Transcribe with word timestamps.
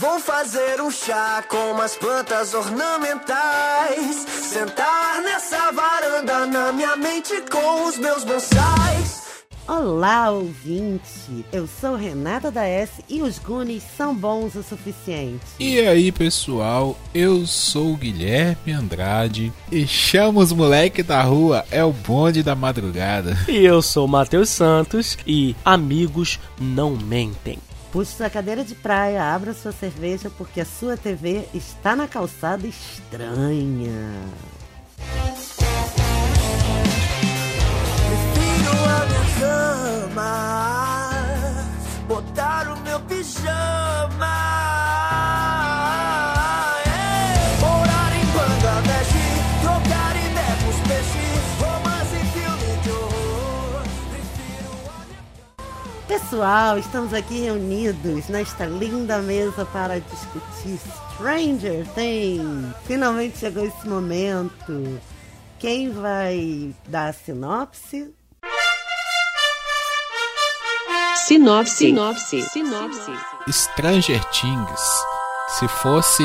Vou 0.00 0.20
fazer 0.20 0.80
um 0.80 0.92
chá 0.92 1.42
com 1.48 1.72
umas 1.72 1.96
plantas 1.96 2.54
ornamentais. 2.54 4.14
Sentar 4.28 5.20
nessa 5.22 5.72
varanda 5.72 6.46
na 6.46 6.70
minha 6.72 6.94
mente 6.94 7.42
com 7.50 7.88
os 7.88 7.98
meus 7.98 8.22
bonsais. 8.22 9.26
Olá, 9.66 10.30
ouvinte! 10.30 11.44
Eu 11.52 11.66
sou 11.66 11.96
Renata 11.96 12.48
da 12.48 12.64
S 12.64 13.02
e 13.08 13.20
os 13.20 13.40
Goonies 13.40 13.82
são 13.96 14.14
bons 14.14 14.54
o 14.54 14.62
suficiente. 14.62 15.44
E 15.58 15.80
aí, 15.80 16.12
pessoal, 16.12 16.96
eu 17.12 17.44
sou 17.44 17.94
o 17.94 17.96
Guilherme 17.96 18.72
Andrade 18.72 19.52
e 19.70 19.84
chama 19.84 20.40
os 20.40 20.52
moleque 20.52 21.02
da 21.02 21.20
rua, 21.22 21.66
é 21.72 21.82
o 21.82 21.92
bonde 21.92 22.44
da 22.44 22.54
madrugada. 22.54 23.36
E 23.48 23.56
eu 23.56 23.82
sou 23.82 24.04
o 24.04 24.08
Matheus 24.08 24.48
Santos 24.48 25.18
e 25.26 25.56
amigos 25.64 26.38
não 26.60 26.92
mentem. 26.92 27.58
Puxe 27.90 28.16
sua 28.16 28.28
cadeira 28.28 28.62
de 28.62 28.74
praia, 28.74 29.34
abra 29.34 29.54
sua 29.54 29.72
cerveja 29.72 30.30
porque 30.36 30.60
a 30.60 30.64
sua 30.64 30.96
TV 30.96 31.48
está 31.54 31.96
na 31.96 32.06
calçada 32.06 32.66
estranha. 32.66 34.12
Prefiro 38.08 38.72
a 38.84 39.06
minha 39.06 39.24
cama, 40.08 40.30
botar 42.06 42.68
o 42.68 42.76
meu 42.82 43.00
pijama. 43.00 44.47
Pessoal, 56.30 56.76
estamos 56.78 57.14
aqui 57.14 57.40
reunidos 57.40 58.28
nesta 58.28 58.66
linda 58.66 59.16
mesa 59.22 59.64
para 59.64 59.98
discutir 59.98 60.78
Stranger 61.14 61.86
Things. 61.94 62.74
Finalmente 62.84 63.38
chegou 63.38 63.64
esse 63.64 63.88
momento. 63.88 65.00
Quem 65.58 65.90
vai 65.90 66.74
dar 66.86 67.08
a 67.08 67.12
sinopse? 67.14 68.12
Sinopse. 71.26 71.76
Sinopse. 71.76 72.42
Sinopse. 72.42 73.12
Stranger 73.50 74.22
Things. 74.26 74.80
Se 75.58 75.66
fosse 75.66 76.22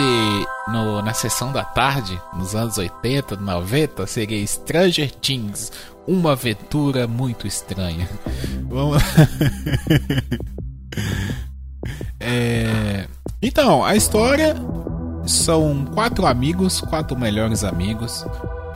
no- 0.67 1.01
na 1.01 1.13
sessão 1.13 1.53
da 1.53 1.63
tarde, 1.63 2.21
nos 2.33 2.53
anos 2.55 2.77
80, 2.77 3.37
90, 3.37 4.05
seria 4.05 4.45
Stranger 4.45 5.09
Things, 5.15 5.71
uma 6.07 6.33
aventura 6.33 7.07
muito 7.07 7.47
estranha. 7.47 8.09
Vamos 8.69 9.01
É, 12.19 13.07
Então, 13.41 13.83
a 13.83 13.95
história 13.95 14.55
são 15.25 15.85
quatro 15.93 16.25
amigos, 16.25 16.81
quatro 16.81 17.17
melhores 17.17 17.63
amigos 17.63 18.25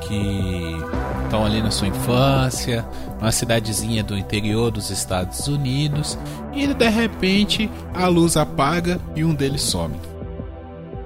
que 0.02 0.78
estão 1.24 1.46
ali 1.46 1.62
na 1.62 1.72
sua 1.72 1.88
infância, 1.88 2.86
numa 3.20 3.32
cidadezinha 3.32 4.04
do 4.04 4.18
interior 4.18 4.72
dos 4.72 4.90
Estados 4.90 5.48
Unidos, 5.48 6.18
e 6.54 6.68
de 6.68 6.90
repente 6.90 7.70
a 7.94 8.08
luz 8.08 8.38
apaga 8.38 9.00
e 9.16 9.24
um 9.24 9.34
deles 9.34 9.62
some. 9.62 9.96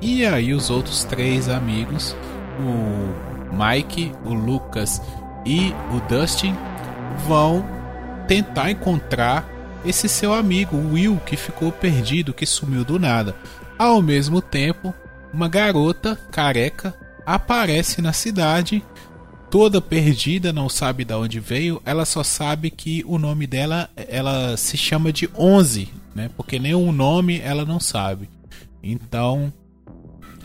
E 0.02 0.26
aí 0.26 0.54
os 0.54 0.70
outros 0.70 1.04
três 1.04 1.48
amigos, 1.48 2.16
o 2.60 3.56
Mike, 3.56 4.12
o 4.26 4.34
Lucas 4.34 5.02
e 5.46 5.74
o 5.94 6.00
Dustin, 6.08 6.56
vão 7.28 7.66
tentar 8.28 8.72
encontrar 8.72 9.48
esse 9.86 10.08
seu 10.08 10.34
amigo, 10.34 10.78
Will, 10.78 11.20
que 11.26 11.36
ficou 11.36 11.72
perdido, 11.72 12.34
que 12.34 12.46
sumiu 12.46 12.86
do 12.86 13.00
nada. 13.00 13.36
Ao 13.78 14.02
mesmo 14.02 14.42
tempo, 14.42 14.94
uma 15.34 15.48
garota 15.48 16.16
careca 16.32 16.94
aparece 17.26 18.02
na 18.02 18.14
cidade, 18.14 18.84
toda 19.50 19.82
perdida, 19.82 20.54
não 20.54 20.70
sabe 20.70 21.04
de 21.04 21.14
onde 21.14 21.40
veio. 21.40 21.82
Ela 21.86 22.06
só 22.06 22.24
sabe 22.24 22.70
que 22.70 23.04
o 23.08 23.18
nome 23.18 23.48
dela, 23.48 23.90
ela 23.96 24.56
se 24.56 24.78
chama 24.78 25.12
de 25.12 25.30
Onze, 25.38 25.90
né? 26.14 26.30
Porque 26.38 26.58
o 26.58 26.92
nome 26.92 27.40
ela 27.40 27.66
não 27.66 27.80
sabe. 27.80 28.30
Então, 28.84 29.52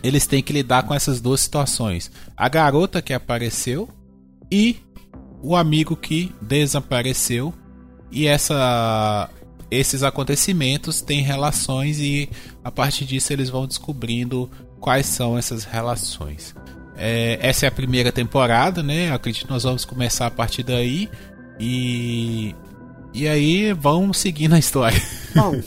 eles 0.03 0.27
têm 0.27 0.43
que 0.43 0.53
lidar 0.53 0.85
com 0.85 0.95
essas 0.95 1.21
duas 1.21 1.41
situações: 1.41 2.11
a 2.37 2.49
garota 2.49 3.03
que 3.03 3.13
apareceu 3.13 3.89
e 4.51 4.77
o 5.43 5.57
amigo 5.57 5.97
que 5.97 6.33
desapareceu. 6.41 7.53
E 8.11 8.27
essa 8.27 9.29
esses 9.71 10.03
acontecimentos 10.03 11.01
têm 11.03 11.23
relações 11.23 11.99
e 11.99 12.31
a 12.63 12.71
partir 12.71 13.05
disso 13.05 13.33
eles 13.33 13.51
vão 13.51 13.67
descobrindo 13.67 14.49
quais 14.79 15.07
são 15.07 15.37
essas 15.37 15.65
relações. 15.65 16.55
É, 16.97 17.39
essa 17.43 17.67
é 17.67 17.69
a 17.69 17.73
primeira 17.73 18.13
temporada, 18.13 18.83
né? 18.83 19.13
Acredito 19.13 19.47
que 19.47 19.53
nós 19.53 19.65
vamos 19.65 19.85
começar 19.85 20.27
a 20.27 20.31
partir 20.31 20.63
daí 20.63 21.11
e 21.59 22.55
e 23.13 23.27
aí 23.27 23.73
vamos 23.73 24.19
seguindo 24.19 24.55
a 24.55 24.59
história. 24.59 25.01
Bom, 25.35 25.61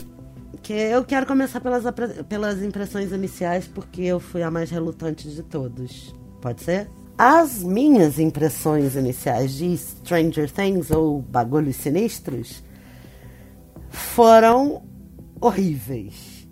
que 0.62 0.72
eu 0.72 1.04
quero 1.04 1.26
começar 1.26 1.60
pelas, 1.60 1.84
pelas 2.28 2.62
impressões 2.62 3.10
iniciais, 3.12 3.66
porque 3.66 4.02
eu 4.02 4.20
fui 4.20 4.42
a 4.42 4.50
mais 4.50 4.70
relutante 4.70 5.28
de 5.28 5.42
todos. 5.42 6.14
Pode 6.40 6.62
ser? 6.62 6.88
As 7.22 7.62
minhas 7.62 8.18
impressões 8.18 8.96
iniciais 8.96 9.52
de 9.52 9.76
Stranger 9.76 10.50
Things 10.50 10.90
ou 10.90 11.20
Bagulhos 11.20 11.76
Sinistros 11.76 12.64
foram 13.90 14.82
horríveis. 15.38 16.48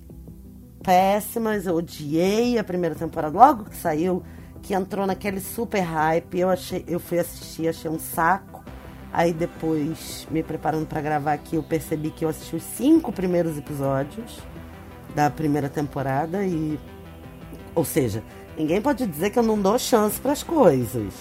Péssimas, 0.83 1.67
eu 1.67 1.75
odiei 1.75 2.59
a 2.59 2.65
primeira 2.65 2.95
temporada. 2.95 3.39
Logo 3.39 3.65
que 3.65 3.77
saiu, 3.77 4.23
que 4.61 4.75
entrou 4.75 5.07
naquele 5.07 5.41
super 5.41 5.81
hype, 5.81 6.39
eu, 6.39 6.51
achei, 6.51 6.85
eu 6.87 7.01
fui 7.01 7.19
assistir, 7.19 7.67
achei 7.67 7.91
um 7.91 7.99
saco. 7.99 8.63
Aí 9.11 9.33
depois, 9.33 10.29
me 10.31 10.43
preparando 10.43 10.87
pra 10.87 11.01
gravar 11.01 11.33
aqui, 11.33 11.57
eu 11.57 11.63
percebi 11.63 12.11
que 12.11 12.27
eu 12.27 12.29
assisti 12.29 12.57
os 12.57 12.63
cinco 12.63 13.11
primeiros 13.11 13.57
episódios 13.57 14.39
da 15.15 15.31
primeira 15.31 15.71
temporada 15.71 16.45
e. 16.45 16.79
Ou 17.75 17.87
seja, 17.87 18.23
ninguém 18.59 18.81
pode 18.83 19.07
dizer 19.07 19.31
que 19.31 19.39
eu 19.39 19.43
não 19.43 19.61
dou 19.61 19.79
chance 19.79 20.21
pras 20.21 20.43
coisas. 20.43 21.15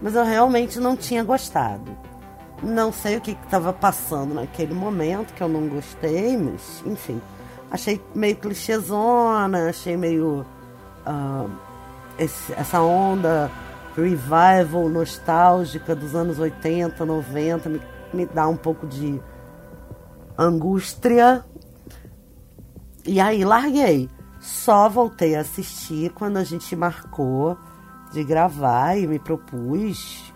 Mas 0.00 0.14
eu 0.14 0.24
realmente 0.24 0.78
não 0.78 0.96
tinha 0.96 1.24
gostado. 1.24 1.90
Não 2.62 2.92
sei 2.92 3.16
o 3.16 3.20
que 3.20 3.32
estava 3.32 3.72
passando 3.72 4.34
naquele 4.34 4.74
momento, 4.74 5.32
que 5.34 5.42
eu 5.42 5.48
não 5.48 5.66
gostei, 5.68 6.36
mas 6.36 6.82
enfim. 6.86 7.20
Achei 7.70 8.00
meio 8.14 8.36
clichêzona, 8.36 9.68
achei 9.68 9.96
meio. 9.96 10.44
ah, 11.04 11.46
esse- 12.18 12.52
essa 12.54 12.80
onda 12.80 13.50
revival 13.96 14.88
nostálgica 14.88 15.94
dos 15.94 16.14
anos 16.14 16.38
80, 16.38 17.04
90, 17.04 17.68
me, 17.68 17.80
me 18.12 18.26
dá 18.26 18.46
um 18.48 18.56
pouco 18.56 18.86
de 18.86 19.20
angústia. 20.36 21.44
E 23.06 23.20
aí 23.20 23.44
larguei. 23.44 24.08
Só 24.48 24.88
voltei 24.88 25.36
a 25.36 25.42
assistir 25.42 26.10
quando 26.12 26.38
a 26.38 26.42
gente 26.42 26.74
marcou 26.74 27.54
de 28.10 28.24
gravar 28.24 28.96
e 28.96 29.06
me 29.06 29.18
propus 29.18 30.32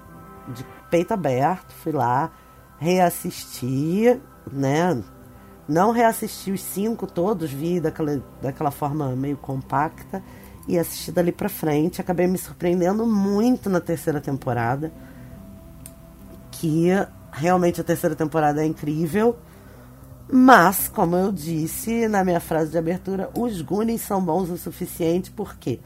de 0.48 0.66
peito 0.90 1.14
aberto, 1.14 1.72
fui 1.72 1.92
lá, 1.92 2.30
reassisti, 2.78 4.20
né? 4.52 5.02
Não 5.66 5.92
reassisti 5.92 6.52
os 6.52 6.60
cinco 6.60 7.06
todos, 7.06 7.50
vi 7.50 7.80
daquela, 7.80 8.22
daquela 8.42 8.70
forma 8.70 9.16
meio 9.16 9.38
compacta 9.38 10.22
e 10.68 10.78
assisti 10.78 11.10
dali 11.10 11.32
pra 11.32 11.48
frente. 11.48 11.98
Acabei 11.98 12.26
me 12.26 12.36
surpreendendo 12.36 13.06
muito 13.06 13.70
na 13.70 13.80
terceira 13.80 14.20
temporada. 14.20 14.92
Que 16.50 16.88
realmente 17.32 17.80
a 17.80 17.84
terceira 17.84 18.14
temporada 18.14 18.62
é 18.62 18.66
incrível. 18.66 19.38
Mas, 20.34 20.88
como 20.88 21.14
eu 21.14 21.30
disse 21.30 22.08
na 22.08 22.24
minha 22.24 22.40
frase 22.40 22.70
de 22.70 22.78
abertura, 22.78 23.28
os 23.38 23.60
Goonies 23.60 24.00
são 24.00 24.24
bons 24.24 24.48
o 24.48 24.56
suficiente. 24.56 25.30
Por 25.30 25.58
quê? 25.58 25.78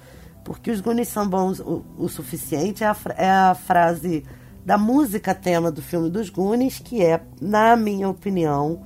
Porque 0.44 0.70
os 0.70 0.80
Goonies 0.80 1.08
são 1.08 1.28
bons 1.28 1.58
o, 1.58 1.84
o 1.98 2.08
suficiente 2.08 2.84
é 2.84 2.86
a, 2.86 2.96
é 3.16 3.28
a 3.28 3.56
frase 3.56 4.22
da 4.64 4.78
música 4.78 5.34
tema 5.34 5.72
do 5.72 5.82
filme 5.82 6.08
dos 6.08 6.30
Goonies, 6.30 6.78
que 6.78 7.04
é, 7.04 7.20
na 7.40 7.74
minha 7.74 8.08
opinião, 8.08 8.84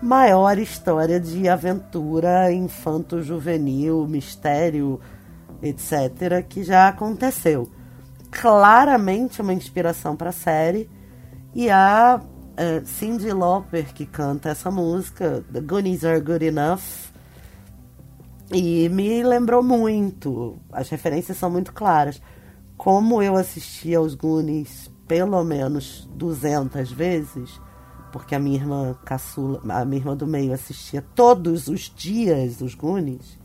maior 0.00 0.56
história 0.56 1.18
de 1.18 1.48
aventura 1.48 2.52
infanto-juvenil, 2.52 4.06
mistério, 4.06 5.00
etc., 5.60 6.46
que 6.48 6.62
já 6.62 6.86
aconteceu. 6.86 7.68
Claramente 8.30 9.42
uma 9.42 9.52
inspiração 9.52 10.14
para 10.14 10.30
a 10.30 10.32
série. 10.32 10.88
E 11.52 11.68
a 11.68 12.20
é, 12.56 12.82
Cyndi 12.84 13.32
Lauper 13.32 13.92
que 13.92 14.06
canta 14.06 14.50
essa 14.50 14.70
música, 14.70 15.44
The 15.52 15.60
Goonies 15.60 16.04
Are 16.04 16.20
Good 16.20 16.44
Enough. 16.46 17.12
E 18.52 18.88
me 18.90 19.22
lembrou 19.22 19.62
muito, 19.62 20.58
as 20.70 20.88
referências 20.90 21.38
são 21.38 21.50
muito 21.50 21.72
claras. 21.72 22.20
Como 22.76 23.22
eu 23.22 23.36
assisti 23.36 23.94
aos 23.94 24.14
Goonies 24.14 24.90
pelo 25.08 25.42
menos 25.42 26.08
200 26.14 26.90
vezes, 26.92 27.60
porque 28.12 28.34
a 28.34 28.38
minha 28.38 28.56
irmã 28.56 28.96
caçula, 29.04 29.60
a 29.68 29.84
minha 29.84 30.00
irmã 30.00 30.16
do 30.16 30.26
meio 30.26 30.52
assistia 30.52 31.02
todos 31.14 31.68
os 31.68 31.92
dias 31.94 32.60
os 32.60 32.74
Goonies, 32.74 33.38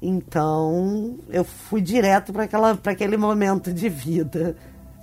Então, 0.00 1.18
eu 1.30 1.44
fui 1.44 1.80
direto 1.80 2.32
para 2.32 2.92
aquele 2.92 3.16
momento 3.16 3.72
de 3.72 3.88
vida. 3.88 4.56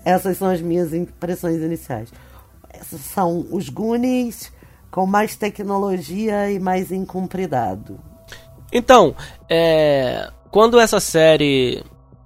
Essas 0.05 0.37
são 0.37 0.49
as 0.49 0.61
minhas 0.61 0.93
impressões 0.93 1.61
iniciais. 1.61 2.11
São 2.83 3.45
os 3.51 3.69
Goonies 3.69 4.51
com 4.89 5.05
mais 5.05 5.35
tecnologia 5.35 6.51
e 6.51 6.59
mais 6.59 6.91
incumpridado. 6.91 7.99
Então, 8.71 9.15
é, 9.49 10.29
quando 10.49 10.79
essa 10.79 10.99
série 10.99 11.83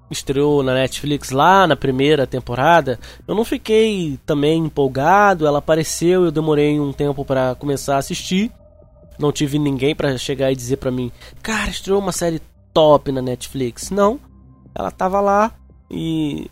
estreou 0.09 0.61
na 0.63 0.73
Netflix 0.73 1.31
lá 1.31 1.67
na 1.67 1.75
primeira 1.75 2.27
temporada, 2.27 2.99
eu 3.27 3.35
não 3.35 3.43
fiquei 3.43 4.19
também 4.25 4.65
empolgado. 4.65 5.47
Ela 5.47 5.59
apareceu, 5.59 6.25
eu 6.25 6.31
demorei 6.31 6.79
um 6.79 6.93
tempo 6.93 7.25
para 7.25 7.55
começar 7.55 7.95
a 7.95 7.99
assistir. 7.99 8.51
Não 9.17 9.31
tive 9.31 9.57
ninguém 9.57 9.95
para 9.95 10.17
chegar 10.17 10.51
e 10.51 10.55
dizer 10.55 10.77
para 10.77 10.91
mim, 10.91 11.11
cara, 11.41 11.69
estreou 11.69 11.99
uma 11.99 12.11
série 12.11 12.41
top 12.73 13.11
na 13.11 13.21
Netflix. 13.21 13.89
Não, 13.89 14.19
ela 14.73 14.91
tava 14.91 15.21
lá 15.21 15.51
e 15.89 16.49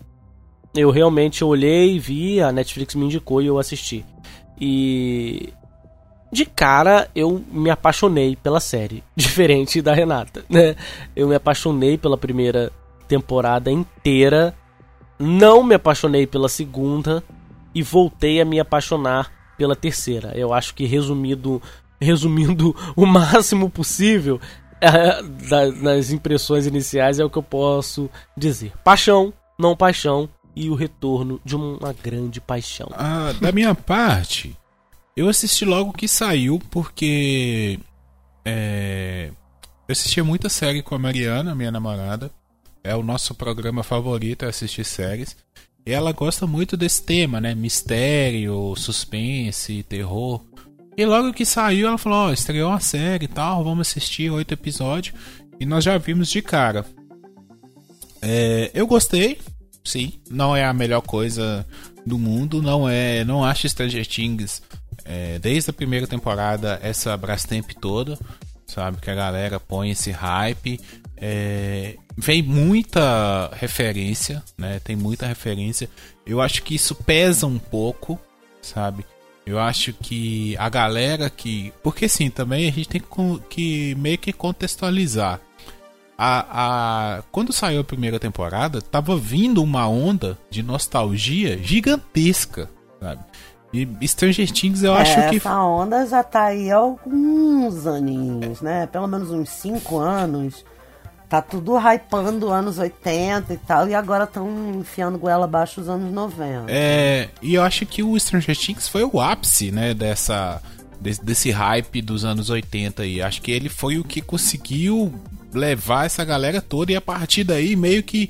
eu 0.76 0.90
realmente 0.90 1.44
olhei, 1.44 2.00
vi, 2.00 2.42
a 2.42 2.52
Netflix 2.52 2.96
me 2.96 3.06
indicou 3.06 3.42
e 3.42 3.48
eu 3.48 3.60
assisti. 3.60 4.04
E 4.60 5.54
de 6.32 6.46
cara 6.46 7.08
eu 7.16 7.44
me 7.52 7.70
apaixonei 7.70 8.36
pela 8.36 8.60
série, 8.60 9.04
diferente 9.16 9.82
da 9.82 9.94
Renata, 9.94 10.44
né? 10.50 10.76
Eu 11.16 11.28
me 11.28 11.36
apaixonei 11.36 11.98
pela 11.98 12.18
primeira 12.18 12.72
temporada 13.08 13.72
inteira, 13.72 14.56
não 15.20 15.64
me 15.64 15.76
apaixonei 15.76 16.26
pela 16.26 16.50
segunda 16.50 17.24
e 17.76 17.84
voltei 17.84 18.42
a 18.42 18.46
me 18.46 18.60
apaixonar 18.60 19.32
pela 19.58 19.76
terceira. 19.76 20.32
Eu 20.36 20.54
acho 20.54 20.74
que 20.74 20.86
resumido, 20.86 21.62
resumindo 22.02 22.76
o 22.96 23.06
máximo 23.06 23.70
possível, 23.70 24.42
nas 25.82 26.12
impressões 26.12 26.66
iniciais 26.66 27.20
é 27.20 27.24
o 27.24 27.30
que 27.30 27.38
eu 27.38 27.44
posso 27.44 28.10
dizer. 28.36 28.74
Paixão, 28.84 29.32
não 29.58 29.78
paixão 29.78 30.28
e 30.56 30.70
o 30.70 30.76
retorno 30.76 31.40
de 31.44 31.56
uma 31.56 31.94
grande 31.94 32.40
paixão. 32.40 32.90
Ah, 32.94 33.34
da 33.40 33.52
minha 33.52 33.74
parte, 33.74 34.56
eu 35.16 35.30
assisti 35.30 35.66
logo 35.66 35.94
que 35.94 36.08
saiu 36.08 36.62
porque 36.70 37.80
é, 38.46 39.32
eu 39.88 39.92
assistia 39.92 40.24
muita 40.24 40.50
série 40.50 40.82
com 40.82 40.96
a 40.96 41.00
Mariana, 41.00 41.56
minha 41.56 41.72
namorada. 41.72 42.32
É 42.84 42.96
o 42.96 43.04
nosso 43.04 43.34
programa 43.34 43.84
favorito 43.84 44.44
é 44.44 44.50
assistir 44.50 44.84
séries. 44.84 45.36
E 45.86 45.92
ela 45.92 46.12
gosta 46.12 46.48
muito 46.48 46.78
desse 46.78 47.04
tema, 47.04 47.42
né? 47.42 47.54
Mistério, 47.54 48.74
suspense, 48.76 49.84
terror. 49.84 50.42
E 50.98 51.06
logo 51.06 51.34
que 51.34 51.46
saiu, 51.46 51.88
ela 51.88 51.98
falou: 51.98 52.20
Ó, 52.20 52.30
oh, 52.30 52.34
estreou 52.34 52.70
uma 52.70 52.80
série 52.80 53.26
e 53.26 53.28
tal, 53.28 53.64
vamos 53.64 53.88
assistir 53.88 54.30
oito 54.30 54.54
episódios. 54.54 55.16
E 55.60 55.66
nós 55.66 55.84
já 55.84 55.98
vimos 55.98 56.30
de 56.30 56.42
cara. 56.42 56.86
É, 58.22 58.72
eu 58.74 58.88
gostei, 58.88 59.40
sim. 59.84 60.14
Não 60.30 60.56
é 60.56 60.64
a 60.66 60.74
melhor 60.74 61.02
coisa 61.02 61.66
do 62.06 62.18
mundo. 62.18 62.62
Não 62.62 62.88
é. 62.88 63.24
Não 63.24 63.44
acho 63.44 63.68
Stranger 63.68 64.06
Things 64.08 64.62
é, 65.06 65.40
desde 65.40 65.70
a 65.70 65.74
primeira 65.74 66.08
temporada 66.08 66.80
essa 66.82 67.16
Brastemp 67.18 67.72
toda. 67.80 68.18
Sabe? 68.66 68.98
Que 68.98 69.12
a 69.12 69.16
galera 69.16 69.60
põe 69.60 69.92
esse 69.92 70.12
hype. 70.12 70.80
É, 71.18 71.96
vem 72.18 72.42
muita 72.42 73.52
referência, 73.54 74.44
né? 74.58 74.80
Tem 74.84 74.96
muita 74.96 75.28
referência. 75.28 75.90
Eu 76.26 76.42
acho 76.42 76.64
que 76.64 76.76
isso 76.76 76.96
pesa 76.96 77.46
um 77.46 77.60
pouco, 77.60 78.20
sabe? 78.62 79.06
Eu 79.46 79.60
acho 79.60 79.94
que 79.94 80.56
a 80.58 80.70
galera 80.70 81.30
que. 81.30 81.74
Porque 81.84 82.08
sim, 82.08 82.30
também 82.30 82.68
a 82.68 82.72
gente 82.72 82.88
tem 82.88 83.02
que 83.50 83.96
meio 83.96 84.18
que 84.18 84.32
contextualizar. 84.32 85.40
A, 86.26 87.18
a, 87.18 87.22
quando 87.34 87.52
saiu 87.52 87.82
a 87.82 87.84
primeira 87.84 88.18
temporada, 88.18 88.82
tava 88.82 89.18
vindo 89.18 89.62
uma 89.62 89.90
onda 89.90 90.38
de 90.50 90.64
nostalgia 90.64 91.58
gigantesca, 91.62 92.70
sabe? 93.02 93.20
E 93.74 94.08
Stranger 94.08 94.50
Things 94.50 94.84
eu 94.84 94.96
é, 94.96 95.02
acho 95.02 95.30
que. 95.30 95.36
Essa 95.36 95.62
onda 95.62 96.06
já 96.06 96.24
tá 96.24 96.44
aí 96.46 96.72
há 96.72 96.78
alguns 96.78 97.86
aninhos, 97.86 98.62
né? 98.62 98.88
Pelo 98.88 99.06
menos 99.06 99.32
uns 99.32 99.50
5 99.50 100.00
anos. 100.00 100.64
Tá 101.28 101.42
tudo 101.42 101.78
hypando 101.78 102.50
anos 102.52 102.78
80 102.78 103.54
e 103.54 103.58
tal, 103.58 103.90
e 103.90 103.94
agora 103.94 104.24
estão 104.24 104.48
enfiando 104.80 105.18
goela 105.18 105.44
abaixo 105.44 105.82
os 105.82 105.90
anos 105.90 106.14
90. 106.14 106.68
É, 106.70 107.32
e 107.42 107.56
eu 107.56 107.64
acho 107.64 107.86
que 107.86 108.02
o 108.02 108.18
Stranger 108.18 108.56
Things 108.56 108.88
foi 108.88 109.04
o 109.04 109.20
ápice, 109.20 109.72
né, 109.72 109.94
dessa 109.94 110.62
desse, 111.02 111.26
desse 111.26 111.52
hype 111.52 112.02
dos 112.02 112.24
anos 112.24 112.50
80 112.50 113.02
aí. 113.02 113.22
Acho 113.22 113.42
que 113.42 113.52
ele 113.52 113.68
foi 113.68 113.98
o 113.98 114.06
que 114.06 114.22
conseguiu 114.22 115.12
levar 115.54 116.06
essa 116.06 116.24
galera 116.24 116.62
toda 116.62 116.92
e 116.92 116.96
a 116.96 117.02
partir 117.02 117.44
daí 117.44 117.76
meio 117.76 118.04
que 118.04 118.30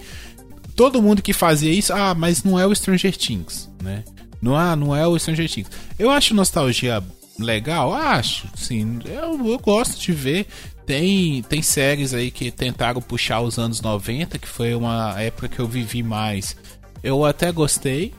todo 0.75 1.01
mundo 1.01 1.21
que 1.21 1.33
fazia 1.33 1.71
isso, 1.71 1.93
ah, 1.93 2.13
mas 2.13 2.43
não 2.43 2.59
é 2.59 2.65
o 2.65 2.75
Stranger 2.75 3.15
Things, 3.15 3.69
né? 3.81 4.03
Não, 4.41 4.55
ah, 4.55 4.75
não 4.75 4.95
é 4.95 5.07
o 5.07 5.17
Stranger 5.17 5.49
Things. 5.49 5.69
Eu 5.97 6.09
acho 6.09 6.33
nostalgia 6.33 7.01
legal, 7.39 7.93
acho, 7.93 8.47
sim. 8.55 8.99
Eu, 9.05 9.47
eu 9.47 9.59
gosto 9.59 9.99
de 9.99 10.11
ver. 10.11 10.47
Tem, 10.85 11.41
tem 11.43 11.61
séries 11.61 12.13
aí 12.13 12.29
que 12.29 12.51
tentaram 12.51 13.01
puxar 13.01 13.39
os 13.39 13.57
anos 13.57 13.79
90, 13.79 14.37
que 14.37 14.47
foi 14.47 14.75
uma 14.75 15.15
época 15.17 15.47
que 15.47 15.59
eu 15.59 15.67
vivi 15.67 16.03
mais. 16.03 16.57
Eu 17.01 17.23
até 17.23 17.51
gostei, 17.53 18.13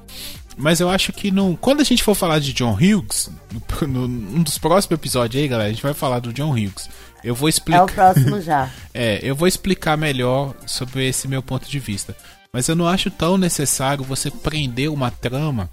mas 0.57 0.81
eu 0.81 0.89
acho 0.89 1.13
que 1.13 1.31
não. 1.31 1.57
Quando 1.57 1.81
a 1.81 1.85
gente 1.85 2.03
for 2.03 2.15
falar 2.15 2.39
de 2.39 2.53
John 2.53 2.75
Hughes, 2.75 3.31
no, 3.83 4.09
num 4.09 4.43
dos 4.43 4.59
próximos 4.59 4.99
episódios 4.99 5.43
aí, 5.43 5.49
galera, 5.49 5.69
a 5.69 5.73
gente 5.73 5.83
vai 5.83 5.95
falar 5.95 6.21
do 6.21 6.33
John 6.33 6.51
Hughes. 6.53 6.89
Eu 7.23 7.35
vou 7.35 7.49
explicar. 7.49 7.81
É 7.81 7.83
o 7.83 7.87
próximo 7.87 8.41
já. 8.43 8.71
é, 8.93 9.19
eu 9.23 9.35
vou 9.35 9.49
explicar 9.49 9.97
melhor 9.97 10.55
sobre 10.67 11.09
esse 11.09 11.27
meu 11.27 11.43
ponto 11.43 11.69
de 11.69 11.79
vista. 11.79 12.15
Mas 12.53 12.69
eu 12.69 12.77
não 12.77 12.87
acho 12.87 13.11
tão 13.11 13.37
necessário 13.37 14.05
você 14.05 14.31
prender 14.31 14.89
uma 14.89 15.11
trama 15.11 15.69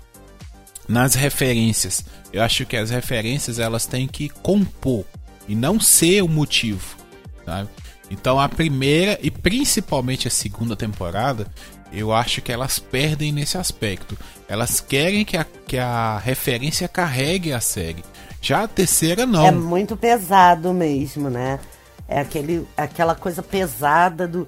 nas 0.88 1.14
referências. 1.14 2.04
Eu 2.34 2.42
acho 2.42 2.66
que 2.66 2.76
as 2.76 2.90
referências 2.90 3.60
elas 3.60 3.86
têm 3.86 4.08
que 4.08 4.30
compor 4.30 5.06
e 5.48 5.54
não 5.54 5.80
ser 5.80 6.24
o 6.24 6.28
motivo, 6.28 6.98
sabe? 7.46 7.70
Então 8.10 8.40
a 8.40 8.50
primeira 8.50 9.20
e 9.22 9.30
principalmente 9.30 10.28
a 10.28 10.32
segunda 10.32 10.76
temporada, 10.76 11.48
eu 11.92 12.14
acho 12.14 12.42
que 12.42 12.52
elas 12.52 12.80
perdem 12.80 13.32
nesse 13.32 13.58
aspecto. 13.58 14.18
Elas 14.48 14.80
querem 14.80 15.26
que 15.26 15.38
a, 15.38 15.46
que 15.68 15.78
a 15.78 16.18
referência 16.18 16.88
carregue 16.88 17.54
a 17.54 17.60
série. 17.60 18.04
Já 18.42 18.64
a 18.64 18.68
terceira 18.68 19.26
não. 19.26 19.46
É 19.46 19.52
muito 19.52 19.96
pesado 19.96 20.74
mesmo, 20.74 21.30
né? 21.30 21.60
É 22.08 22.20
aquele, 22.20 22.68
aquela 22.76 23.16
coisa 23.16 23.42
pesada 23.44 24.28
do 24.28 24.48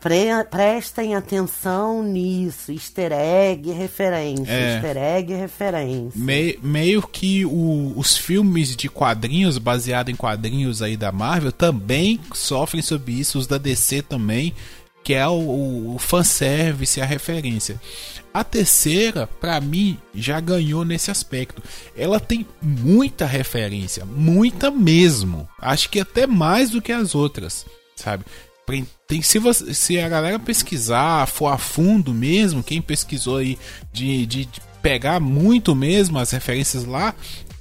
Pre 0.00 0.44
prestem 0.50 1.14
atenção 1.14 2.02
nisso. 2.02 2.72
Easter 2.72 3.12
egg, 3.12 3.70
referência. 3.70 4.50
É, 4.50 4.74
easter 4.74 4.96
egg, 4.96 5.34
referência. 5.34 6.18
Me, 6.18 6.58
meio 6.62 7.02
que 7.02 7.44
o, 7.44 7.92
os 7.94 8.16
filmes 8.16 8.74
de 8.74 8.88
quadrinhos, 8.88 9.58
baseados 9.58 10.10
em 10.10 10.16
quadrinhos 10.16 10.80
aí 10.80 10.96
da 10.96 11.12
Marvel, 11.12 11.52
também 11.52 12.18
sofrem 12.32 12.82
sobre 12.82 13.12
isso. 13.12 13.38
Os 13.38 13.46
da 13.46 13.58
DC 13.58 14.00
também, 14.00 14.54
que 15.10 15.14
é 15.14 15.26
o, 15.26 15.32
o, 15.32 15.94
o 15.96 15.98
fanservice, 15.98 17.00
a 17.00 17.04
referência. 17.04 17.80
A 18.32 18.44
terceira, 18.44 19.26
para 19.26 19.60
mim, 19.60 19.98
já 20.14 20.38
ganhou 20.38 20.84
nesse 20.84 21.10
aspecto. 21.10 21.60
Ela 21.96 22.20
tem 22.20 22.46
muita 22.62 23.26
referência, 23.26 24.04
muita 24.04 24.70
mesmo. 24.70 25.48
Acho 25.60 25.90
que 25.90 25.98
até 25.98 26.28
mais 26.28 26.70
do 26.70 26.80
que 26.80 26.92
as 26.92 27.16
outras, 27.16 27.66
sabe? 27.96 28.24
Tem, 29.08 29.20
se, 29.20 29.40
você, 29.40 29.74
se 29.74 29.98
a 29.98 30.08
galera 30.08 30.38
pesquisar, 30.38 31.26
for 31.26 31.48
a 31.48 31.58
fundo 31.58 32.14
mesmo, 32.14 32.62
quem 32.62 32.80
pesquisou 32.80 33.38
aí 33.38 33.58
de, 33.92 34.24
de, 34.26 34.44
de 34.44 34.60
pegar 34.80 35.18
muito 35.18 35.74
mesmo 35.74 36.20
as 36.20 36.30
referências 36.30 36.84
lá, 36.84 37.16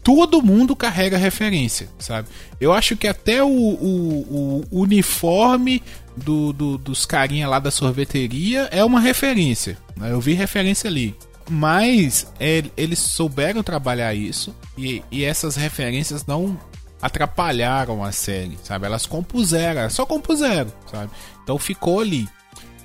todo 0.09 0.41
mundo 0.41 0.75
carrega 0.75 1.19
referência, 1.19 1.87
sabe? 1.99 2.27
Eu 2.59 2.73
acho 2.73 2.97
que 2.97 3.07
até 3.07 3.43
o, 3.43 3.47
o, 3.47 4.65
o 4.71 4.81
uniforme 4.81 5.83
do, 6.17 6.51
do, 6.51 6.79
dos 6.79 7.05
carinha 7.05 7.47
lá 7.47 7.59
da 7.59 7.69
sorveteria 7.69 8.67
é 8.71 8.83
uma 8.83 8.99
referência. 8.99 9.77
Né? 9.95 10.11
Eu 10.11 10.19
vi 10.19 10.33
referência 10.33 10.89
ali. 10.89 11.15
Mas 11.47 12.25
é, 12.39 12.63
eles 12.75 12.97
souberam 12.97 13.61
trabalhar 13.61 14.15
isso 14.15 14.55
e, 14.75 15.03
e 15.11 15.23
essas 15.23 15.55
referências 15.55 16.25
não 16.25 16.59
atrapalharam 16.99 18.03
a 18.03 18.11
série, 18.11 18.57
sabe? 18.63 18.87
Elas 18.87 19.05
compuseram, 19.05 19.87
só 19.91 20.07
compuseram, 20.07 20.73
sabe? 20.91 21.11
Então 21.43 21.59
ficou 21.59 21.99
ali. 21.99 22.27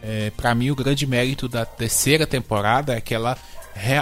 É, 0.02 0.30
para 0.36 0.54
mim, 0.54 0.70
o 0.70 0.76
grande 0.76 1.06
mérito 1.06 1.48
da 1.48 1.64
terceira 1.64 2.26
temporada 2.26 2.94
é 2.94 3.00
que 3.00 3.14
ela. 3.14 3.38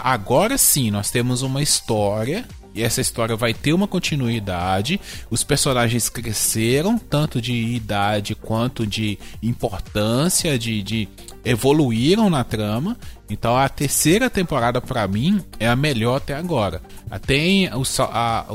Agora 0.03 0.59
sim, 0.59 0.91
nós 0.91 1.09
temos 1.11 1.41
uma 1.43 1.63
história 1.63 2.45
e 2.75 2.83
essa 2.83 3.01
história 3.01 3.37
vai 3.37 3.53
ter 3.53 3.73
uma 3.73 3.87
continuidade. 3.87 5.01
Os 5.31 5.43
personagens 5.43 6.09
cresceram, 6.09 6.99
tanto 6.99 7.41
de 7.41 7.53
idade 7.53 8.35
quanto 8.35 8.87
de 8.87 9.19
importância, 9.43 10.59
de, 10.59 10.83
de 10.83 11.09
evoluíram 11.45 12.31
na 12.31 12.45
trama. 12.45 12.97
Então 13.29 13.57
a 13.57 13.69
terceira 13.69 14.29
temporada 14.29 14.81
para 14.81 15.07
mim 15.09 15.43
é 15.59 15.69
a 15.69 15.77
melhor 15.77 16.17
até 16.17 16.35
agora. 16.35 16.81
Tem 17.27 17.69
a, 17.69 17.75
a, 18.01 18.47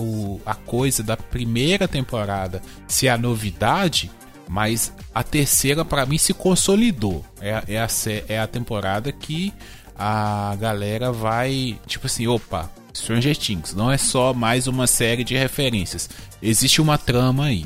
a 0.46 0.56
coisa 0.56 1.04
da 1.04 1.16
primeira 1.16 1.88
temporada 1.88 2.62
ser 2.88 3.10
a 3.10 3.18
novidade, 3.18 4.10
Mas 4.50 4.94
a 5.14 5.24
terceira, 5.24 5.84
pra 5.84 6.06
mim, 6.06 6.18
se 6.18 6.34
consolidou. 6.34 7.24
É, 7.42 7.64
é, 7.68 7.80
a, 7.80 7.88
é 8.30 8.40
a 8.40 8.48
temporada 8.48 9.12
que 9.12 9.54
a 9.98 10.56
galera 10.60 11.12
vai. 11.12 11.78
Tipo 11.86 12.08
assim, 12.08 12.28
opa, 12.28 12.72
Stranger 12.98 13.38
Things 13.38 13.74
não 13.74 13.92
é 13.92 13.98
só 13.98 14.34
mais 14.34 14.68
uma 14.68 14.88
série 14.88 15.24
de 15.24 15.36
referências. 15.36 16.10
Existe 16.42 16.82
uma 16.82 16.98
trama 16.98 17.46
aí. 17.46 17.66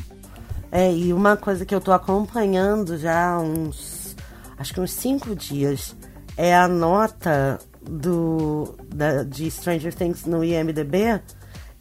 É, 0.72 0.94
e 0.94 1.14
uma 1.14 1.36
coisa 1.36 1.66
que 1.66 1.74
eu 1.74 1.82
tô 1.82 1.92
acompanhando 1.92 2.98
já 2.98 3.32
há 3.32 3.40
uns. 3.40 4.16
Acho 4.58 4.74
que 4.74 4.80
uns 4.80 4.92
cinco 4.92 5.36
dias 5.36 5.96
é 6.38 6.56
a 6.56 6.68
nota 6.68 7.60
do 7.82 8.76
da, 8.94 9.24
de 9.24 9.50
Stranger 9.50 9.94
Things 9.94 10.26
no 10.26 10.44
IMDB. 10.44 11.22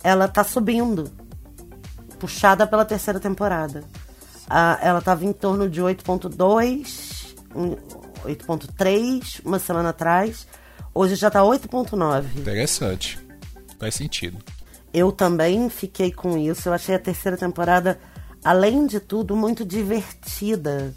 Ela 0.02 0.28
tá 0.28 0.42
subindo. 0.42 1.10
Puxada 2.18 2.66
pela 2.66 2.84
terceira 2.84 3.18
temporada. 3.18 3.84
Ah, 4.48 4.78
ela 4.82 5.00
tava 5.00 5.24
em 5.24 5.32
torno 5.32 5.70
de 5.70 5.80
8.2, 5.80 7.36
um, 7.54 7.76
8.3 8.26 9.40
uma 9.44 9.58
semana 9.58 9.90
atrás. 9.90 10.46
Hoje 10.92 11.14
já 11.14 11.30
tá 11.30 11.40
8.9. 11.40 12.24
Interessante. 12.36 13.29
Faz 13.80 13.94
sentido. 13.94 14.38
Eu 14.92 15.10
também 15.10 15.68
fiquei 15.70 16.12
com 16.12 16.36
isso. 16.36 16.68
Eu 16.68 16.72
achei 16.74 16.94
a 16.94 16.98
terceira 16.98 17.36
temporada, 17.36 17.98
além 18.44 18.86
de 18.86 19.00
tudo, 19.00 19.34
muito 19.34 19.64
divertida. 19.64 20.94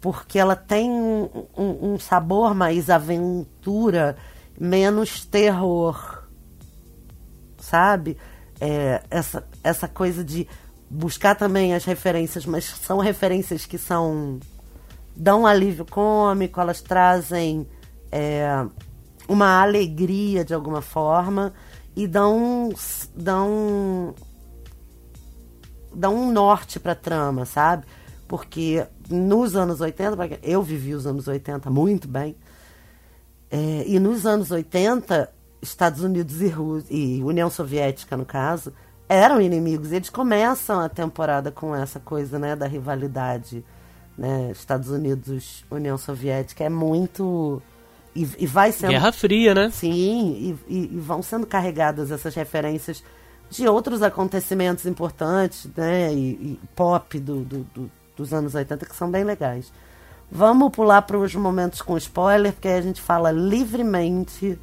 Porque 0.00 0.38
ela 0.38 0.56
tem 0.56 0.90
um, 0.90 1.46
um- 1.56 1.98
sabor 1.98 2.54
mais 2.54 2.90
aventura, 2.90 4.16
menos 4.58 5.24
terror. 5.24 6.24
Sabe? 7.58 8.16
É, 8.60 9.02
essa, 9.10 9.46
essa 9.62 9.88
coisa 9.88 10.22
de 10.24 10.46
buscar 10.90 11.34
também 11.34 11.74
as 11.74 11.84
referências, 11.84 12.44
mas 12.44 12.64
são 12.64 12.98
referências 12.98 13.64
que 13.66 13.78
são. 13.78 14.40
dão 15.16 15.42
um 15.42 15.46
alívio 15.46 15.86
cômico, 15.86 16.60
elas 16.60 16.80
trazem 16.80 17.66
é, 18.12 18.46
uma 19.28 19.62
alegria 19.62 20.44
de 20.44 20.52
alguma 20.54 20.82
forma 20.82 21.52
e 21.96 22.06
dão 22.06 22.72
dão 23.14 24.14
dão 25.94 26.14
um 26.14 26.32
norte 26.32 26.80
pra 26.80 26.94
trama, 26.94 27.44
sabe? 27.44 27.84
Porque 28.26 28.84
nos 29.08 29.54
anos 29.54 29.80
80, 29.80 30.16
porque 30.16 30.38
eu 30.42 30.62
vivi 30.62 30.94
os 30.94 31.06
anos 31.06 31.28
80 31.28 31.70
muito 31.70 32.08
bem, 32.08 32.34
é, 33.50 33.84
e 33.86 33.98
nos 34.00 34.26
anos 34.26 34.50
80, 34.50 35.30
Estados 35.62 36.02
Unidos 36.02 36.40
e, 36.42 36.48
Rú- 36.48 36.82
e 36.90 37.22
União 37.22 37.48
Soviética, 37.48 38.16
no 38.16 38.24
caso, 38.24 38.72
eram 39.08 39.40
inimigos. 39.40 39.92
Eles 39.92 40.10
começam 40.10 40.80
a 40.80 40.88
temporada 40.88 41.52
com 41.52 41.74
essa 41.74 42.00
coisa 42.00 42.38
né, 42.38 42.56
da 42.56 42.66
rivalidade. 42.66 43.64
Né? 44.18 44.50
Estados 44.50 44.88
Unidos, 44.88 45.64
União 45.70 45.96
Soviética, 45.96 46.64
é 46.64 46.68
muito. 46.68 47.62
E, 48.14 48.28
e 48.38 48.46
vai 48.46 48.70
sendo. 48.72 48.90
Guerra 48.90 49.10
Fria, 49.12 49.54
né? 49.54 49.70
Sim, 49.70 50.56
e, 50.68 50.72
e- 50.74 50.90
e 50.94 50.98
vão 51.00 51.22
sendo 51.22 51.46
carregadas 51.46 52.10
essas 52.12 52.34
referências 52.34 53.02
de 53.50 53.66
outros 53.68 54.02
acontecimentos 54.02 54.86
importantes, 54.86 55.68
né? 55.76 56.12
E, 56.12 56.58
pop 56.76 57.18
do, 57.18 57.40
do- 57.40 57.66
do- 57.74 57.90
dos 58.16 58.32
anos 58.32 58.54
80 58.54 58.86
que 58.86 58.94
são 58.96 59.10
bem 59.10 59.24
legais. 59.24 59.72
Vamos 60.30 60.70
pular 60.70 61.02
para 61.02 61.18
os 61.18 61.34
momentos 61.34 61.82
com 61.82 61.96
spoiler, 61.98 62.52
porque 62.52 62.68
aí 62.68 62.78
a 62.78 62.82
gente 62.82 63.00
fala 63.00 63.30
livremente 63.32 64.58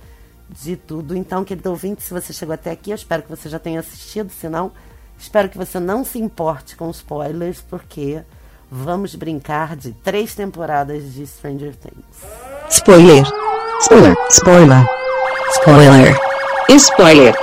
de 0.50 0.76
tudo. 0.76 1.16
Então, 1.16 1.44
querido 1.44 1.70
ouvinte, 1.70 2.02
se 2.04 2.14
você 2.14 2.34
chegou 2.34 2.54
até 2.54 2.72
aqui, 2.72 2.92
eu 2.92 2.96
espero 2.96 3.24
que 3.24 3.30
você 3.30 3.48
já 3.50 3.60
tenha 3.60 3.80
assistido. 3.80 4.30
Se 4.32 4.50
não, 4.50 4.72
espero 5.18 5.50
que 5.50 5.58
você 5.58 5.80
não 5.80 6.04
se 6.04 6.20
importe 6.20 6.76
com 6.76 6.90
spoilers, 6.90 7.62
porque 7.70 8.22
vamos 8.70 9.14
brincar 9.16 9.76
de 9.76 9.92
três 9.94 10.34
temporadas 10.36 11.14
de 11.14 11.26
Stranger 11.28 11.76
Things. 11.76 12.51
Spoiler. 12.72 13.26
Spoiler. 13.82 14.16
Spoiler. 14.30 14.86
Spoiler. 15.52 16.20
Spoiler. 16.70 17.36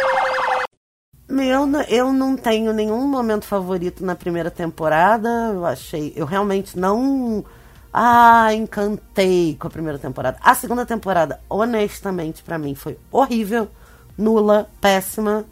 Meu, 1.28 1.68
eu 1.86 2.12
não 2.14 2.34
tenho 2.34 2.72
nenhum 2.72 3.06
momento 3.06 3.44
favorito 3.44 4.02
na 4.02 4.16
primeira 4.16 4.50
temporada. 4.50 5.28
Eu 5.52 5.66
achei. 5.66 6.14
Eu 6.16 6.24
realmente 6.24 6.78
não. 6.78 7.44
Ah, 7.92 8.54
encantei 8.54 9.54
com 9.60 9.66
a 9.66 9.70
primeira 9.70 9.98
temporada. 9.98 10.38
A 10.42 10.54
segunda 10.54 10.86
temporada, 10.86 11.40
honestamente, 11.48 12.42
pra 12.42 12.58
mim, 12.58 12.74
foi 12.74 12.98
horrível, 13.12 13.68
nula, 14.16 14.68
péssima, 14.80 15.44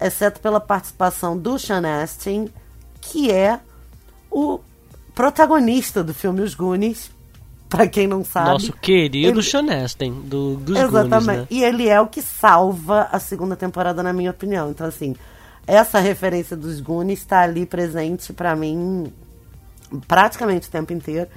exceto 0.00 0.38
pela 0.40 0.60
participação 0.60 1.36
do 1.36 1.58
Sean 1.58 1.82
Astin, 2.00 2.48
que 3.00 3.32
é 3.32 3.58
o 4.30 4.60
protagonista 5.16 6.04
do 6.04 6.14
filme 6.14 6.42
Os 6.42 6.54
Goonies. 6.54 7.15
Pra 7.70 7.86
quem 7.88 8.06
não 8.06 8.24
sabe. 8.24 8.50
Nosso 8.50 8.72
querido 8.72 9.40
ele- 9.40 9.42
Sean 9.42 9.66
Astin, 9.84 10.12
do, 10.24 10.54
dos 10.56 10.78
Exatamente. 10.78 11.24
Goonies, 11.24 11.26
né? 11.26 11.46
E 11.50 11.64
ele 11.64 11.88
é 11.88 12.00
o 12.00 12.06
que 12.06 12.22
salva 12.22 13.08
a 13.10 13.18
segunda 13.18 13.56
temporada, 13.56 14.02
na 14.02 14.12
minha 14.12 14.30
opinião. 14.30 14.70
Então, 14.70 14.86
assim, 14.86 15.16
essa 15.66 15.98
referência 15.98 16.56
dos 16.56 16.80
Goonies 16.80 17.18
está 17.20 17.40
ali 17.40 17.66
presente 17.66 18.32
pra 18.32 18.54
mim 18.54 19.12
praticamente 20.06 20.68
o 20.68 20.70
tempo 20.70 20.92
inteiro. 20.92 21.28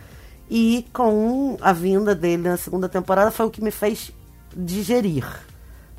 E 0.49 0.85
com 0.93 1.57
a 1.61 1.73
vinda 1.73 2.13
dele 2.15 2.43
na 2.49 2.57
segunda 2.57 2.87
temporada 2.87 3.31
foi 3.31 3.45
o 3.45 3.49
que 3.49 3.63
me 3.63 3.71
fez 3.71 4.11
digerir. 4.55 5.25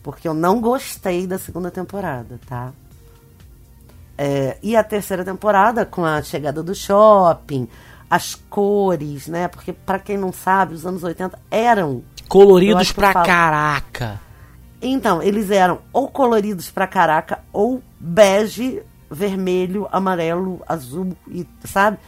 Porque 0.02 0.26
eu 0.26 0.34
não 0.34 0.60
gostei 0.60 1.26
da 1.26 1.38
segunda 1.38 1.70
temporada, 1.70 2.38
tá? 2.48 2.72
É, 4.16 4.58
e 4.62 4.76
a 4.76 4.84
terceira 4.84 5.24
temporada, 5.24 5.86
com 5.86 6.04
a 6.04 6.22
chegada 6.22 6.62
do 6.62 6.74
shopping, 6.74 7.68
as 8.10 8.34
cores, 8.34 9.28
né? 9.28 9.46
Porque, 9.46 9.72
pra 9.72 10.00
quem 10.00 10.18
não 10.18 10.32
sabe, 10.32 10.74
os 10.74 10.84
anos 10.84 11.04
80 11.04 11.38
eram 11.48 12.02
Coloridos 12.28 12.90
pra 12.92 13.12
falo. 13.12 13.26
caraca. 13.26 14.20
então, 14.82 15.22
eles 15.22 15.50
eram 15.50 15.78
ou 15.92 16.08
coloridos 16.08 16.70
pra 16.70 16.86
caraca, 16.88 17.40
ou 17.52 17.82
bege, 17.98 18.82
vermelho, 19.10 19.88
amarelo, 19.92 20.60
azul, 20.68 21.16
e 21.28 21.46
sabe? 21.64 21.98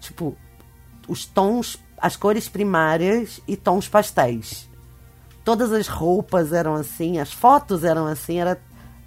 Tipo, 0.00 0.36
os 1.06 1.24
tons, 1.24 1.78
as 1.96 2.16
cores 2.16 2.48
primárias 2.48 3.40
e 3.46 3.56
tons 3.56 3.88
pastéis. 3.88 4.68
Todas 5.44 5.72
as 5.72 5.88
roupas 5.88 6.52
eram 6.52 6.74
assim, 6.74 7.18
as 7.18 7.32
fotos 7.32 7.84
eram 7.84 8.06
assim, 8.06 8.38
era, 8.38 8.60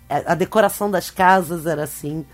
a 0.10 0.36
decoração 0.36 0.92
das 0.92 1.10
casas 1.10 1.66
era 1.66 1.84
assim. 1.84 2.26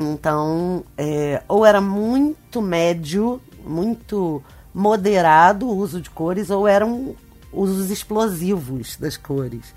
Então, 0.00 0.82
é, 0.96 1.42
ou 1.46 1.64
era 1.66 1.80
muito 1.80 2.62
médio, 2.62 3.40
muito 3.64 4.42
moderado 4.72 5.68
o 5.68 5.76
uso 5.76 6.00
de 6.00 6.08
cores, 6.08 6.48
ou 6.48 6.66
eram 6.66 7.14
usos 7.52 7.90
explosivos 7.90 8.96
das 8.96 9.18
cores. 9.18 9.74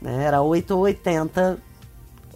né? 0.00 0.24
Era 0.24 0.40
8 0.40 0.70
ou 0.74 0.80
80 0.80 1.58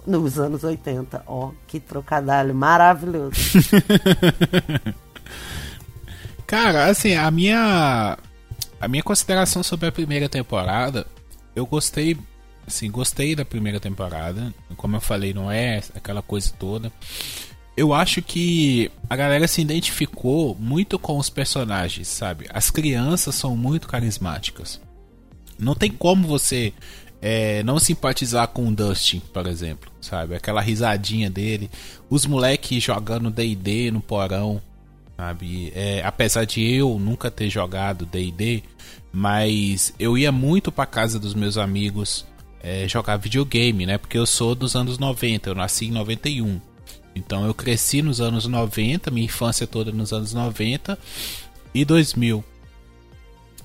nos 0.06 0.38
anos 0.38 0.62
80. 0.62 1.24
Ó, 1.26 1.52
que 1.66 1.80
trocadilho 1.80 2.54
maravilhoso. 2.54 3.32
Cara, 6.46 6.86
assim, 6.86 7.14
a 7.14 7.30
minha 7.30 8.18
a 8.80 8.88
minha 8.88 9.02
consideração 9.02 9.62
sobre 9.62 9.88
a 9.88 9.92
primeira 9.92 10.28
temporada, 10.28 11.06
eu 11.56 11.66
gostei, 11.66 12.16
assim, 12.66 12.90
gostei 12.90 13.34
da 13.34 13.44
primeira 13.44 13.78
temporada. 13.78 14.52
Como 14.76 14.96
eu 14.96 15.00
falei, 15.00 15.32
não 15.32 15.50
é 15.50 15.82
aquela 15.94 16.22
coisa 16.22 16.52
toda. 16.58 16.92
Eu 17.76 17.92
acho 17.92 18.22
que 18.22 18.90
a 19.08 19.14
galera 19.14 19.46
se 19.46 19.60
identificou 19.60 20.56
muito 20.58 20.98
com 20.98 21.18
os 21.18 21.28
personagens, 21.28 22.08
sabe? 22.08 22.46
As 22.48 22.70
crianças 22.70 23.34
são 23.34 23.54
muito 23.56 23.86
carismáticas. 23.86 24.80
Não 25.58 25.74
tem 25.74 25.90
como 25.90 26.26
você 26.26 26.72
é, 27.20 27.62
não 27.62 27.78
simpatizar 27.78 28.48
com 28.48 28.68
o 28.68 28.74
Dustin, 28.74 29.20
por 29.32 29.46
exemplo, 29.46 29.90
sabe? 30.00 30.34
Aquela 30.34 30.60
risadinha 30.60 31.28
dele, 31.28 31.70
os 32.08 32.26
moleques 32.26 32.82
jogando 32.82 33.30
D&D 33.30 33.90
no 33.90 34.00
porão, 34.00 34.60
sabe? 35.16 35.72
É, 35.74 36.02
apesar 36.04 36.44
de 36.44 36.62
eu 36.62 36.98
nunca 36.98 37.30
ter 37.30 37.50
jogado 37.50 38.06
D&D, 38.06 38.62
mas 39.12 39.94
eu 39.98 40.16
ia 40.16 40.30
muito 40.30 40.70
pra 40.70 40.86
casa 40.86 41.18
dos 41.18 41.34
meus 41.34 41.56
amigos 41.58 42.26
é, 42.66 42.88
jogar 42.88 43.16
videogame, 43.16 43.86
né? 43.86 43.96
Porque 43.96 44.18
eu 44.18 44.26
sou 44.26 44.52
dos 44.52 44.74
anos 44.74 44.98
90, 44.98 45.50
eu 45.50 45.54
nasci 45.54 45.86
em 45.86 45.92
91. 45.92 46.60
Então 47.14 47.46
eu 47.46 47.54
cresci 47.54 48.02
nos 48.02 48.20
anos 48.20 48.44
90, 48.44 49.08
minha 49.12 49.24
infância 49.24 49.68
toda 49.68 49.92
nos 49.92 50.12
anos 50.12 50.34
90 50.34 50.98
e 51.72 51.84
2000. 51.84 52.44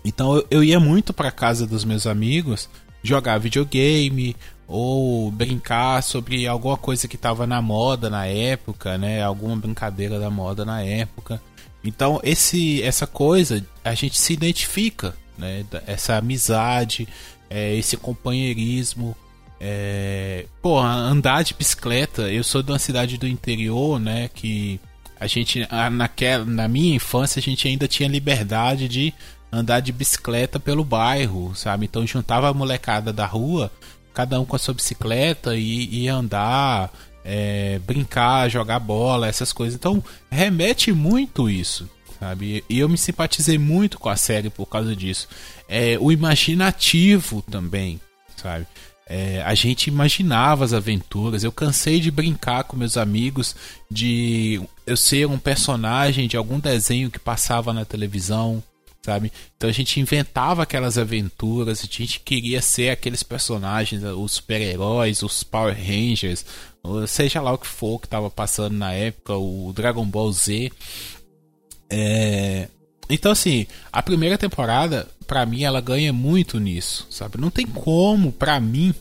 Então 0.05 0.35
eu, 0.35 0.47
eu 0.51 0.63
ia 0.63 0.79
muito 0.79 1.11
pra 1.13 1.31
casa 1.31 1.65
dos 1.65 1.83
meus 1.83 2.05
amigos 2.05 2.69
jogar 3.01 3.39
videogame 3.39 4.35
ou 4.67 5.31
brincar 5.31 6.03
sobre 6.03 6.47
alguma 6.47 6.77
coisa 6.77 7.07
que 7.07 7.17
tava 7.17 7.47
na 7.47 7.59
moda 7.59 8.07
na 8.07 8.27
época, 8.27 8.99
né? 8.99 9.23
Alguma 9.23 9.55
brincadeira 9.55 10.19
da 10.19 10.29
moda 10.29 10.63
na 10.63 10.83
época. 10.83 11.41
Então 11.83 12.19
esse 12.23 12.83
essa 12.83 13.07
coisa 13.07 13.65
a 13.83 13.95
gente 13.95 14.19
se 14.19 14.31
identifica, 14.31 15.15
né? 15.39 15.65
Essa 15.87 16.17
amizade, 16.17 17.07
é, 17.51 17.75
esse 17.75 17.97
companheirismo. 17.97 19.15
É... 19.59 20.45
Pô, 20.61 20.79
andar 20.79 21.43
de 21.43 21.53
bicicleta, 21.53 22.31
eu 22.31 22.43
sou 22.43 22.63
de 22.63 22.71
uma 22.71 22.79
cidade 22.79 23.17
do 23.17 23.27
interior, 23.27 23.99
né? 23.99 24.29
Que 24.33 24.79
a 25.19 25.27
gente, 25.27 25.67
naquela, 25.91 26.45
na 26.45 26.67
minha 26.67 26.95
infância, 26.95 27.39
a 27.39 27.43
gente 27.43 27.67
ainda 27.67 27.87
tinha 27.87 28.09
liberdade 28.09 28.87
de 28.87 29.13
andar 29.51 29.81
de 29.81 29.91
bicicleta 29.91 30.59
pelo 30.59 30.85
bairro, 30.85 31.53
sabe? 31.53 31.85
Então 31.85 32.07
juntava 32.07 32.49
a 32.49 32.53
molecada 32.53 33.11
da 33.11 33.25
rua, 33.25 33.69
cada 34.13 34.39
um 34.39 34.45
com 34.45 34.55
a 34.55 34.59
sua 34.59 34.73
bicicleta 34.73 35.55
e 35.55 36.03
ia 36.03 36.15
andar, 36.15 36.91
é, 37.23 37.79
brincar, 37.85 38.49
jogar 38.49 38.79
bola, 38.79 39.27
essas 39.27 39.51
coisas. 39.51 39.75
Então 39.75 40.01
remete 40.31 40.93
muito 40.93 41.49
isso, 41.49 41.87
sabe? 42.21 42.63
E 42.69 42.79
eu 42.79 42.87
me 42.87 42.99
simpatizei 42.99 43.57
muito 43.57 43.97
com 43.97 44.07
a 44.07 44.15
série 44.15 44.51
por 44.51 44.67
causa 44.67 44.95
disso. 44.95 45.27
É, 45.67 45.97
o 45.99 46.11
imaginativo 46.11 47.41
também, 47.41 47.99
sabe? 48.37 48.67
É, 49.07 49.41
a 49.41 49.55
gente 49.55 49.87
imaginava 49.87 50.63
as 50.63 50.71
aventuras. 50.71 51.43
Eu 51.43 51.51
cansei 51.51 51.99
de 51.99 52.11
brincar 52.11 52.63
com 52.65 52.77
meus 52.77 52.95
amigos 52.95 53.55
de 53.89 54.61
eu 54.85 54.95
ser 54.95 55.25
um 55.25 55.39
personagem 55.39 56.27
de 56.27 56.37
algum 56.37 56.59
desenho 56.59 57.09
que 57.09 57.17
passava 57.17 57.73
na 57.73 57.85
televisão, 57.85 58.63
sabe? 59.01 59.31
Então 59.57 59.67
a 59.67 59.73
gente 59.73 59.99
inventava 59.99 60.61
aquelas 60.61 60.99
aventuras, 60.99 61.83
a 61.83 61.87
gente 61.87 62.19
queria 62.19 62.61
ser 62.61 62.91
aqueles 62.91 63.23
personagens, 63.23 64.03
os 64.03 64.33
super-heróis, 64.33 65.23
os 65.23 65.43
Power 65.43 65.75
Rangers, 65.75 66.45
seja 67.07 67.41
lá 67.41 67.51
o 67.51 67.57
que 67.57 67.67
for 67.67 67.99
que 67.99 68.05
estava 68.05 68.29
passando 68.29 68.77
na 68.77 68.93
época, 68.93 69.35
o 69.35 69.73
Dragon 69.73 70.05
Ball 70.05 70.31
Z. 70.31 70.71
É, 71.91 72.67
Então, 73.09 73.31
assim, 73.31 73.67
a 73.91 74.01
primeira 74.01 74.37
temporada, 74.37 75.07
pra 75.27 75.45
mim, 75.45 75.63
ela 75.63 75.81
ganha 75.81 76.13
muito 76.13 76.59
nisso, 76.59 77.05
sabe? 77.09 77.37
Não 77.39 77.49
tem 77.49 77.65
como, 77.65 78.31
pra 78.31 78.59
mim, 78.59 78.93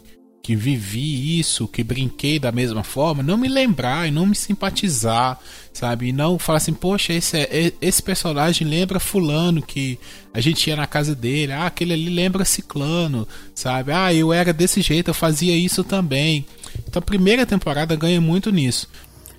que 0.42 0.56
vivi 0.56 1.38
isso, 1.38 1.68
que 1.68 1.84
brinquei 1.84 2.38
da 2.38 2.50
mesma 2.50 2.82
forma, 2.82 3.22
não 3.22 3.36
me 3.36 3.46
lembrar 3.46 4.08
e 4.08 4.10
não 4.10 4.26
me 4.26 4.34
simpatizar, 4.34 5.38
sabe? 5.72 6.08
E 6.08 6.12
não 6.12 6.38
falar 6.40 6.56
assim, 6.56 6.72
poxa, 6.72 7.12
esse, 7.12 7.36
é, 7.36 7.72
esse 7.80 8.02
personagem 8.02 8.66
lembra 8.66 8.98
Fulano 8.98 9.62
que 9.62 9.98
a 10.34 10.40
gente 10.40 10.68
ia 10.68 10.74
na 10.76 10.86
casa 10.86 11.14
dele, 11.14 11.52
ah, 11.52 11.66
aquele 11.66 11.92
ali 11.92 12.08
lembra 12.08 12.44
Ciclano, 12.44 13.28
sabe? 13.54 13.92
Ah, 13.92 14.12
eu 14.12 14.32
era 14.32 14.52
desse 14.52 14.80
jeito, 14.82 15.08
eu 15.08 15.14
fazia 15.14 15.56
isso 15.56 15.84
também. 15.84 16.44
Então, 16.88 16.98
a 17.00 17.04
primeira 17.04 17.46
temporada 17.46 17.94
ganha 17.94 18.20
muito 18.20 18.50
nisso. 18.50 18.88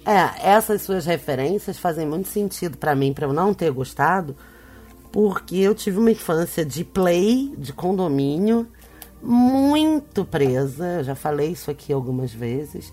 É, 0.05 0.49
essas 0.49 0.81
suas 0.81 1.05
referências 1.05 1.77
fazem 1.77 2.07
muito 2.07 2.27
sentido 2.27 2.77
pra 2.77 2.95
mim, 2.95 3.13
pra 3.13 3.27
eu 3.27 3.33
não 3.33 3.53
ter 3.53 3.71
gostado, 3.71 4.35
porque 5.11 5.57
eu 5.57 5.75
tive 5.75 5.99
uma 5.99 6.11
infância 6.11 6.65
de 6.65 6.83
play, 6.83 7.53
de 7.57 7.71
condomínio, 7.71 8.67
muito 9.21 10.25
presa. 10.25 10.97
Eu 10.99 11.03
já 11.03 11.15
falei 11.15 11.51
isso 11.51 11.69
aqui 11.69 11.93
algumas 11.93 12.33
vezes. 12.33 12.91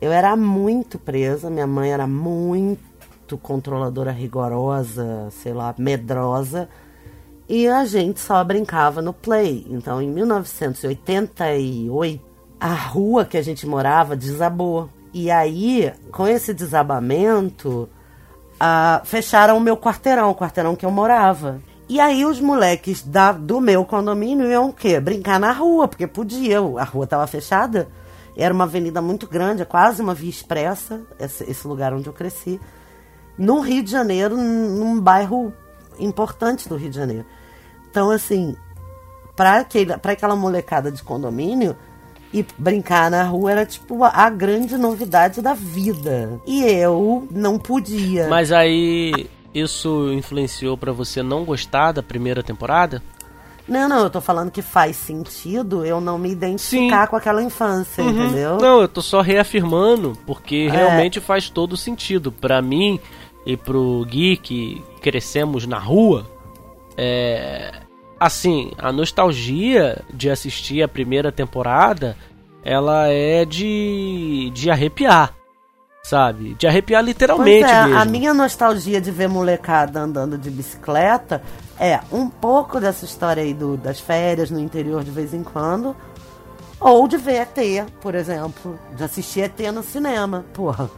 Eu 0.00 0.10
era 0.10 0.34
muito 0.36 0.98
presa, 0.98 1.50
minha 1.50 1.66
mãe 1.66 1.92
era 1.92 2.06
muito 2.06 3.38
controladora, 3.42 4.10
rigorosa, 4.10 5.28
sei 5.30 5.52
lá, 5.52 5.74
medrosa. 5.78 6.68
E 7.48 7.68
a 7.68 7.84
gente 7.84 8.18
só 8.20 8.42
brincava 8.44 9.00
no 9.00 9.12
play. 9.12 9.64
Então, 9.70 10.02
em 10.02 10.10
1988, 10.10 12.20
a 12.60 12.74
rua 12.74 13.24
que 13.24 13.36
a 13.36 13.42
gente 13.42 13.64
morava 13.66 14.16
desabou. 14.16 14.90
E 15.20 15.32
aí, 15.32 15.92
com 16.12 16.28
esse 16.28 16.54
desabamento, 16.54 17.88
ah, 18.60 19.02
fecharam 19.04 19.56
o 19.56 19.60
meu 19.60 19.76
quarteirão, 19.76 20.30
o 20.30 20.34
quarteirão 20.34 20.76
que 20.76 20.86
eu 20.86 20.92
morava. 20.92 21.60
E 21.88 21.98
aí 21.98 22.24
os 22.24 22.40
moleques 22.40 23.02
da, 23.02 23.32
do 23.32 23.60
meu 23.60 23.84
condomínio 23.84 24.46
iam 24.46 24.68
o 24.68 24.72
quê? 24.72 25.00
Brincar 25.00 25.40
na 25.40 25.50
rua, 25.50 25.88
porque 25.88 26.06
podia, 26.06 26.60
a 26.60 26.84
rua 26.84 27.02
estava 27.02 27.26
fechada. 27.26 27.88
Era 28.36 28.54
uma 28.54 28.62
avenida 28.62 29.02
muito 29.02 29.26
grande, 29.26 29.62
é 29.62 29.64
quase 29.64 30.00
uma 30.00 30.14
via 30.14 30.30
expressa, 30.30 31.00
esse, 31.18 31.42
esse 31.50 31.66
lugar 31.66 31.92
onde 31.92 32.06
eu 32.06 32.12
cresci. 32.12 32.60
No 33.36 33.58
Rio 33.58 33.82
de 33.82 33.90
Janeiro, 33.90 34.36
num 34.36 35.00
bairro 35.00 35.52
importante 35.98 36.68
do 36.68 36.76
Rio 36.76 36.90
de 36.90 36.96
Janeiro. 36.96 37.26
Então, 37.90 38.08
assim, 38.08 38.56
para 39.34 39.66
aquela 40.04 40.36
molecada 40.36 40.92
de 40.92 41.02
condomínio, 41.02 41.76
e 42.32 42.44
brincar 42.58 43.10
na 43.10 43.24
rua 43.24 43.50
era 43.52 43.66
tipo 43.66 44.02
a 44.04 44.28
grande 44.30 44.76
novidade 44.76 45.40
da 45.40 45.54
vida. 45.54 46.40
E 46.46 46.62
eu 46.64 47.26
não 47.30 47.58
podia. 47.58 48.28
Mas 48.28 48.52
aí 48.52 49.28
isso 49.54 50.12
influenciou 50.12 50.76
pra 50.76 50.92
você 50.92 51.22
não 51.22 51.44
gostar 51.44 51.92
da 51.92 52.02
primeira 52.02 52.42
temporada? 52.42 53.02
Não, 53.66 53.86
não, 53.86 53.98
eu 54.04 54.10
tô 54.10 54.20
falando 54.20 54.50
que 54.50 54.62
faz 54.62 54.96
sentido 54.96 55.84
eu 55.84 56.00
não 56.00 56.18
me 56.18 56.30
identificar 56.30 57.04
Sim. 57.04 57.10
com 57.10 57.16
aquela 57.16 57.42
infância, 57.42 58.00
entendeu? 58.00 58.56
Não, 58.56 58.80
eu 58.80 58.88
tô 58.88 59.02
só 59.02 59.20
reafirmando, 59.20 60.16
porque 60.26 60.68
É. 60.72 60.74
realmente 60.74 61.20
faz 61.20 61.50
todo 61.50 61.76
sentido. 61.76 62.32
Pra 62.32 62.62
mim 62.62 62.98
e 63.44 63.56
pro 63.58 64.06
Gui, 64.08 64.38
que 64.38 64.82
crescemos 65.02 65.66
na 65.66 65.78
rua, 65.78 66.26
é. 66.96 67.72
Assim, 68.20 68.72
a 68.78 68.90
nostalgia 68.92 70.02
de 70.12 70.28
assistir 70.30 70.82
a 70.82 70.88
primeira 70.88 71.30
temporada, 71.30 72.16
ela 72.64 73.06
é 73.08 73.44
de. 73.44 74.50
de 74.54 74.70
arrepiar. 74.70 75.34
Sabe? 76.02 76.54
De 76.54 76.66
arrepiar 76.66 77.00
Pois 77.02 77.08
literalmente 77.08 77.64
é, 77.70 77.84
mesmo. 77.84 77.98
a 77.98 78.04
minha 78.06 78.32
nostalgia 78.32 79.00
de 79.00 79.10
ver 79.10 79.28
molecada 79.28 80.00
andando 80.00 80.38
de 80.38 80.50
bicicleta 80.50 81.42
é 81.78 82.00
um 82.10 82.30
pouco 82.30 82.80
dessa 82.80 83.04
história 83.04 83.42
aí 83.42 83.52
do, 83.52 83.76
das 83.76 84.00
férias 84.00 84.50
no 84.50 84.58
interior 84.58 85.04
de 85.04 85.10
vez 85.10 85.34
em 85.34 85.42
quando. 85.42 85.94
Ou 86.80 87.06
de 87.08 87.16
ver 87.18 87.42
ET, 87.42 87.86
por 88.00 88.14
exemplo. 88.14 88.78
De 88.96 89.04
assistir 89.04 89.40
ET 89.42 89.58
no 89.72 89.82
cinema. 89.82 90.44
Porra. 90.54 90.88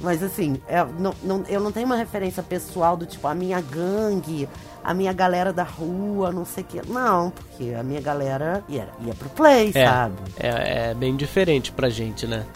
Mas 0.00 0.22
assim, 0.22 0.60
é, 0.66 0.84
não- 0.98 1.14
não- 1.22 1.44
eu 1.48 1.60
não 1.60 1.70
tenho 1.70 1.86
uma 1.86 1.96
referência 1.96 2.42
pessoal 2.42 2.96
do 2.96 3.04
tipo 3.06 3.26
a 3.28 3.34
minha 3.34 3.60
gangue, 3.60 4.48
a 4.88 4.94
minha 4.94 5.12
galera 5.12 5.52
da 5.52 5.64
rua, 5.64 6.32
não 6.32 6.46
sei 6.46 6.64
o 6.64 6.66
quê. 6.66 6.80
Não, 6.88 7.30
porque 7.30 7.74
a 7.74 7.82
minha 7.82 8.00
galera 8.00 8.64
ia, 8.66 8.88
ia 9.04 9.14
pro 9.14 9.28
play, 9.28 9.70
É, 9.74 9.86
sabe? 9.86 10.14
é, 10.38 10.90
é 10.90 10.94
bem 10.94 11.14
diferente 11.14 11.70
pra 11.70 11.90
gente, 11.90 12.26
né? 12.26 12.46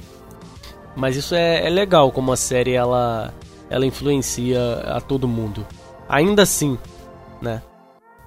Mas 0.97 1.15
isso 1.15 1.35
é, 1.35 1.67
é 1.67 1.69
legal 1.69 2.11
como 2.11 2.33
a 2.33 2.37
série 2.37 2.73
ela, 2.73 3.35
ela 3.69 3.85
influencia 3.85 4.59
a 4.87 4.99
todo 4.99 5.29
mundo. 5.29 5.67
Ainda 6.09 6.43
assim, 6.43 6.79
né? 7.41 7.61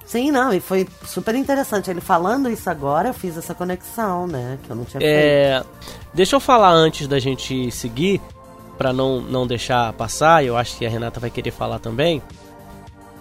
Sim, 0.04 0.30
não, 0.30 0.52
e 0.52 0.60
foi 0.60 0.86
super 1.04 1.34
interessante. 1.34 1.90
Ele 1.90 2.00
falando 2.00 2.48
isso 2.48 2.70
agora, 2.70 3.08
eu 3.08 3.14
fiz 3.14 3.36
essa 3.36 3.54
conexão, 3.56 4.28
né? 4.28 4.56
Que 4.62 4.70
eu 4.70 4.76
não 4.76 4.84
tinha 4.84 5.00
feito. 5.00 5.12
É, 5.12 5.64
deixa 6.14 6.36
eu 6.36 6.40
falar 6.40 6.70
antes 6.70 7.08
da 7.08 7.18
gente 7.18 7.72
seguir, 7.72 8.20
pra 8.78 8.92
não, 8.92 9.20
não 9.20 9.48
deixar 9.48 9.92
passar, 9.94 10.44
eu 10.44 10.56
acho 10.56 10.76
que 10.78 10.86
a 10.86 10.88
Renata 10.88 11.18
vai 11.18 11.28
querer 11.28 11.50
falar 11.50 11.80
também. 11.80 12.22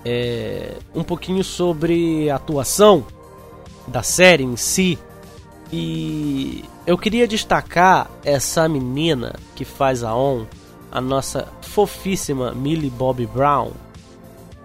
É, 0.06 0.74
um 0.94 1.04
pouquinho 1.04 1.44
sobre 1.44 2.30
a 2.30 2.36
atuação 2.36 3.06
da 3.88 4.04
série 4.04 4.44
em 4.44 4.56
si. 4.56 5.00
E 5.74 6.63
eu 6.86 6.98
queria 6.98 7.28
destacar 7.28 8.10
essa 8.24 8.70
menina 8.70 9.36
que 9.56 9.65
faz 9.65 10.04
a 10.04 10.15
On, 10.15 10.46
a 10.91 11.02
nossa 11.02 11.48
fofíssima 11.62 12.54
Millie 12.54 12.89
Bobby 12.89 13.26
Brown. 13.26 13.72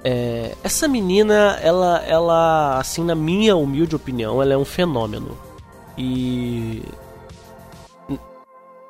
É, 0.04 0.54
essa 0.62 0.86
menina, 0.86 1.58
ela, 1.62 1.98
ela, 2.06 2.78
assim, 2.78 3.02
na 3.02 3.14
minha 3.14 3.56
humilde 3.56 3.96
opinião, 3.96 4.42
ela 4.42 4.52
é 4.52 4.56
um 4.56 4.64
fenômeno. 4.64 5.36
E 5.96 6.82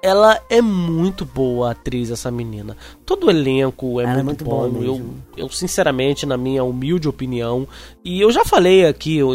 ela 0.02 0.40
é 0.48 0.62
muito 0.62 1.24
boa 1.24 1.72
atriz, 1.72 2.10
essa 2.10 2.30
menina. 2.30 2.76
Todo 3.04 3.26
o 3.26 3.30
elenco 3.30 4.00
é, 4.00 4.04
Ela 4.04 4.20
é 4.20 4.22
muito, 4.22 4.44
muito 4.44 4.44
bom. 4.44 4.82
Eu, 4.82 5.10
eu, 5.36 5.48
sinceramente, 5.48 6.24
na 6.24 6.36
minha 6.36 6.64
humilde 6.64 7.08
opinião, 7.08 7.66
e 8.04 8.20
eu 8.20 8.30
já 8.32 8.44
falei 8.44 8.86
aqui 8.86 9.18
eu, 9.18 9.30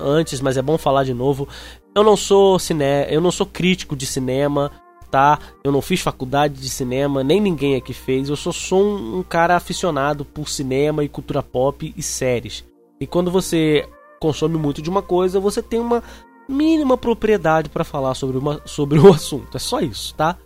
antes, 0.00 0.40
mas 0.40 0.56
é 0.56 0.62
bom 0.62 0.78
falar 0.78 1.04
de 1.04 1.14
novo. 1.14 1.46
Eu 1.94 2.02
não 2.02 2.16
sou 2.16 2.58
cine, 2.58 2.84
eu 3.10 3.20
não 3.20 3.30
sou 3.30 3.46
crítico 3.46 3.94
de 3.94 4.06
cinema, 4.06 4.70
tá? 5.10 5.38
Eu 5.62 5.72
não 5.72 5.82
fiz 5.82 6.00
faculdade 6.00 6.60
de 6.60 6.68
cinema, 6.68 7.22
nem 7.22 7.40
ninguém 7.40 7.76
aqui 7.76 7.92
fez. 7.92 8.28
Eu 8.28 8.36
só 8.36 8.52
sou 8.52 8.82
um, 8.82 9.18
um 9.18 9.22
cara 9.22 9.56
aficionado 9.56 10.24
por 10.24 10.48
cinema 10.48 11.04
e 11.04 11.08
cultura 11.08 11.42
pop 11.42 11.92
e 11.96 12.02
séries. 12.02 12.64
E 13.00 13.06
quando 13.06 13.30
você 13.30 13.88
consome 14.20 14.56
muito 14.58 14.82
de 14.82 14.90
uma 14.90 15.02
coisa, 15.02 15.38
você 15.38 15.62
tem 15.62 15.78
uma 15.78 16.02
mínima 16.48 16.96
propriedade 16.96 17.68
para 17.68 17.84
falar 17.84 18.14
sobre, 18.14 18.38
uma, 18.38 18.60
sobre 18.64 18.98
o 19.00 19.12
assunto. 19.12 19.56
É 19.56 19.60
só 19.60 19.80
isso, 19.80 20.14
tá? 20.14 20.36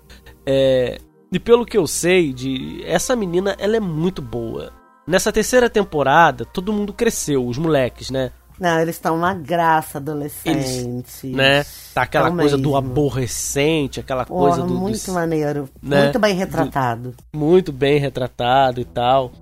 É, 0.45 0.99
e 1.33 1.39
pelo 1.39 1.65
que 1.65 1.79
eu 1.79 1.87
sei, 1.87 2.33
de 2.33 2.83
essa 2.85 3.15
menina, 3.17 3.55
ela 3.59 3.77
é 3.77 3.81
muito 3.81 4.21
boa. 4.21 4.73
Nessa 5.07 5.33
terceira 5.33 5.69
temporada, 5.71 6.45
todo 6.45 6.73
mundo 6.73 6.93
cresceu, 6.93 7.47
os 7.47 7.59
moleques, 7.59 8.11
né? 8.11 8.31
Não, 8.61 8.79
eles 8.79 8.95
estão 8.95 9.17
uma 9.17 9.35
graça 9.35 9.99
adolescente. 9.99 11.27
né? 11.29 11.65
Tá 11.95 12.03
aquela 12.03 12.29
Tão 12.29 12.37
coisa 12.37 12.57
do 12.57 12.63
mesmo. 12.71 12.77
aborrecente, 12.77 13.99
aquela 13.99 14.25
Porra, 14.25 14.49
coisa 14.57 14.63
do, 14.67 14.75
muito 14.75 15.05
do- 15.07 15.13
maneiro. 15.13 15.69
né? 15.83 16.03
Muito 16.05 16.19
bem 16.19 16.35
retratado. 16.35 17.15
muito 17.35 17.73
bem 17.73 17.99
retratado 17.99 18.81
e 18.81 18.85
tal. 18.85 19.33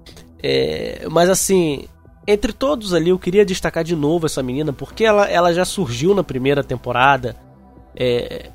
É, 0.43 1.07
mas 1.11 1.29
assim, 1.29 1.85
entre 2.31 2.53
todos 2.53 2.95
ali, 2.95 3.11
eu 3.11 3.19
queria 3.19 3.45
destacar 3.45 3.83
de 3.85 3.95
novo 3.97 4.27
essa 4.27 4.43
menina, 4.43 4.73
porque 4.73 5.05
ela, 5.05 5.27
ela 5.29 5.53
já 5.53 5.65
surgiu 5.65 6.15
na 6.15 6.23
primeira 6.25 6.63
temporada. 6.65 7.37
É, 7.97 8.51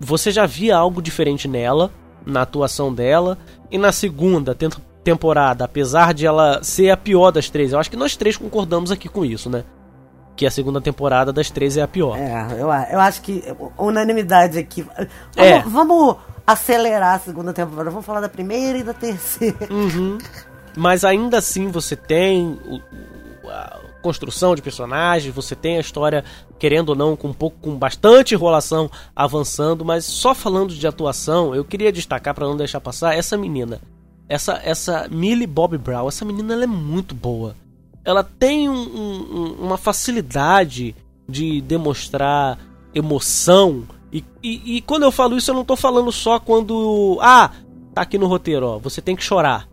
você 0.00 0.30
já 0.30 0.46
via 0.46 0.76
algo 0.76 1.02
diferente 1.02 1.48
nela, 1.48 1.90
na 2.24 2.42
atuação 2.42 2.92
dela, 2.92 3.36
e 3.70 3.76
na 3.78 3.92
segunda, 3.92 4.56
temporada, 5.02 5.64
apesar 5.64 6.12
de 6.12 6.26
ela 6.26 6.62
ser 6.62 6.90
a 6.90 6.96
pior 6.96 7.30
das 7.30 7.48
três, 7.48 7.72
eu 7.72 7.78
acho 7.78 7.90
que 7.90 7.96
nós 7.96 8.14
três 8.16 8.36
concordamos 8.36 8.90
aqui 8.90 9.08
com 9.08 9.24
isso, 9.24 9.48
né? 9.48 9.64
Que 10.36 10.46
a 10.46 10.50
segunda 10.50 10.80
temporada 10.80 11.32
das 11.32 11.50
três 11.50 11.76
é 11.76 11.82
a 11.82 11.88
pior. 11.88 12.16
É, 12.16 12.46
eu, 12.52 12.68
eu 12.68 13.00
acho 13.00 13.22
que 13.22 13.42
unanimidade 13.76 14.58
aqui. 14.58 14.82
Vamos, 14.82 15.08
É. 15.36 15.60
vamos 15.62 16.16
acelerar 16.46 17.16
a 17.16 17.18
segunda 17.18 17.52
temporada. 17.52 17.90
Vamos 17.90 18.06
falar 18.06 18.20
da 18.20 18.28
primeira 18.28 18.78
e 18.78 18.82
da 18.84 18.94
terceira. 18.94 19.66
Mas 20.76 21.04
ainda 21.04 21.38
assim 21.38 21.68
você 21.68 21.96
tem 21.96 22.58
construção 24.02 24.54
de 24.54 24.62
personagens, 24.62 25.34
você 25.34 25.54
tem 25.54 25.76
a 25.76 25.80
história, 25.80 26.24
querendo 26.58 26.90
ou 26.90 26.94
não, 26.96 27.16
com 27.16 27.28
um 27.28 27.32
pouco 27.32 27.56
com 27.60 27.76
bastante 27.76 28.34
enrolação 28.34 28.90
avançando, 29.14 29.84
mas 29.84 30.04
só 30.04 30.34
falando 30.34 30.74
de 30.74 30.86
atuação, 30.86 31.54
eu 31.54 31.64
queria 31.64 31.92
destacar 31.92 32.34
para 32.34 32.46
não 32.46 32.56
deixar 32.56 32.80
passar 32.80 33.14
essa 33.16 33.36
menina. 33.36 33.80
Essa 34.28 34.60
essa 34.62 35.08
Millie 35.10 35.46
Bobby 35.46 35.78
Brown, 35.78 36.06
essa 36.08 36.24
menina 36.24 36.52
ela 36.54 36.64
é 36.64 36.66
muito 36.66 37.14
boa. 37.14 37.54
Ela 38.04 38.22
tem 38.22 38.68
um- 38.68 38.74
um- 38.74 39.56
uma 39.60 39.76
facilidade 39.76 40.94
de 41.28 41.60
demonstrar 41.60 42.58
emoção. 42.94 43.84
E, 44.12 44.24
e- 44.42 44.76
e 44.76 44.80
quando 44.82 45.02
eu 45.02 45.10
falo 45.12 45.36
isso, 45.36 45.50
eu 45.50 45.54
não 45.54 45.64
tô 45.64 45.76
falando 45.76 46.10
só 46.12 46.38
quando. 46.38 47.18
Ah, 47.20 47.50
tá 47.94 48.02
aqui 48.02 48.16
no 48.18 48.26
roteiro, 48.26 48.66
ó. 48.66 48.78
Você 48.78 49.00
tem 49.02 49.14
que 49.16 49.22
chorar. 49.24 49.68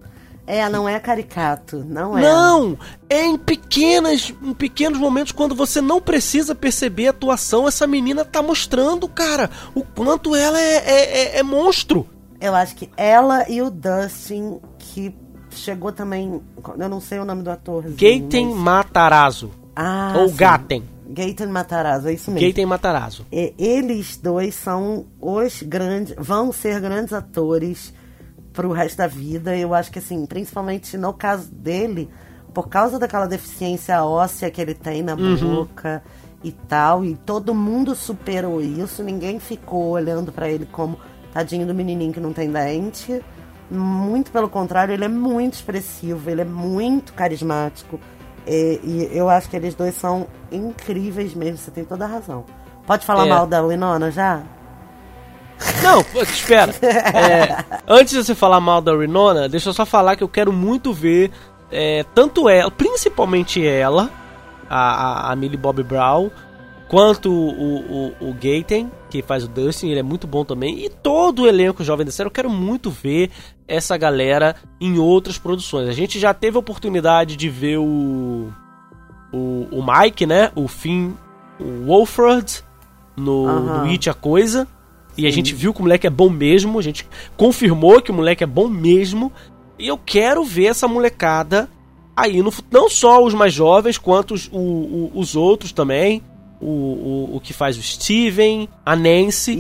É, 0.47 0.67
não 0.69 0.87
é 0.87 0.99
caricato. 0.99 1.83
Não 1.87 2.17
é. 2.17 2.21
Não! 2.21 2.77
É 3.09 3.25
em 3.25 3.37
pequenas, 3.37 4.33
em 4.41 4.53
pequenos 4.53 4.99
momentos 4.99 5.31
quando 5.31 5.55
você 5.55 5.81
não 5.81 5.99
precisa 5.99 6.53
perceber 6.53 7.07
a 7.07 7.09
atuação, 7.09 7.67
essa 7.67 7.87
menina 7.87 8.23
tá 8.23 8.41
mostrando, 8.43 9.07
cara, 9.07 9.49
o 9.73 9.83
quanto 9.83 10.35
ela 10.35 10.59
é, 10.59 10.75
é, 10.75 11.17
é- 11.35 11.39
é 11.39 11.43
monstro. 11.43 12.07
Eu 12.39 12.53
acho 12.53 12.75
que 12.75 12.89
ela 12.95 13.49
e 13.49 13.61
o 13.61 13.71
Dustin, 13.71 14.59
que 14.77 15.15
chegou 15.49 15.91
também. 15.91 16.39
Eu 16.77 16.89
não 16.89 16.99
sei 17.01 17.17
o 17.17 17.25
nome 17.25 17.41
do 17.41 17.49
ator. 17.49 17.83
Gaten 17.83 18.53
Matarazzo. 18.53 19.49
Ah, 19.75 20.13
ou 20.17 20.27
sim. 20.29 20.35
Gaten. 20.35 20.83
Gaten 21.07 21.47
Matarazzo, 21.47 22.07
é 22.09 22.13
isso 22.13 22.29
mesmo. 22.31 22.47
Gaten 22.47 22.65
Matarazzo. 22.65 23.25
E- 23.31 23.53
eles 23.57 24.17
dois 24.17 24.53
são 24.53 25.05
os 25.19 25.63
grandes, 25.63 26.13
vão 26.17 26.51
ser 26.51 26.79
grandes 26.81 27.13
atores 27.13 27.93
pro 28.55 28.71
resto 28.71 28.97
da 28.97 29.07
vida. 29.07 29.55
Eu 29.55 29.73
acho 29.73 29.91
que 29.91 29.99
assim, 29.99 30.25
principalmente 30.25 30.97
no 30.97 31.13
caso 31.13 31.51
dele, 31.53 32.09
por 32.53 32.67
causa 32.69 32.97
daquela 32.97 33.27
deficiência 33.27 34.03
óssea 34.03 34.49
que 34.49 34.61
ele 34.61 34.73
tem 34.73 35.03
na 35.03 35.15
boca 35.15 36.01
e 36.43 36.51
tal, 36.51 37.03
e 37.03 37.15
todo 37.15 37.53
mundo 37.55 37.95
superou 37.95 38.61
isso, 38.61 39.03
ninguém 39.03 39.39
ficou 39.39 39.89
olhando 39.89 40.31
pra 40.31 40.47
ele 40.49 40.65
como 40.71 40.97
tadinho 41.33 41.65
do 41.67 41.73
menininho 41.73 42.13
que 42.13 42.19
não 42.19 42.31
tem 42.33 42.49
dente. 42.51 43.21
Muito 43.69 44.31
pelo 44.31 44.47
contrário, 44.47 44.93
ele 44.93 45.03
é 45.05 45.07
muito 45.09 45.55
expressivo, 45.55 46.29
ele 46.29 46.41
é 46.41 46.45
muito 46.45 47.13
carismático. 47.13 47.99
E, 48.47 48.79
e 48.83 49.17
eu 49.17 49.27
acho 49.27 49.49
que 49.49 49.55
eles 49.55 49.73
dois 49.73 49.95
são 49.95 50.27
incríveis 50.51 51.33
mesmo, 51.33 51.57
você 51.57 51.71
tem 51.71 51.83
toda 51.83 52.05
a 52.05 52.07
razão. 52.07 52.45
Pode 52.85 53.03
falar 53.05 53.25
É. 53.25 53.29
mal 53.29 53.47
da 53.47 53.63
Winona 53.65 54.11
já? 54.11 54.43
Não, 55.81 56.03
pô, 56.03 56.21
espera. 56.21 56.73
É, 56.81 57.63
antes 57.87 58.13
de 58.13 58.23
você 58.23 58.35
falar 58.35 58.59
mal 58.59 58.81
da 58.81 58.95
Renona, 58.95 59.47
deixa 59.47 59.69
eu 59.69 59.73
só 59.73 59.85
falar 59.85 60.15
que 60.15 60.23
eu 60.23 60.27
quero 60.29 60.51
muito 60.51 60.93
ver 60.93 61.31
é, 61.71 62.03
tanto 62.13 62.47
ela, 62.47 62.69
principalmente 62.71 63.65
ela, 63.65 64.09
a, 64.69 65.29
a, 65.29 65.31
a 65.31 65.35
Millie 65.35 65.57
Bobby 65.57 65.83
Brown, 65.83 66.29
quanto 66.87 67.31
o, 67.31 68.11
o, 68.19 68.29
o 68.29 68.33
Gaten, 68.33 68.91
que 69.09 69.21
faz 69.21 69.43
o 69.43 69.47
Dustin, 69.47 69.89
ele 69.89 69.99
é 69.99 70.03
muito 70.03 70.27
bom 70.27 70.45
também, 70.45 70.85
e 70.85 70.89
todo 70.89 71.43
o 71.43 71.47
elenco 71.47 71.83
Jovem 71.83 72.05
da 72.05 72.11
Série. 72.11 72.27
Eu 72.27 72.31
quero 72.31 72.49
muito 72.49 72.89
ver 72.89 73.31
essa 73.67 73.97
galera 73.97 74.55
em 74.79 74.97
outras 74.99 75.37
produções. 75.37 75.89
A 75.89 75.93
gente 75.93 76.19
já 76.19 76.33
teve 76.33 76.57
a 76.57 76.59
oportunidade 76.59 77.35
de 77.35 77.49
ver 77.49 77.77
o, 77.77 78.51
o, 79.33 79.67
o 79.71 79.83
Mike, 79.85 80.25
né? 80.25 80.51
O 80.55 80.67
Finn 80.67 81.13
Wolford 81.85 82.63
no, 83.17 83.47
Aham. 83.47 83.83
no 83.83 83.89
It 83.89 84.09
a 84.09 84.13
Coisa. 84.13 84.67
E 85.17 85.25
a 85.27 85.31
gente 85.31 85.53
viu 85.55 85.73
que 85.73 85.79
o 85.79 85.83
moleque 85.83 86.05
é 86.07 86.09
bom 86.09 86.29
mesmo, 86.29 86.77
a 86.77 86.81
gente 86.81 87.07
confirmou 87.37 88.01
que 88.01 88.11
o 88.11 88.13
moleque 88.13 88.43
é 88.43 88.47
bom 88.47 88.67
mesmo. 88.67 89.31
E 89.79 89.87
eu 89.87 89.97
quero 89.97 90.43
ver 90.43 90.65
essa 90.65 90.87
molecada 90.87 91.69
aí 92.15 92.41
no 92.41 92.51
não 92.71 92.89
só 92.89 93.23
os 93.23 93.33
mais 93.33 93.53
jovens, 93.53 93.97
quanto 93.97 94.33
os, 94.33 94.47
o- 94.51 94.57
o- 94.57 95.11
os 95.15 95.35
outros 95.35 95.71
também. 95.71 96.21
O, 96.61 96.67
o, 96.67 97.35
o 97.35 97.39
que 97.41 97.51
faz 97.51 97.77
o 97.77 97.81
Steven, 97.81 98.67
a 98.85 98.95
Nancy. 98.95 99.51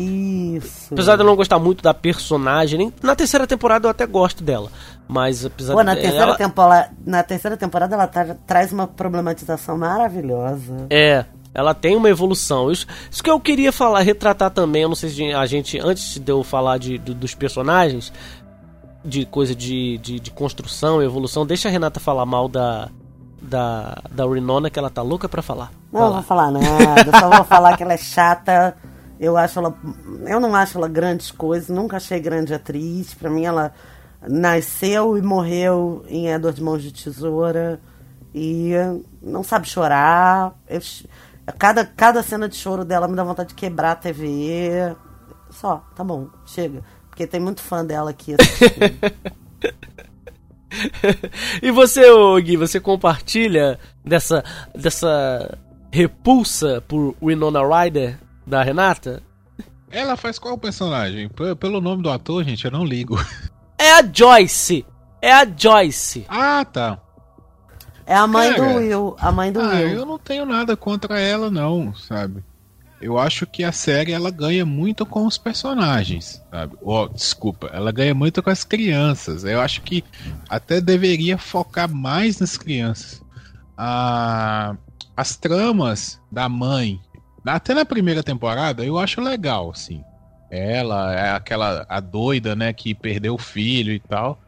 Isso. 0.57 0.93
Apesar 0.93 1.15
de 1.17 1.21
eu 1.21 1.25
não 1.25 1.35
gostar 1.35 1.59
muito 1.59 1.83
da 1.83 1.93
personagem, 1.93 2.91
na 3.03 3.13
terceira 3.15 3.45
temporada 3.45 3.85
eu 3.85 3.91
até 3.91 4.05
gosto 4.07 4.41
dela. 4.41 4.71
Mas 5.07 5.45
apesar 5.45 5.73
Pô, 5.73 5.83
na 5.83 5.93
de 5.93 6.01
terceira, 6.01 6.25
ela, 6.25 6.37
temporada, 6.37 6.91
na 7.05 7.21
terceira 7.21 7.57
temporada 7.57 7.95
ela 7.95 8.07
tra- 8.07 8.37
traz 8.47 8.71
uma 8.71 8.87
problematização 8.87 9.77
maravilhosa. 9.77 10.87
É, 10.89 11.25
ela 11.55 11.73
tem 11.73 11.95
uma 11.95 12.09
evolução. 12.09 12.69
Isso, 12.71 12.85
isso 13.09 13.23
que 13.23 13.29
eu 13.31 13.39
queria 13.39 13.71
falar, 13.71 14.01
retratar 14.01 14.51
também. 14.51 14.83
Eu 14.83 14.89
não 14.89 14.95
sei 14.95 15.09
se 15.09 15.33
a 15.33 15.45
gente, 15.47 15.79
antes 15.79 16.19
de 16.19 16.31
eu 16.31 16.43
falar 16.43 16.77
de, 16.77 16.97
do- 16.99 17.15
dos 17.15 17.33
personagens, 17.33 18.13
de 19.03 19.25
coisa 19.25 19.55
de, 19.55 19.97
de, 19.99 20.19
de 20.19 20.29
construção 20.31 21.01
e 21.01 21.05
evolução, 21.05 21.45
deixa 21.45 21.67
a 21.69 21.71
Renata 21.71 21.99
falar 21.99 22.25
mal 22.25 22.47
da, 22.47 22.89
da, 23.41 23.97
da 24.11 24.25
Renona, 24.27 24.69
que 24.69 24.77
ela 24.77 24.89
tá 24.89 25.01
louca 25.01 25.27
pra 25.29 25.41
falar. 25.41 25.71
Não 25.91 25.99
Vai 26.01 26.09
vou 26.09 26.17
lá. 26.17 26.23
falar 26.23 26.51
nada, 26.51 27.19
só 27.19 27.29
vou 27.29 27.43
falar 27.45 27.77
que 27.77 27.83
ela 27.83 27.93
é 27.93 27.97
chata. 27.97 28.75
Eu 29.19 29.37
acho 29.37 29.57
ela. 29.59 29.73
Eu 30.27 30.39
não 30.41 30.53
acho 30.53 30.77
ela 30.77 30.89
grandes 30.89 31.31
coisas, 31.31 31.69
nunca 31.69 31.95
achei 31.97 32.19
grande 32.19 32.53
atriz. 32.53 33.13
Pra 33.13 33.29
mim, 33.29 33.45
ela 33.45 33.71
nasceu 34.27 35.17
e 35.17 35.21
morreu 35.21 36.03
em 36.09 36.27
Edward 36.27 36.61
Mãos 36.61 36.83
de 36.83 36.91
Tesoura. 36.91 37.79
E 38.33 38.71
não 39.21 39.41
sabe 39.43 39.69
chorar. 39.69 40.53
Eu 40.67 40.81
cada, 41.53 41.85
cada 41.85 42.21
cena 42.23 42.47
de 42.49 42.55
choro 42.55 42.83
dela 42.85 43.07
me 43.07 43.15
dá 43.15 43.23
vontade 43.23 43.49
de 43.49 43.55
quebrar 43.55 43.91
a 43.91 43.95
TV. 43.95 44.95
Só, 45.49 45.83
tá 45.95 46.03
bom, 46.03 46.27
chega. 46.45 46.83
Porque 47.09 47.25
tem 47.27 47.39
muito 47.39 47.61
fã 47.61 47.85
dela 47.85 48.09
aqui 48.09 48.35
e 51.61 51.71
você, 51.71 52.09
ô 52.09 52.35
Gui, 52.41 52.57
você 52.57 52.79
compartilha 52.79 53.79
dessa, 54.03 54.43
dessa 54.73 55.57
repulsa 55.91 56.83
por 56.87 57.15
Winona 57.21 57.61
Ryder 57.65 58.17
da 58.45 58.61
Renata? 58.61 59.23
Ela 59.89 60.17
faz 60.17 60.37
qual 60.37 60.57
personagem? 60.57 61.29
P- 61.29 61.55
Pelo 61.55 61.79
nome 61.79 62.03
do 62.03 62.09
ator, 62.09 62.43
gente, 62.43 62.65
eu 62.65 62.71
não 62.71 62.83
ligo. 62.83 63.17
É 63.77 63.91
a 63.93 64.03
Joyce! 64.11 64.85
É 65.21 65.31
a 65.31 65.45
Joyce! 65.45 66.25
Ah, 66.27 66.65
tá. 66.65 66.99
É 68.05 68.15
a 68.15 68.27
mãe 68.27 68.53
Cara, 68.53 68.73
do 68.73 68.75
Will. 68.77 69.15
A 69.19 69.31
mãe 69.31 69.51
do 69.51 69.59
Ah, 69.61 69.69
Will. 69.71 69.89
eu 69.89 70.05
não 70.05 70.19
tenho 70.19 70.45
nada 70.45 70.77
contra 70.77 71.19
ela, 71.19 71.49
não, 71.49 71.93
sabe? 71.95 72.43
Eu 73.01 73.17
acho 73.19 73.45
que 73.45 73.63
a 73.63 73.71
série 73.71 74.13
ela 74.13 74.31
ganha 74.31 74.65
muito 74.65 75.05
com 75.05 75.25
os 75.25 75.37
personagens, 75.37 76.41
sabe? 76.49 76.75
Oh, 76.81 77.07
desculpa, 77.07 77.69
ela 77.73 77.91
ganha 77.91 78.13
muito 78.15 78.41
com 78.41 78.49
as 78.49 78.63
crianças. 78.63 79.43
Eu 79.43 79.59
acho 79.59 79.81
que 79.81 80.03
até 80.49 80.79
deveria 80.79 81.37
focar 81.37 81.89
mais 81.93 82.39
nas 82.39 82.57
crianças. 82.57 83.21
Ah, 83.77 84.75
as 85.15 85.35
tramas 85.35 86.19
da 86.31 86.47
mãe, 86.47 86.99
até 87.45 87.73
na 87.73 87.85
primeira 87.85 88.23
temporada, 88.23 88.83
eu 88.85 88.97
acho 88.97 89.19
legal, 89.21 89.71
assim. 89.71 90.03
Ela 90.49 91.13
é 91.13 91.31
aquela 91.31 91.85
a 91.89 91.99
doida, 91.99 92.55
né, 92.55 92.71
que 92.71 92.93
perdeu 92.95 93.33
o 93.35 93.39
filho 93.39 93.91
e 93.91 93.99
tal. 93.99 94.39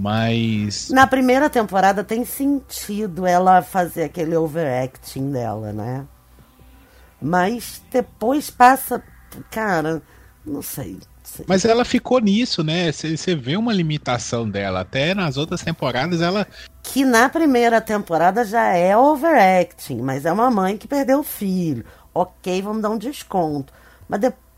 Mas 0.00 0.88
Na 0.88 1.06
primeira 1.06 1.50
temporada 1.50 2.02
tem 2.02 2.24
sentido 2.24 3.26
ela 3.26 3.60
fazer 3.60 4.04
aquele 4.04 4.34
overacting 4.34 5.30
dela, 5.30 5.74
né? 5.74 6.06
Mas 7.20 7.82
depois 7.92 8.48
passa. 8.48 9.02
Cara, 9.50 10.00
não 10.44 10.62
sei. 10.62 10.98
Mas 11.46 11.66
ela 11.66 11.84
ficou 11.84 12.18
nisso, 12.18 12.64
né? 12.64 12.90
Você 12.90 13.34
vê 13.34 13.58
uma 13.58 13.74
limitação 13.74 14.48
dela. 14.48 14.80
Até 14.80 15.14
nas 15.14 15.36
outras 15.36 15.60
temporadas 15.60 16.22
ela. 16.22 16.46
Que 16.82 17.04
na 17.04 17.28
primeira 17.28 17.78
temporada 17.78 18.42
já 18.42 18.72
é 18.72 18.96
overacting, 18.96 20.00
mas 20.00 20.24
é 20.24 20.32
uma 20.32 20.50
mãe 20.50 20.78
que 20.78 20.88
perdeu 20.88 21.20
o 21.20 21.24
filho. 21.24 21.84
Ok, 22.14 22.62
vamos 22.62 22.80
dar 22.80 22.88
um 22.88 22.98
desconto. 22.98 23.70
Mas 24.08 24.20
depois, 24.20 24.49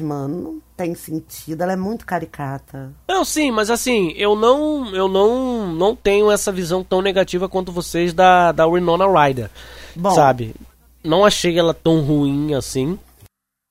mano, 0.00 0.42
não 0.42 0.62
tem 0.76 0.94
sentido. 0.94 1.62
Ela 1.62 1.72
é 1.72 1.76
muito 1.76 2.06
caricata. 2.06 2.92
Não, 3.08 3.24
sim, 3.24 3.50
mas 3.50 3.70
assim, 3.70 4.12
eu 4.16 4.36
não 4.36 4.94
eu 4.94 5.08
não, 5.08 5.66
não 5.72 5.96
tenho 5.96 6.30
essa 6.30 6.52
visão 6.52 6.84
tão 6.84 7.02
negativa 7.02 7.48
quanto 7.48 7.72
vocês 7.72 8.12
da, 8.12 8.52
da 8.52 8.66
Winona 8.66 9.06
Ryder, 9.06 9.50
Bom, 9.96 10.10
sabe? 10.10 10.54
Não 11.02 11.24
achei 11.24 11.58
ela 11.58 11.74
tão 11.74 12.00
ruim 12.00 12.54
assim. 12.54 12.98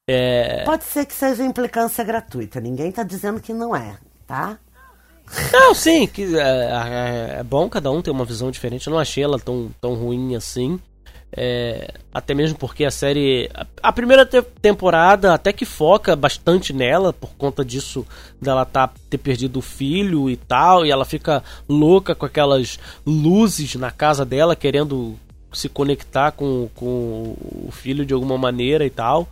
É... 0.10 0.64
pode 0.64 0.86
ser 0.86 1.06
que 1.06 1.14
seja 1.14 1.44
implicância 1.44 2.04
gratuita. 2.04 2.62
Ninguém 2.62 2.92
tá 2.92 3.04
dizendo 3.04 3.42
que 3.42 3.54
não 3.54 3.76
é, 3.76 3.98
tá? 4.26 4.58
Não, 5.52 5.74
sim, 5.74 6.08
que 6.08 6.38
é, 6.38 6.40
é- 6.40 7.40
é 7.40 7.44
bom 7.44 7.70
cada 7.70 7.92
um 7.92 8.02
ter 8.02 8.12
uma 8.12 8.24
visão 8.24 8.50
diferente. 8.50 8.88
Eu 8.88 8.92
não 8.92 9.00
achei 9.00 9.24
ela 9.24 9.38
tão, 9.38 9.70
tão 9.82 9.94
ruim 9.94 10.36
assim. 10.36 10.80
É, 11.32 11.94
até 12.14 12.34
mesmo 12.34 12.58
porque 12.58 12.86
a 12.86 12.92
série. 12.92 13.50
A, 13.54 13.66
a 13.84 13.92
primeira 13.92 14.26
te- 14.26 14.42
temporada 14.62 15.34
até 15.34 15.52
que 15.52 15.66
foca 15.66 16.16
bastante 16.16 16.72
nela, 16.72 17.12
por 17.12 17.32
conta 17.38 17.66
disso 17.66 18.06
dela 18.42 18.66
tá, 18.66 18.90
ter 19.10 19.18
perdido 19.18 19.60
o 19.60 19.62
filho 19.62 20.30
e 20.30 20.38
tal, 20.38 20.86
e 20.86 20.92
ela 20.92 21.04
fica 21.06 21.44
louca 21.68 22.16
com 22.16 22.26
aquelas 22.26 22.80
luzes 23.06 23.76
na 23.76 23.92
casa 23.92 24.26
dela, 24.26 24.56
querendo 24.56 25.16
se 25.52 25.68
conectar 25.68 26.32
com, 26.32 26.70
com 26.76 27.36
o 27.68 27.70
filho 27.72 28.06
de 28.06 28.14
alguma 28.14 28.38
maneira 28.38 28.86
e 28.86 28.90
tal. 28.90 29.28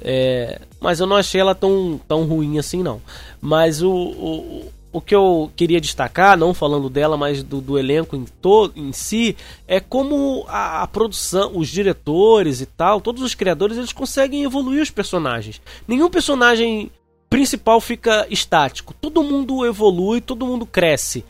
É, 0.00 0.60
mas 0.80 1.00
eu 1.00 1.06
não 1.06 1.16
achei 1.16 1.40
ela 1.40 1.54
tão, 1.54 2.00
tão 2.08 2.24
ruim 2.24 2.58
assim, 2.58 2.82
não. 2.82 3.00
Mas 3.40 3.82
o, 3.82 3.90
o, 3.90 4.72
o 4.92 5.00
que 5.00 5.14
eu 5.14 5.50
queria 5.56 5.80
destacar, 5.80 6.36
não 6.36 6.52
falando 6.52 6.90
dela, 6.90 7.16
mas 7.16 7.42
do, 7.42 7.60
do 7.60 7.78
elenco 7.78 8.14
em, 8.14 8.24
to, 8.42 8.70
em 8.76 8.92
si, 8.92 9.36
é 9.66 9.80
como 9.80 10.44
a, 10.48 10.82
a 10.82 10.86
produção, 10.86 11.52
os 11.56 11.68
diretores 11.68 12.60
e 12.60 12.66
tal, 12.66 13.00
todos 13.00 13.22
os 13.22 13.34
criadores, 13.34 13.78
eles 13.78 13.92
conseguem 13.92 14.44
evoluir 14.44 14.82
os 14.82 14.90
personagens. 14.90 15.60
Nenhum 15.88 16.10
personagem 16.10 16.90
principal 17.30 17.80
fica 17.80 18.26
estático. 18.28 18.92
Todo 18.92 19.22
mundo 19.22 19.64
evolui, 19.64 20.20
todo 20.20 20.46
mundo 20.46 20.66
cresce. 20.66 21.24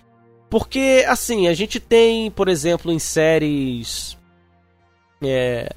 Porque, 0.50 1.04
assim, 1.08 1.46
a 1.46 1.54
gente 1.54 1.78
tem, 1.78 2.30
por 2.30 2.48
exemplo, 2.48 2.92
em 2.92 2.98
séries. 2.98 4.18
É, 5.22 5.72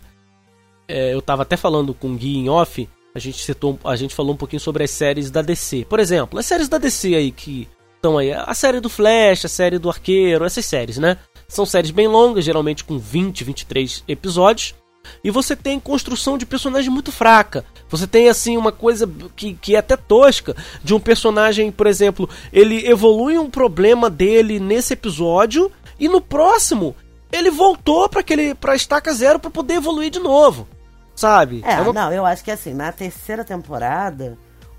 é, 0.88 1.14
eu 1.14 1.22
tava 1.22 1.44
até 1.44 1.56
falando 1.56 1.94
com 1.94 2.10
o 2.10 2.16
Gui 2.16 2.38
em 2.38 2.50
off. 2.50 2.90
A 3.14 3.20
gente 3.20 3.38
citou, 3.38 3.80
a 3.86 3.96
gente 3.96 4.14
falou 4.14 4.34
um 4.34 4.38
pouquinho 4.38 4.60
sobre 4.60 4.84
as 4.84 4.92
séries 4.92 5.32
da 5.32 5.42
DC. 5.42 5.86
Por 5.86 6.00
exemplo, 6.00 6.38
as 6.40 6.46
séries 6.46 6.68
da 6.68 6.78
DC 6.78 7.16
aí 7.16 7.32
que 7.32 7.70
estão 8.06 8.18
aí, 8.18 8.32
a 8.32 8.54
série 8.54 8.80
do 8.80 8.90
Flash, 8.90 9.46
a 9.46 9.50
série 9.50 9.80
do 9.80 9.90
Arqueiro, 9.90 10.46
essas 10.46 10.66
séries, 10.66 10.98
né? 10.98 11.18
São 11.48 11.66
séries 11.66 11.92
bem 11.92 12.08
longas, 12.08 12.46
geralmente 12.46 12.84
com 12.84 12.98
20, 12.98 13.44
23 13.44 14.04
episódios. 14.08 14.76
E 15.24 15.30
você 15.30 15.56
tem 15.56 15.80
construção 15.80 16.38
de 16.38 16.46
personagem 16.46 16.90
muito 16.90 17.12
fraca. 17.12 17.64
Você 17.90 18.08
tem, 18.08 18.28
assim, 18.30 18.58
uma 18.58 18.72
coisa 18.72 19.08
que, 19.36 19.54
que 19.54 19.76
é 19.76 19.80
até 19.80 19.96
tosca 19.96 20.56
de 20.84 20.94
um 20.96 21.00
personagem, 21.00 21.72
por 21.72 21.86
exemplo, 21.88 22.28
ele 22.52 22.88
evolui 22.88 23.38
um 23.38 23.50
problema 23.50 24.10
dele 24.10 24.60
nesse 24.60 24.94
episódio 24.94 25.72
e 26.00 26.08
no 26.08 26.20
próximo 26.22 26.96
ele 27.32 27.52
voltou 27.52 28.10
para 28.10 28.22
aquele 28.22 28.56
pra 28.56 28.76
estaca 28.76 29.14
zero 29.14 29.40
para 29.40 29.52
poder 29.52 29.76
evoluir 29.76 30.10
de 30.10 30.20
novo. 30.20 30.68
Sabe? 31.16 31.62
É, 31.66 31.80
uma- 31.82 31.94
não, 31.94 32.12
eu 32.12 32.26
acho 32.26 32.44
que 32.44 32.52
assim, 32.52 32.74
na 32.74 32.92
terceira 32.92 33.44
temporada, 33.44 34.38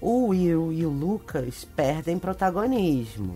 o 0.08 0.28
Will 0.28 0.72
e 0.72 0.86
o 0.86 0.88
Lucas 0.88 1.66
perdem 1.74 2.16
protagonismo. 2.16 3.34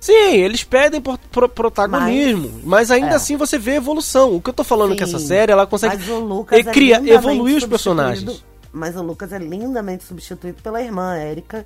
Sim, 0.00 0.32
eles 0.34 0.64
perdem 0.64 1.00
por, 1.00 1.16
protagonismo, 1.48 2.60
mas, 2.64 2.90
ainda 2.90 3.12
é. 3.12 3.14
assim 3.14 3.36
você 3.36 3.56
vê 3.56 3.76
evolução. 3.76 4.34
O 4.34 4.40
que 4.40 4.50
eu 4.50 4.54
tô 4.54 4.64
falando 4.64 4.94
é 4.94 4.96
que 4.96 5.02
essa 5.04 5.18
Sim, 5.20 5.26
série 5.28 5.52
ela 5.52 5.64
consegue 5.64 5.96
Mas 5.96 6.08
o 6.08 6.18
Lucas 6.18 6.58
e 6.58 6.64
cria, 6.64 6.96
é 6.96 7.10
evoluir 7.14 7.56
os 7.58 7.64
personagens. 7.66 8.44
Mas 8.72 8.96
o 8.96 9.02
Lucas 9.02 9.32
é 9.32 9.38
lindamente 9.38 10.02
substituído 10.02 10.60
pela 10.60 10.82
irmã 10.82 11.14
Érica, 11.14 11.64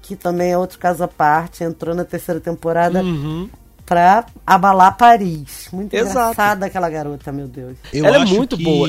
que 0.00 0.16
também 0.16 0.50
é 0.50 0.58
outro 0.58 0.80
caso 0.80 1.04
à 1.04 1.08
parte, 1.08 1.62
entrou 1.62 1.94
na 1.94 2.04
terceira 2.04 2.40
temporada 2.40 3.02
Uhum. 3.04 3.48
pra 3.86 4.26
abalar 4.44 4.96
Paris. 4.96 5.68
Muito 5.72 5.94
Exato. 5.94 6.18
engraçada 6.18 6.66
aquela 6.66 6.90
garota, 6.90 7.30
meu 7.30 7.46
Deus. 7.46 7.76
Eu 7.92 8.04
Ela 8.04 8.16
é 8.16 8.24
muito 8.24 8.56
que, 8.56 8.64
boa. 8.64 8.88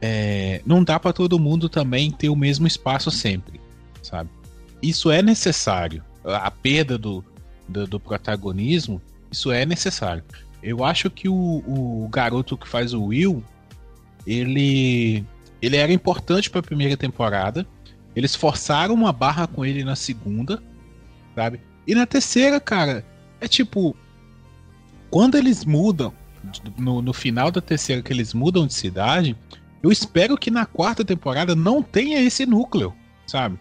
é, 0.00 0.60
não 0.66 0.82
dá 0.82 0.98
pra 0.98 1.12
todo 1.12 1.38
mundo 1.38 1.68
também 1.68 2.10
ter 2.10 2.28
o 2.28 2.36
mesmo 2.36 2.66
espaço 2.66 3.10
sempre, 3.10 3.60
sabe? 4.14 4.30
Isso 4.80 5.10
é 5.10 5.20
necessário. 5.22 6.04
A 6.24 6.50
perda 6.50 6.96
do, 6.96 7.24
do, 7.68 7.86
do 7.86 7.98
protagonismo, 8.00 9.02
isso 9.30 9.50
é 9.50 9.66
necessário. 9.66 10.22
Eu 10.62 10.84
acho 10.84 11.10
que 11.10 11.28
o, 11.28 11.34
o 11.34 12.08
garoto 12.10 12.56
que 12.56 12.68
faz 12.68 12.94
o 12.94 13.06
Will, 13.06 13.42
ele, 14.26 15.24
ele 15.60 15.76
era 15.76 15.92
importante 15.92 16.48
pra 16.48 16.62
primeira 16.62 16.96
temporada. 16.96 17.66
Eles 18.14 18.36
forçaram 18.36 18.94
uma 18.94 19.12
barra 19.12 19.48
com 19.48 19.64
ele 19.64 19.82
na 19.82 19.96
segunda, 19.96 20.62
sabe? 21.34 21.60
E 21.86 21.94
na 21.94 22.06
terceira, 22.06 22.60
cara, 22.60 23.04
é 23.40 23.48
tipo. 23.48 23.96
Quando 25.10 25.36
eles 25.36 25.64
mudam, 25.64 26.12
no, 26.78 27.02
no 27.02 27.12
final 27.12 27.50
da 27.50 27.60
terceira, 27.60 28.02
que 28.02 28.12
eles 28.12 28.32
mudam 28.32 28.66
de 28.66 28.74
cidade, 28.74 29.36
eu 29.82 29.92
espero 29.92 30.36
que 30.36 30.50
na 30.50 30.66
quarta 30.66 31.04
temporada 31.04 31.54
não 31.54 31.82
tenha 31.82 32.20
esse 32.20 32.46
núcleo, 32.46 32.94
sabe? 33.26 33.58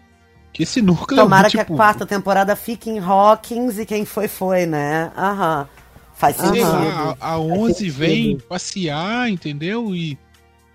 Que 0.53 0.63
esse 0.63 0.81
núcleo. 0.81 1.19
Tomara 1.19 1.49
tipo, 1.49 1.65
que 1.65 1.73
a 1.73 1.75
quarta 1.75 2.05
temporada 2.05 2.55
fique 2.55 2.89
em 2.89 2.99
Hawkins 2.99 3.79
e 3.79 3.85
quem 3.85 4.05
foi, 4.05 4.27
foi, 4.27 4.65
né? 4.65 5.11
Aham. 5.17 5.67
Faz 6.13 6.37
sei 6.37 6.45
sentido. 6.45 6.71
lá, 6.71 7.17
a, 7.19 7.31
a 7.31 7.39
11 7.39 7.73
sentido. 7.73 7.93
vem 7.95 8.37
passear, 8.37 9.29
entendeu? 9.29 9.95
E 9.95 10.17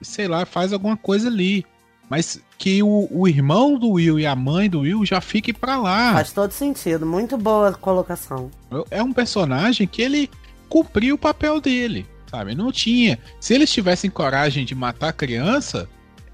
sei 0.03 0.27
lá, 0.27 0.45
faz 0.45 0.73
alguma 0.73 0.97
coisa 0.97 1.29
ali. 1.29 1.65
Mas 2.11 2.41
que 2.57 2.83
o, 2.83 3.07
o 3.11 3.29
irmão 3.29 3.79
do 3.79 3.91
Will 3.93 4.19
e 4.19 4.27
a 4.27 4.35
mãe 4.35 4.69
do 4.69 4.81
Will 4.81 5.05
já 5.05 5.21
fiquem 5.21 5.55
pra 5.55 5.77
lá. 5.77 6.15
Faz 6.15 6.33
todo 6.33 6.51
sentido. 6.51 7.07
Muito 7.07 7.37
boa 7.37 7.73
colocação. 7.73 8.51
É 8.91 9.03
um 9.03 9.13
personagem 9.13 9.87
que 9.87 10.03
ele 10.03 10.31
cumpriu 10.69 11.15
o 11.15 11.19
papel 11.19 11.61
dele, 11.61 12.07
sabe? 12.31 12.55
Não 12.55 12.73
tinha. 12.73 13.19
Se 13.39 13.55
eles 13.55 13.71
tivessem 13.71 14.11
coragem 14.11 14.65
de 14.65 14.75
matar 14.75 15.09
a 15.09 15.13
criança, 15.13 15.89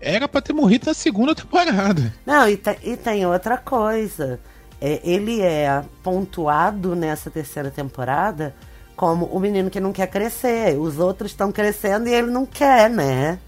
era 0.04 0.28
pra 0.28 0.40
ter 0.40 0.52
morrido 0.52 0.86
na 0.86 0.94
segunda 0.94 1.34
temporada. 1.34 2.12
Não, 2.26 2.48
e, 2.48 2.56
te- 2.56 2.78
e 2.82 2.96
tem 2.96 3.24
outra 3.26 3.56
coisa. 3.56 4.38
É, 4.80 5.00
ele 5.02 5.40
é 5.40 5.82
pontuado 6.02 6.94
nessa 6.94 7.30
terceira 7.30 7.70
temporada 7.70 8.54
como 8.96 9.24
o 9.26 9.40
menino 9.40 9.70
que 9.70 9.80
não 9.80 9.92
quer 9.92 10.06
crescer. 10.08 10.78
Os 10.78 10.98
outros 10.98 11.30
estão 11.32 11.50
crescendo 11.50 12.08
e 12.08 12.12
ele 12.14 12.30
não 12.30 12.46
quer, 12.46 12.88
né? 12.90 13.38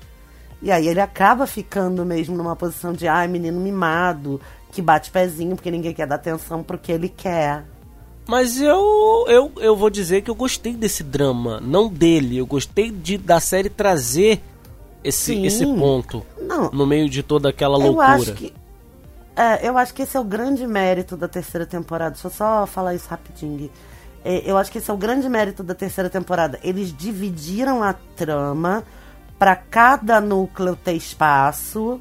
E 0.62 0.72
aí 0.72 0.88
ele 0.88 1.00
acaba 1.00 1.46
ficando 1.46 2.04
mesmo 2.04 2.36
numa 2.36 2.56
posição 2.56 2.92
de, 2.92 3.06
ai, 3.06 3.28
menino 3.28 3.60
mimado, 3.60 4.40
que 4.72 4.80
bate 4.82 5.10
pezinho 5.10 5.54
porque 5.54 5.70
ninguém 5.70 5.92
quer 5.92 6.06
dar 6.06 6.16
atenção 6.16 6.62
pro 6.62 6.78
que 6.78 6.90
ele 6.90 7.08
quer. 7.08 7.64
Mas 8.26 8.60
eu, 8.60 9.24
eu, 9.28 9.52
eu 9.58 9.76
vou 9.76 9.88
dizer 9.88 10.22
que 10.22 10.30
eu 10.30 10.34
gostei 10.34 10.72
desse 10.72 11.04
drama, 11.04 11.60
não 11.60 11.88
dele. 11.88 12.38
Eu 12.38 12.46
gostei 12.46 12.90
de, 12.90 13.16
da 13.16 13.38
série 13.38 13.68
trazer 13.68 14.40
esse, 15.02 15.34
Sim. 15.34 15.46
esse 15.46 15.64
ponto 15.66 16.24
Não, 16.40 16.70
no 16.70 16.86
meio 16.86 17.08
de 17.08 17.22
toda 17.22 17.48
aquela 17.48 17.78
eu 17.78 17.92
loucura. 17.92 18.06
acho 18.08 18.34
que. 18.34 18.52
É, 19.34 19.68
eu 19.68 19.76
acho 19.76 19.92
que 19.92 20.02
esse 20.02 20.16
é 20.16 20.20
o 20.20 20.24
grande 20.24 20.66
mérito 20.66 21.16
da 21.16 21.28
terceira 21.28 21.66
temporada. 21.66 22.12
Deixa 22.12 22.26
eu 22.26 22.30
só 22.30 22.66
falar 22.66 22.94
isso 22.94 23.08
rapidinho. 23.08 23.70
É, 24.24 24.42
eu 24.50 24.56
acho 24.56 24.72
que 24.72 24.78
esse 24.78 24.90
é 24.90 24.94
o 24.94 24.96
grande 24.96 25.28
mérito 25.28 25.62
da 25.62 25.74
terceira 25.74 26.08
temporada. 26.08 26.58
Eles 26.62 26.92
dividiram 26.96 27.82
a 27.82 27.92
trama 27.92 28.82
para 29.38 29.54
cada 29.54 30.20
núcleo 30.20 30.74
ter 30.74 30.94
espaço, 30.94 32.00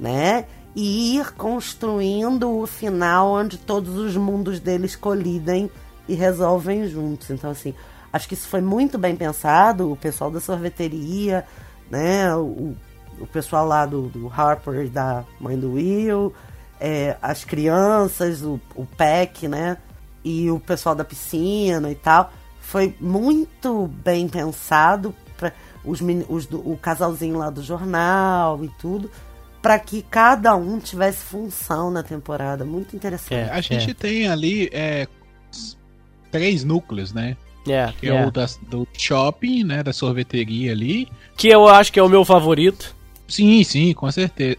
né? 0.00 0.46
E 0.74 1.16
ir 1.16 1.32
construindo 1.34 2.50
o 2.50 2.66
final 2.66 3.32
onde 3.32 3.58
todos 3.58 3.96
os 3.96 4.16
mundos 4.16 4.58
deles 4.58 4.96
colidem 4.96 5.70
e 6.08 6.14
resolvem 6.14 6.88
juntos. 6.88 7.30
Então, 7.30 7.50
assim, 7.50 7.74
acho 8.12 8.26
que 8.26 8.34
isso 8.34 8.48
foi 8.48 8.60
muito 8.60 8.98
bem 8.98 9.14
pensado. 9.14 9.92
O 9.92 9.96
pessoal 9.96 10.30
da 10.30 10.40
sorveteria, 10.40 11.44
né? 11.90 12.34
O, 12.36 12.74
o 13.18 13.26
pessoal 13.26 13.66
lá 13.66 13.86
do, 13.86 14.08
do 14.08 14.28
Harper 14.28 14.84
e 14.84 14.88
da 14.88 15.24
mãe 15.40 15.58
do 15.58 15.72
Will, 15.74 16.32
é, 16.80 17.16
as 17.22 17.44
crianças, 17.44 18.42
o, 18.42 18.60
o 18.74 18.84
Peck, 18.84 19.48
né? 19.48 19.76
E 20.24 20.50
o 20.50 20.58
pessoal 20.60 20.94
da 20.94 21.04
piscina 21.04 21.90
e 21.90 21.94
tal. 21.94 22.32
Foi 22.60 22.94
muito 23.00 23.86
bem 24.02 24.28
pensado 24.28 25.14
para 25.36 25.52
os, 25.84 26.00
os 26.28 26.46
do- 26.46 26.68
o 26.68 26.76
casalzinho 26.76 27.38
lá 27.38 27.48
do 27.48 27.62
jornal 27.62 28.64
e 28.64 28.68
tudo, 28.80 29.08
para 29.62 29.78
que 29.78 30.02
cada 30.02 30.54
um 30.56 30.78
tivesse 30.80 31.18
função 31.24 31.90
na 31.92 32.02
temporada. 32.02 32.64
Muito 32.64 32.96
interessante. 32.96 33.34
É, 33.34 33.50
A 33.50 33.60
gente 33.60 33.94
tem 33.94 34.26
ali 34.26 34.68
é, 34.72 35.06
três 36.30 36.64
núcleos, 36.64 37.12
né? 37.12 37.36
É, 37.68 37.92
Que 38.00 38.08
é, 38.08 38.14
é. 38.16 38.26
o 38.26 38.30
da- 38.30 38.46
do 38.68 38.86
shopping, 38.96 39.64
né? 39.64 39.82
Da 39.82 39.92
sorveteria 39.92 40.72
ali. 40.72 41.08
Que 41.36 41.48
eu 41.48 41.66
acho 41.68 41.92
que 41.92 41.98
é 41.98 42.02
o 42.02 42.08
meu 42.08 42.24
favorito. 42.24 42.94
Sim, 43.28 43.62
sim, 43.64 43.92
com 43.92 44.10
certeza. 44.10 44.58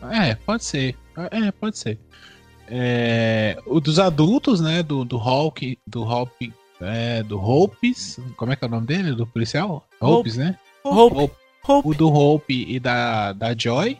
Ah, 0.00 0.26
é, 0.28 0.34
pode 0.34 0.64
ser. 0.64 0.96
É, 1.30 1.50
pode 1.50 1.76
ser. 1.78 1.98
É, 2.68 3.58
o 3.66 3.80
dos 3.80 3.98
adultos, 3.98 4.60
né? 4.60 4.82
Do, 4.82 5.04
do 5.04 5.16
Hulk, 5.18 5.78
do 5.86 6.04
Hulk, 6.04 6.52
é, 6.80 7.22
do 7.22 7.38
Hopes. 7.40 8.18
Como 8.36 8.52
é 8.52 8.56
que 8.56 8.64
é 8.64 8.68
o 8.68 8.70
nome 8.70 8.86
dele? 8.86 9.12
Do 9.12 9.26
policial? 9.26 9.86
Hopes, 10.00 10.36
né? 10.36 10.56
Hope, 10.84 11.16
Hope. 11.16 11.34
Hope. 11.66 11.88
O 11.88 11.94
do 11.94 12.12
Hope 12.12 12.64
e 12.68 12.80
da, 12.80 13.32
da 13.32 13.54
Joy. 13.56 13.98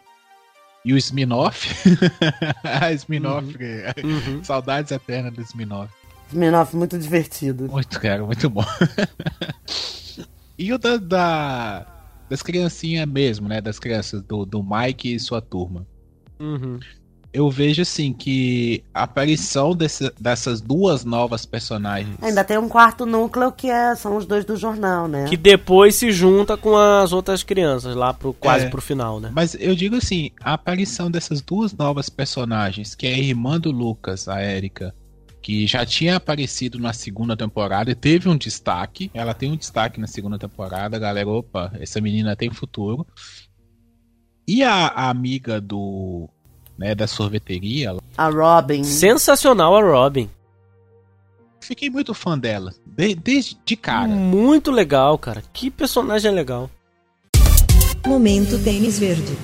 E 0.84 0.92
o 0.92 0.96
Sminoff. 0.96 1.68
a 2.64 2.92
Sminoff. 2.92 3.54
Uhum. 4.02 4.42
Saudades 4.42 4.90
eternas 4.90 5.32
do 5.32 5.42
Sminoff. 5.42 5.92
Minoff 6.32 6.74
muito 6.76 6.98
divertido. 6.98 7.68
Muito, 7.70 7.98
cara, 8.00 8.24
muito 8.24 8.48
bom. 8.50 8.64
e 10.58 10.72
o 10.72 10.78
da, 10.78 10.96
da- 10.96 11.86
das 12.28 12.42
criancinhas 12.42 13.06
mesmo, 13.06 13.48
né? 13.48 13.60
Das 13.60 13.78
crianças 13.78 14.22
do, 14.22 14.44
do 14.46 14.62
Mike 14.62 15.14
e 15.14 15.20
sua 15.20 15.40
turma. 15.40 15.86
Uhum. 16.40 16.80
eu 17.32 17.48
vejo 17.48 17.80
assim 17.82 18.12
que 18.12 18.82
a 18.92 19.04
aparição 19.04 19.74
desse- 19.76 20.12
dessas 20.20 20.60
duas 20.60 21.02
novas 21.04 21.46
personagens. 21.46 22.14
Ainda 22.20 22.42
tem 22.44 22.58
um 22.58 22.68
quarto 22.68 23.06
núcleo 23.06 23.50
que 23.52 23.70
é, 23.70 23.94
são 23.94 24.16
os 24.16 24.26
dois 24.26 24.44
do 24.44 24.54
jornal, 24.56 25.06
né? 25.08 25.24
Que 25.28 25.36
depois 25.36 25.94
se 25.94 26.10
junta 26.12 26.56
com 26.58 26.76
as 26.76 27.12
outras 27.12 27.42
crianças 27.42 27.94
lá 27.96 28.12
pro 28.12 28.34
quase 28.34 28.66
É. 28.66 28.68
pro 28.68 28.82
final, 28.82 29.18
né? 29.20 29.30
Mas 29.32 29.56
eu 29.58 29.74
digo 29.74 29.96
assim, 29.96 30.30
a 30.42 30.52
aparição 30.54 31.10
dessas 31.10 31.40
duas 31.40 31.72
novas 31.72 32.10
personagens, 32.10 32.94
que 32.94 33.06
é 33.06 33.14
a 33.14 33.18
irmã 33.18 33.58
do 33.58 33.70
Lucas, 33.70 34.28
a 34.28 34.42
Erika, 34.44 34.94
que 35.42 35.66
já 35.66 35.84
tinha 35.84 36.16
aparecido 36.16 36.78
na 36.78 36.92
segunda 36.92 37.36
temporada 37.36 37.90
e 37.90 37.94
teve 37.94 38.28
um 38.28 38.36
destaque. 38.36 39.10
Ela 39.12 39.34
tem 39.34 39.50
um 39.50 39.56
destaque 39.56 40.00
na 40.00 40.06
segunda 40.06 40.38
temporada, 40.38 40.98
galera. 40.98 41.28
Opa, 41.28 41.72
essa 41.80 42.00
menina 42.00 42.36
tem 42.36 42.48
futuro. 42.50 43.04
E 44.46 44.62
a, 44.62 44.86
a 44.86 45.10
amiga 45.10 45.60
do. 45.60 46.28
Né, 46.78 46.94
da 46.94 47.06
sorveteria, 47.06 47.94
A 48.16 48.28
Robin. 48.28 48.82
Sensacional 48.82 49.76
a 49.76 49.82
Robin. 49.82 50.28
fiquei 51.60 51.90
muito 51.90 52.14
fã 52.14 52.36
dela. 52.38 52.72
de- 52.86 53.14
desde 53.14 53.56
de 53.64 53.76
cara. 53.76 54.08
Muito 54.08 54.70
legal, 54.70 55.18
cara. 55.18 55.42
Que 55.52 55.70
personagem 55.70 56.32
legal. 56.32 56.70
Momento 58.06 58.58
tênis 58.64 58.98
verde. 58.98 59.36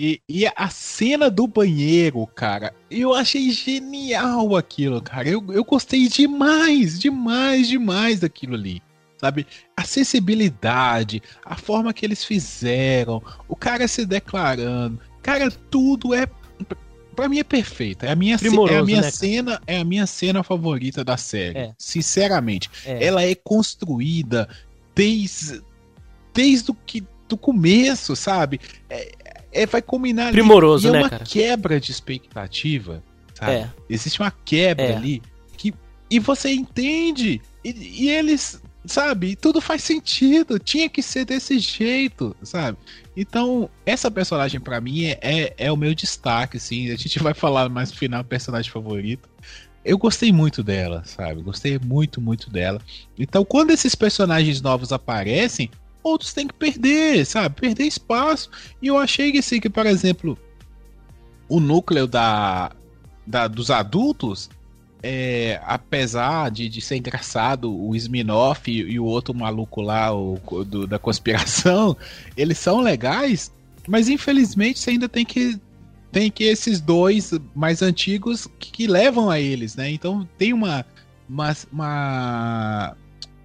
E, 0.00 0.22
e 0.28 0.46
a 0.46 0.70
cena 0.70 1.28
do 1.28 1.48
banheiro, 1.48 2.24
cara, 2.28 2.72
eu 2.88 3.12
achei 3.12 3.50
genial 3.50 4.54
aquilo, 4.54 5.02
cara. 5.02 5.28
Eu, 5.28 5.44
eu 5.48 5.64
gostei 5.64 6.06
demais, 6.06 7.00
demais, 7.00 7.66
demais 7.66 8.20
daquilo 8.20 8.54
ali. 8.54 8.80
Sabe? 9.20 9.44
A 9.76 9.82
acessibilidade, 9.82 11.20
a 11.44 11.56
forma 11.56 11.92
que 11.92 12.06
eles 12.06 12.22
fizeram, 12.22 13.20
o 13.48 13.56
cara 13.56 13.88
se 13.88 14.06
declarando. 14.06 15.00
Cara, 15.20 15.50
tudo 15.50 16.14
é. 16.14 16.28
Pra 17.16 17.28
mim 17.28 17.40
é 17.40 17.44
perfeito. 17.44 18.06
É 18.06 18.12
a 18.12 18.14
minha, 18.14 18.36
é 18.36 18.76
a 18.76 18.84
minha 18.84 18.98
né, 18.98 19.02
cara? 19.02 19.10
cena, 19.10 19.60
é 19.66 19.78
a 19.80 19.84
minha 19.84 20.06
cena 20.06 20.44
favorita 20.44 21.04
da 21.04 21.16
série. 21.16 21.58
É. 21.58 21.74
Sinceramente. 21.76 22.70
É. 22.86 23.04
Ela 23.04 23.24
é 23.24 23.34
construída 23.34 24.48
desde, 24.94 25.60
desde 26.32 26.70
o 26.70 26.74
que, 26.86 27.04
do 27.28 27.36
começo, 27.36 28.14
sabe? 28.14 28.60
É, 28.88 29.12
é- 29.52 29.66
vai 29.66 29.82
combinar 29.82 30.24
ali. 30.28 30.32
Primoroso, 30.32 30.86
e 30.86 30.90
é 30.90 30.92
né, 30.92 30.98
uma 31.00 31.10
cara? 31.10 31.24
quebra 31.24 31.80
de 31.80 31.90
expectativa, 31.90 33.02
sabe? 33.34 33.52
É. 33.52 33.70
Existe 33.88 34.20
uma 34.20 34.30
quebra 34.30 34.84
É. 34.84 34.96
ali 34.96 35.22
que 35.56 35.74
e 36.10 36.18
você 36.18 36.50
entende 36.50 37.40
e, 37.64 38.04
e 38.04 38.10
eles, 38.10 38.62
sabe? 38.84 39.36
Tudo 39.36 39.60
faz 39.60 39.82
sentido. 39.82 40.58
Tinha 40.58 40.88
que 40.88 41.02
ser 41.02 41.24
desse 41.24 41.58
jeito, 41.58 42.34
sabe? 42.42 42.78
Então 43.16 43.68
essa 43.84 44.10
personagem 44.10 44.60
pra 44.60 44.80
mim 44.80 45.04
é, 45.04 45.18
é, 45.20 45.54
é 45.58 45.72
o 45.72 45.76
meu 45.76 45.94
destaque, 45.94 46.56
assim. 46.56 46.90
A 46.90 46.96
gente 46.96 47.18
vai 47.22 47.34
falar 47.34 47.68
mais 47.68 47.90
no 47.90 47.96
final 47.96 48.24
personagem 48.24 48.70
favorito. 48.70 49.28
Eu 49.84 49.96
gostei 49.96 50.32
muito 50.32 50.62
dela, 50.62 51.02
sabe? 51.06 51.40
Gostei 51.40 51.78
muito, 51.82 52.20
muito 52.20 52.50
dela. 52.50 52.80
Então, 53.18 53.44
quando 53.44 53.70
esses 53.70 53.94
personagens 53.94 54.60
novos 54.60 54.92
aparecem, 54.92 55.70
outros 56.08 56.32
têm 56.32 56.46
que 56.46 56.54
perder, 56.54 57.24
sabe? 57.26 57.54
Perder 57.60 57.84
espaço. 57.84 58.50
E 58.82 58.86
eu 58.88 58.98
achei 58.98 59.30
que, 59.32 59.38
assim, 59.38 59.60
que, 59.60 59.68
por 59.70 59.86
exemplo, 59.86 60.36
o 61.48 61.60
núcleo 61.60 62.06
da, 62.06 62.72
da- 63.26 63.48
dos 63.48 63.70
adultos, 63.70 64.50
é, 65.02 65.60
apesar 65.64 66.50
de, 66.50 66.68
de 66.68 66.80
ser 66.80 66.96
engraçado, 66.96 67.72
o 67.72 67.94
Sminoff 67.94 68.70
e, 68.70 68.78
e 68.92 68.98
o 69.00 69.04
outro 69.04 69.34
maluco 69.34 69.80
lá, 69.80 70.12
o, 70.14 70.38
do- 70.64 70.86
da 70.86 70.98
conspiração, 70.98 71.96
eles 72.36 72.58
são 72.58 72.80
legais, 72.80 73.52
mas 73.86 74.08
infelizmente 74.08 74.78
você 74.78 74.90
ainda 74.90 75.08
tem 75.08 75.24
que 75.24 75.58
tem 76.10 76.30
que 76.30 76.44
esses 76.44 76.80
dois 76.80 77.32
mais 77.54 77.82
antigos 77.82 78.48
que, 78.58 78.72
que 78.72 78.86
levam 78.86 79.28
a 79.30 79.38
eles, 79.38 79.76
né? 79.76 79.90
Então 79.90 80.26
tem 80.38 80.52
uma 80.54 80.84
uma, 81.28 81.54
uma, 81.70 82.96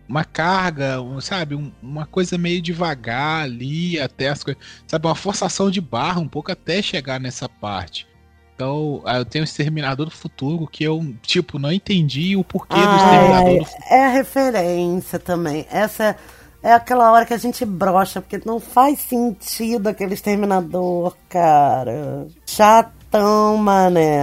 uma 0.07 0.23
carga, 0.25 1.01
um, 1.01 1.19
sabe, 1.21 1.55
um- 1.55 1.71
uma 1.81 2.05
coisa 2.05 2.37
meio 2.37 2.61
devagar 2.61 3.43
ali 3.43 3.99
até 3.99 4.29
as 4.29 4.43
coisas, 4.43 4.61
sabe, 4.87 5.07
uma 5.07 5.15
forçação 5.15 5.71
de 5.71 5.79
barra 5.81 6.19
um 6.19 6.27
pouco 6.27 6.51
até 6.51 6.81
chegar 6.81 7.19
nessa 7.19 7.47
parte. 7.47 8.07
Então, 8.55 9.01
ah, 9.05 9.17
eu 9.17 9.25
tenho 9.25 9.43
o 9.43 9.47
Exterminador 9.47 10.05
do 10.05 10.11
Futuro 10.11 10.67
que 10.67 10.83
eu, 10.83 11.15
tipo, 11.23 11.57
não 11.57 11.71
entendi 11.71 12.35
o 12.35 12.43
porquê 12.43 12.75
do 12.75 12.95
Exterminador 12.95 13.47
Ai, 13.49 13.57
do 13.59 13.65
Futuro. 13.65 13.83
é 13.89 14.05
a 14.05 14.09
referência 14.09 15.17
também. 15.19 15.65
Essa 15.71 16.15
é 16.61 16.71
aquela 16.73 17.11
hora 17.11 17.25
que 17.25 17.33
a 17.33 17.37
gente 17.37 17.65
brocha, 17.65 18.21
porque 18.21 18.39
não 18.45 18.59
faz 18.59 18.99
sentido 18.99 19.87
aquele 19.87 20.13
exterminador, 20.13 21.15
cara. 21.27 22.27
Chatão, 22.45 23.57
mané. 23.57 24.19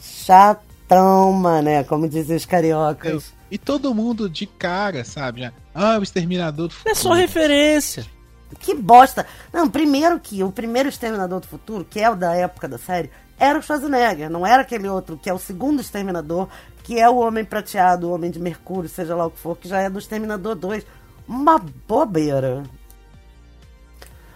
Chatão, 0.00 0.67
mané, 0.96 1.84
como 1.84 2.08
dizem 2.08 2.36
os 2.36 2.46
cariocas. 2.46 3.32
E 3.50 3.58
todo 3.58 3.94
mundo 3.94 4.28
de 4.28 4.46
cara, 4.46 5.04
sabe? 5.04 5.42
Já, 5.42 5.52
ah, 5.74 5.98
o 5.98 6.02
Exterminador 6.02 6.68
do 6.68 6.74
Futuro. 6.74 6.92
É 6.92 6.94
só 6.94 7.12
referência. 7.12 8.06
Que 8.60 8.74
bosta! 8.74 9.26
Não, 9.52 9.68
primeiro 9.68 10.18
que 10.18 10.42
o 10.42 10.50
primeiro 10.50 10.88
Exterminador 10.88 11.40
do 11.40 11.46
Futuro, 11.46 11.84
que 11.84 12.00
é 12.00 12.10
o 12.10 12.16
da 12.16 12.34
época 12.34 12.66
da 12.66 12.78
série, 12.78 13.10
era 13.38 13.58
o 13.58 13.62
Schwarzenegger, 13.62 14.30
não 14.30 14.46
era 14.46 14.62
aquele 14.62 14.88
outro, 14.88 15.16
que 15.16 15.28
é 15.28 15.34
o 15.34 15.38
segundo 15.38 15.80
Exterminador, 15.80 16.48
que 16.82 16.98
é 16.98 17.08
o 17.08 17.16
Homem 17.16 17.44
Prateado, 17.44 18.08
o 18.08 18.12
Homem 18.12 18.30
de 18.30 18.40
Mercúrio, 18.40 18.88
seja 18.88 19.14
lá 19.14 19.26
o 19.26 19.30
que 19.30 19.38
for, 19.38 19.56
que 19.56 19.68
já 19.68 19.80
é 19.80 19.90
do 19.90 19.98
Exterminador 19.98 20.54
2. 20.54 20.84
Uma 21.28 21.58
bobeira. 21.86 22.62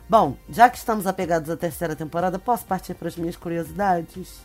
Bom, 0.09 0.37
já 0.51 0.69
que 0.69 0.77
estamos 0.77 1.07
apegados 1.07 1.49
à 1.49 1.57
terceira 1.57 1.97
temporada, 1.97 2.39
posso 2.39 2.67
partir 2.67 2.95
para 2.95 3.09
as 3.09 3.17
minhas 3.17 3.37
curiosidades? 3.37 4.43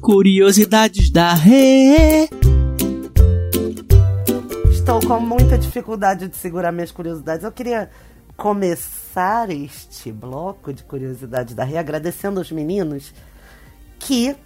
Curiosidades 0.00 1.10
da 1.10 1.34
Rê. 1.34 2.28
Estou 4.70 5.00
com 5.06 5.20
muita 5.20 5.58
dificuldade 5.58 6.28
de 6.28 6.36
segurar 6.36 6.72
minhas 6.72 6.92
curiosidades. 6.92 7.44
Eu 7.44 7.52
queria 7.52 7.90
começar 8.36 9.50
este 9.50 10.12
bloco 10.12 10.72
de 10.72 10.84
curiosidades 10.84 11.54
da 11.54 11.64
Rê 11.64 11.76
agradecendo 11.76 12.38
aos 12.38 12.50
meninos 12.52 13.12
que 13.98 14.36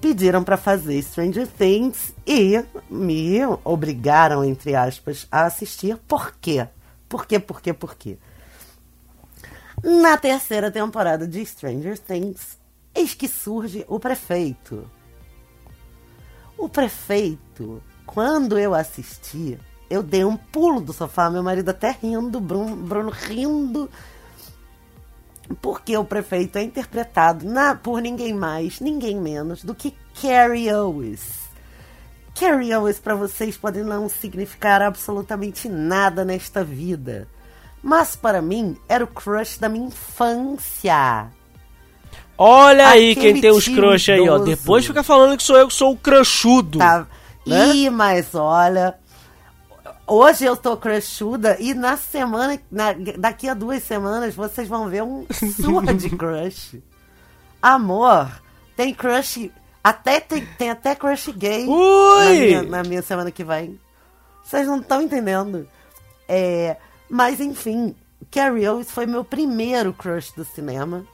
pediram 0.00 0.44
para 0.44 0.56
fazer 0.56 1.02
Stranger 1.02 1.48
Things 1.48 2.14
e 2.26 2.64
me 2.88 3.40
obrigaram, 3.64 4.44
entre 4.44 4.74
aspas, 4.74 5.26
a 5.30 5.44
assistir. 5.46 5.96
Por 6.08 6.34
quê? 6.40 6.68
Por 7.08 7.26
quê, 7.26 7.38
por 7.38 7.60
quê, 7.60 7.72
por 7.72 7.96
quê? 7.96 8.16
Na 9.82 10.16
terceira 10.16 10.70
temporada 10.70 11.26
de 11.26 11.44
Stranger 11.44 11.98
Things, 11.98 12.58
eis 12.94 13.14
que 13.14 13.28
surge 13.28 13.84
o 13.88 13.98
prefeito. 13.98 14.88
O 16.56 16.68
prefeito, 16.68 17.82
quando 18.06 18.58
eu 18.58 18.74
assisti, 18.74 19.58
eu 19.90 20.02
dei 20.02 20.24
um 20.24 20.36
pulo 20.36 20.80
do 20.80 20.92
sofá, 20.92 21.28
meu 21.28 21.42
marido 21.42 21.70
até 21.70 21.90
rindo, 21.90 22.40
Bruno, 22.40 22.76
Bruno 22.76 23.10
rindo, 23.10 23.90
porque 25.60 25.96
o 25.96 26.04
prefeito 26.04 26.56
é 26.56 26.62
interpretado 26.62 27.44
na- 27.44 27.74
por 27.74 28.00
ninguém 28.00 28.32
mais, 28.32 28.80
ninguém 28.80 29.20
menos 29.20 29.62
do 29.62 29.74
que 29.74 29.94
Carrie 30.20 30.72
Owens. 30.72 31.44
Carrie 32.34 32.74
Owens 32.74 32.98
para 32.98 33.14
vocês 33.14 33.56
pode 33.56 33.82
não 33.82 34.08
significar 34.08 34.80
absolutamente 34.80 35.68
nada 35.68 36.24
nesta 36.24 36.64
vida, 36.64 37.28
mas 37.82 38.16
para 38.16 38.40
mim 38.40 38.76
era 38.88 39.04
o 39.04 39.08
crush 39.08 39.58
da 39.58 39.68
minha 39.68 39.86
infância. 39.88 41.30
Olha 42.36 42.88
aí 42.88 43.12
Aquele 43.12 43.32
quem 43.34 43.40
tem 43.40 43.50
os 43.50 43.66
crush 43.68 44.10
aí, 44.10 44.28
ó. 44.28 44.38
Depois 44.38 44.84
fica 44.86 45.02
falando 45.02 45.36
que 45.36 45.42
sou 45.42 45.56
eu 45.56 45.68
que 45.68 45.74
sou 45.74 45.92
o 45.92 45.96
crushudo. 45.96 46.78
Tá. 46.78 47.06
Né? 47.46 47.68
Ih, 47.74 47.90
mas 47.90 48.34
olha. 48.34 48.94
Hoje 50.06 50.44
eu 50.44 50.56
tô 50.56 50.76
crushuda 50.76 51.56
e 51.60 51.72
na 51.74 51.96
semana. 51.96 52.58
na- 52.70 52.94
daqui 53.18 53.48
a 53.48 53.54
duas 53.54 53.82
semanas 53.82 54.34
vocês 54.34 54.68
vão 54.68 54.88
ver 54.88 55.02
um 55.02 55.24
surra 55.30 55.94
de 55.94 56.10
crush. 56.16 56.78
Amor, 57.62 58.28
tem 58.76 58.92
crush. 58.92 59.50
Até 59.82 60.18
tem, 60.20 60.44
tem 60.58 60.70
até 60.70 60.94
crush 60.94 61.30
gay 61.32 61.66
na 61.66 62.30
minha, 62.30 62.62
na 62.62 62.82
minha 62.82 63.02
semana 63.02 63.30
que 63.30 63.44
vem. 63.44 63.78
Vocês 64.42 64.66
não 64.66 64.78
estão 64.80 65.00
entendendo. 65.02 65.66
É, 66.28 66.76
mas 67.08 67.40
enfim, 67.40 67.94
Carrie 68.30 68.66
Owens 68.68 68.90
foi 68.90 69.06
meu 69.06 69.24
primeiro 69.24 69.92
crush 69.92 70.32
do 70.34 70.44
cinema. 70.44 71.04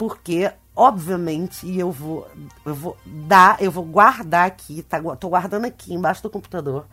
Porque, 0.00 0.50
obviamente, 0.74 1.66
e 1.66 1.78
eu 1.78 1.92
vou, 1.92 2.26
eu 2.64 2.74
vou 2.74 2.96
dar, 3.04 3.62
eu 3.62 3.70
vou 3.70 3.84
guardar 3.84 4.46
aqui, 4.46 4.82
tá, 4.82 4.98
tô 5.14 5.28
guardando 5.28 5.66
aqui 5.66 5.92
embaixo 5.92 6.22
do 6.22 6.30
computador, 6.30 6.86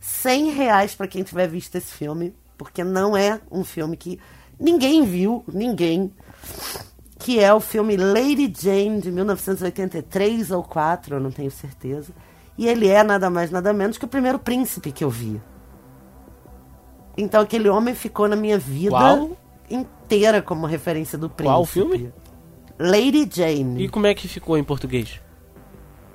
100 0.00 0.52
reais 0.52 0.94
pra 0.94 1.06
quem 1.06 1.22
tiver 1.22 1.46
visto 1.46 1.76
esse 1.76 1.92
filme, 1.92 2.34
porque 2.56 2.82
não 2.82 3.14
é 3.14 3.38
um 3.52 3.62
filme 3.62 3.98
que 3.98 4.18
ninguém 4.58 5.04
viu, 5.04 5.44
ninguém, 5.46 6.10
que 7.18 7.38
é 7.38 7.52
o 7.52 7.60
filme 7.60 7.98
Lady 7.98 8.50
Jane 8.58 9.02
de 9.02 9.12
1983 9.12 10.50
ou 10.50 10.62
4, 10.62 11.16
eu 11.16 11.20
não 11.20 11.30
tenho 11.30 11.50
certeza. 11.50 12.14
E 12.56 12.66
ele 12.66 12.88
é 12.88 13.02
nada 13.02 13.28
mais 13.28 13.50
nada 13.50 13.74
menos 13.74 13.98
que 13.98 14.06
o 14.06 14.08
primeiro 14.08 14.38
príncipe 14.38 14.90
que 14.90 15.04
eu 15.04 15.10
vi. 15.10 15.38
Então 17.14 17.42
aquele 17.42 17.68
homem 17.68 17.94
ficou 17.94 18.26
na 18.26 18.36
minha 18.36 18.58
vida 18.58 18.96
Qual? 18.96 19.36
inteira 19.68 20.40
como 20.40 20.64
referência 20.64 21.18
do 21.18 21.28
príncipe. 21.28 21.54
Qual 21.54 21.66
filme? 21.66 22.10
Lady 22.78 23.28
Jane. 23.32 23.84
E 23.84 23.88
como 23.88 24.06
é 24.06 24.14
que 24.14 24.28
ficou 24.28 24.56
em 24.56 24.64
português? 24.64 25.20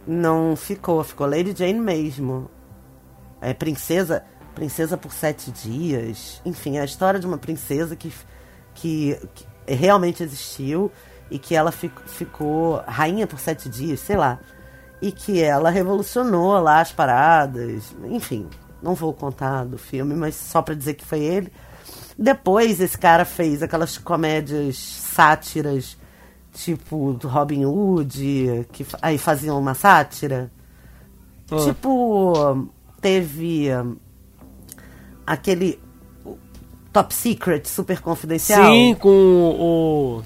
Não 0.07 0.55
ficou, 0.55 1.03
ficou 1.03 1.28
Lady 1.28 1.53
Jane 1.57 1.80
mesmo. 1.80 2.49
É 3.41 3.53
princesa, 3.53 4.24
princesa 4.55 4.97
por 4.97 5.11
sete 5.11 5.51
dias. 5.51 6.41
Enfim, 6.45 6.78
é 6.78 6.82
a 6.82 6.86
história 6.86 7.20
de 7.20 7.26
uma 7.28 7.38
princesa 7.38 7.95
que, 7.95 8.11
que, 8.74 9.20
que 9.34 9.45
realmente 9.74 10.24
existiu 10.24 10.91
e 11.30 11.38
que 11.38 11.55
ela 11.55 11.72
fic- 11.72 12.01
ficou 12.05 12.82
rainha 12.88 13.28
por 13.28 13.39
sete 13.39 13.68
dias, 13.70 13.99
sei 13.99 14.16
lá. 14.16 14.39
E 15.01 15.11
que 15.11 15.41
ela 15.41 15.70
revolucionou 15.70 16.57
lá 16.61 16.80
as 16.80 16.91
paradas. 16.93 17.93
Enfim, 18.05 18.47
não 18.82 18.93
vou 18.95 19.14
contar 19.14 19.66
do 19.66 19.78
filme, 19.78 20.14
mas 20.16 20.36
só 20.36 20.61
pra 20.61 20.76
dizer 20.76 20.93
que 20.93 21.03
foi 21.05 21.20
ele. 21.20 21.51
Depois 22.18 22.80
esse 22.80 22.97
cara 22.97 23.26
fez 23.26 23.61
aquelas 23.64 23.97
comédias 23.97 24.78
sátiras, 24.78 25.97
tipo 26.54 27.14
do 27.14 27.28
Robin 27.28 27.66
Hood, 27.66 28.68
que 28.72 28.86
aí 29.01 29.18
faziam 29.18 29.60
uma 29.60 29.74
sátira. 29.74 30.51
Ah. 31.51 31.58
Tipo, 31.66 32.68
teve 33.01 33.70
hum, 33.76 33.97
aquele 35.26 35.80
Top 36.91 37.14
Secret, 37.14 37.66
super 37.68 37.99
confidencial. 37.99 38.72
Sim, 38.72 38.95
com 38.95 39.10
o. 39.10 40.22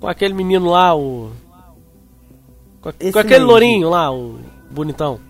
Com 0.00 0.08
aquele 0.08 0.34
menino 0.34 0.70
lá, 0.70 0.94
o. 0.96 1.30
Com, 2.80 2.88
a- 2.88 2.92
com 2.92 3.18
aquele 3.18 3.44
lourinho 3.44 3.88
lá, 3.88 4.12
o 4.12 4.38
bonitão. 4.70 5.20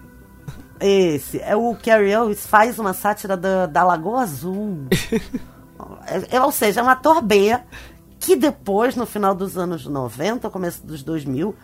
Esse. 0.80 1.40
É 1.40 1.54
o 1.54 1.76
Carrie 1.76 2.16
Owens 2.16 2.46
faz 2.46 2.78
uma 2.78 2.92
sátira 2.92 3.36
da, 3.36 3.66
da 3.66 3.84
Lagoa 3.84 4.22
Azul. 4.22 4.86
é, 6.06 6.36
é, 6.36 6.40
ou 6.40 6.50
seja, 6.50 6.80
é 6.80 6.82
um 6.82 6.88
ator 6.88 7.22
B 7.22 7.56
que 8.24 8.36
depois, 8.36 8.96
no 8.96 9.06
final 9.06 9.34
dos 9.34 9.56
anos 9.58 9.86
90, 9.86 10.48
começo 10.50 10.86
dos 10.86 11.02
2000, 11.02 11.54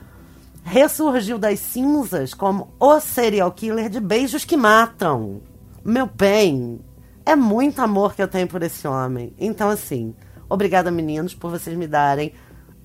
ressurgiu 0.63 1.39
das 1.39 1.59
cinzas 1.59 2.35
como 2.35 2.75
o 2.79 3.01
serial 3.01 3.51
killer 3.53 3.89
de 3.89 4.01
beijos 4.01 4.45
que 4.45 4.57
matam. 4.57 5.41
Meu 5.85 6.07
bem, 6.07 6.81
é 7.25 7.35
muito 7.35 7.81
amor 7.81 8.15
que 8.15 8.23
eu 8.23 8.29
tenho 8.29 8.47
por 8.47 8.63
esse 8.63 8.87
homem. 8.87 9.35
Então, 9.39 9.71
assim, 9.71 10.15
obrigada, 10.49 10.91
meninos, 10.91 11.35
por 11.35 11.51
vocês 11.51 11.77
me 11.77 11.87
darem 11.87 12.33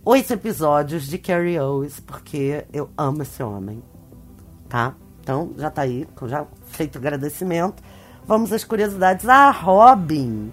oito 0.03 0.34
episódios 0.34 1.07
de 1.07 1.17
Carrie 1.17 1.59
Owens, 1.59 1.99
porque 1.99 2.65
eu 2.71 2.89
amo 2.97 3.23
esse 3.23 3.43
homem 3.43 3.84
tá? 4.76 4.93
Então, 5.21 5.53
já 5.57 5.69
tá 5.69 5.84
aí, 5.84 6.07
já 6.28 6.45
feito 6.65 6.95
o 6.95 6.99
agradecimento. 6.99 7.82
Vamos 8.28 8.51
às 8.51 8.63
curiosidades. 8.63 9.28
A 9.28 9.49
Robin 9.51 10.51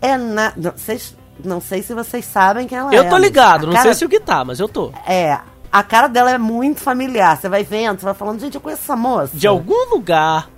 é 0.00 0.16
na... 0.16 0.52
Vocês... 0.56 1.16
não 1.44 1.60
sei 1.60 1.82
se 1.82 1.94
vocês 1.94 2.24
sabem 2.24 2.66
quem 2.66 2.78
ela 2.78 2.92
é. 2.94 2.98
Eu 2.98 3.08
tô 3.08 3.16
ligado, 3.16 3.66
não 3.66 3.72
cara- 3.72 3.84
sei 3.84 3.94
se 3.94 4.04
o 4.04 4.08
que 4.08 4.20
tá, 4.20 4.44
mas 4.44 4.60
eu 4.60 4.68
tô. 4.68 4.92
É, 5.06 5.38
a 5.70 5.82
cara 5.82 6.06
dela 6.08 6.30
é 6.30 6.38
muito 6.38 6.80
familiar. 6.80 7.36
Você 7.36 7.48
vai 7.48 7.64
vendo, 7.64 7.98
você 8.00 8.04
vai 8.04 8.14
falando, 8.14 8.40
gente, 8.40 8.54
eu 8.54 8.60
conheço 8.60 8.82
essa 8.82 8.96
moça. 8.96 9.36
De 9.36 9.46
algum 9.46 9.90
lugar. 9.90 10.48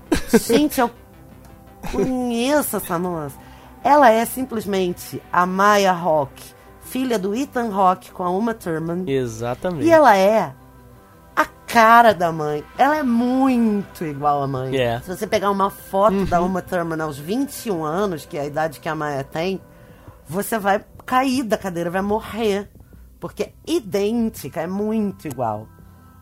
Gente, 0.47 0.81
eu 0.81 0.91
conheço 1.93 2.77
essa 2.77 2.99
moça. 2.99 3.37
Ela 3.83 4.11
é 4.11 4.25
simplesmente 4.25 5.23
a 5.33 5.45
Maya 5.45 5.93
Rock, 5.93 6.43
filha 6.81 7.19
do 7.19 7.35
Ethan 7.35 7.69
Rock 7.71 8.11
com 8.13 8.23
a 8.23 8.31
Uma 8.31 8.55
Thurman. 8.55 9.05
Exatamente. 9.07 9.87
E 9.87 9.91
ela 9.91 10.17
é 10.17 10.53
a 11.37 11.45
cara 11.67 12.15
da 12.15 12.33
mãe. 12.33 12.65
Ela 12.79 12.97
é 12.97 13.03
muito 13.03 14.05
igual 14.05 14.43
à 14.43 14.47
mãe. 14.47 14.75
É. 14.77 15.01
Se 15.01 15.15
você 15.15 15.27
pegar 15.27 15.51
uma 15.51 15.69
foto 15.71 16.25
da 16.27 16.41
Uma 16.41 16.63
Thurman 16.63 17.01
aos 17.03 17.19
21 17.19 17.85
anos, 17.85 18.25
que 18.25 18.39
é 18.39 18.43
a 18.43 18.47
idade 18.47 18.81
que 18.81 18.89
a 18.89 18.95
Maia 18.95 19.23
tem, 19.23 19.61
você 20.27 20.59
vai 20.59 20.85
cair 21.07 21.43
da 21.45 21.57
cadeira, 21.59 21.91
vai 21.91 22.03
morrer. 22.03 22.71
Porque 23.21 23.43
é 23.45 23.53
idêntica, 23.67 24.61
é 24.61 24.67
muito 24.67 25.27
igual. 25.27 25.67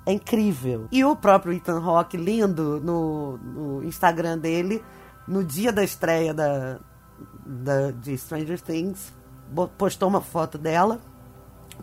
É 0.06 0.12
incrível. 0.12 0.86
E 0.92 1.04
o 1.04 1.16
próprio 1.16 1.52
Ethan 1.52 1.78
Rock, 1.80 2.16
lindo, 2.16 2.80
no, 2.80 3.36
no 3.38 3.84
Instagram 3.84 4.38
dele, 4.38 4.82
no 5.26 5.42
dia 5.44 5.72
da 5.72 5.82
estreia 5.82 6.32
da, 6.34 6.78
da, 7.46 7.90
de 7.90 8.16
Stranger 8.18 8.60
Things, 8.60 9.12
postou 9.78 10.08
uma 10.08 10.20
foto 10.20 10.58
dela 10.58 11.00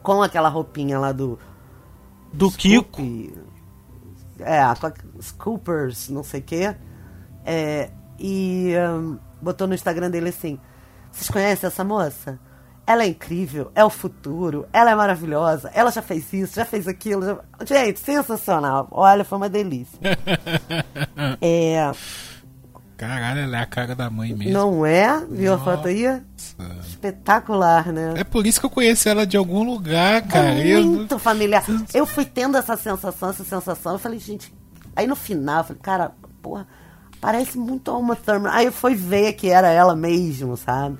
com 0.04 0.22
aquela 0.22 0.48
roupinha 0.50 0.98
lá 1.00 1.12
do, 1.12 1.38
Do 2.34 2.50
Kiko. 2.52 3.02
Scoop, 3.02 3.34
É, 4.40 4.62
com 4.76 4.88
a- 4.88 4.94
Scoopers, 5.22 6.10
não 6.10 6.24
sei 6.24 6.40
o 6.40 6.44
quê. 6.44 6.76
É, 7.46 7.90
e 8.18 8.74
hum, 8.94 9.18
botou 9.42 9.68
no 9.68 9.74
Instagram 9.74 10.10
dele 10.10 10.30
assim: 10.30 10.60
Vocês 11.12 11.30
conhecem 11.30 11.68
essa 11.68 11.84
moça? 11.84 12.40
Ela 12.88 13.04
é 13.04 13.08
incrível, 13.08 13.72
é 13.76 13.86
o 13.86 13.90
futuro, 13.90 14.68
ela 14.74 14.90
é 14.90 14.96
maravilhosa, 14.96 15.70
ela 15.76 15.92
já 15.92 16.02
fez 16.02 16.34
isso, 16.34 16.56
já 16.56 16.66
fez 16.66 16.88
aquilo. 16.88 17.24
já- 17.24 17.40
Gente, 17.64 18.00
sensacional. 18.00 18.88
Olha, 18.90 19.24
foi 19.24 19.38
uma 19.38 19.50
delícia. 19.50 20.00
é, 21.40 21.92
Caralho, 22.98 23.42
ela 23.42 23.58
é 23.58 23.62
a 23.62 23.66
cara 23.66 23.96
da 23.96 24.10
mãe 24.10 24.34
mesmo. 24.36 24.52
não 24.54 24.86
é? 24.86 25.24
Viu 25.30 25.54
a 25.54 25.58
Nossa. 25.58 25.72
foto 25.78 25.88
aí? 25.88 26.22
Espetacular, 26.82 27.94
né? 27.94 28.14
É 28.18 28.24
por 28.26 28.46
isso 28.46 28.60
que 28.60 28.66
eu 28.66 28.70
conheci 28.70 29.08
ela 29.08 29.26
de 29.26 29.38
algum 29.38 29.64
lugar, 29.64 30.22
cara. 30.28 30.50
É 30.56 30.68
Eu- 30.76 30.84
muito 30.86 31.18
familiar. 31.20 31.64
Eu 31.94 32.06
fui 32.06 32.26
tendo 32.26 32.58
essa 32.58 32.76
sensação, 32.76 33.30
essa 33.30 33.44
sensação. 33.44 33.94
Eu 33.94 34.00
falei, 34.00 34.20
gente. 34.20 34.54
Aí 34.96 35.08
no 35.08 35.16
final, 35.16 35.60
eu 35.60 35.64
falei, 35.64 35.82
cara, 35.82 36.12
porra, 36.42 36.68
parece 37.22 37.58
muito 37.58 37.90
a 37.92 37.98
Uma 37.98 38.16
Thurman. 38.16 38.52
Aí 38.54 38.66
eu 38.66 38.72
fui 38.72 38.96
ver 38.96 39.34
que 39.34 39.50
era 39.50 39.70
ela 39.70 39.96
mesmo, 39.96 40.56
sabe? 40.58 40.98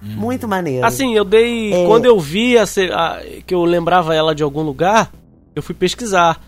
Muito 0.00 0.48
maneiro. 0.48 0.84
Assim, 0.84 1.14
eu 1.14 1.24
dei. 1.24 1.72
É. 1.72 1.86
Quando 1.86 2.06
eu 2.06 2.18
vi 2.18 2.58
a 2.58 2.62
a- 2.64 3.20
que 3.46 3.54
eu 3.54 3.64
lembrava 3.64 4.14
ela 4.14 4.34
de 4.34 4.42
algum 4.42 4.62
lugar, 4.62 5.12
eu 5.54 5.62
fui 5.62 5.74
pesquisar. 5.74 6.40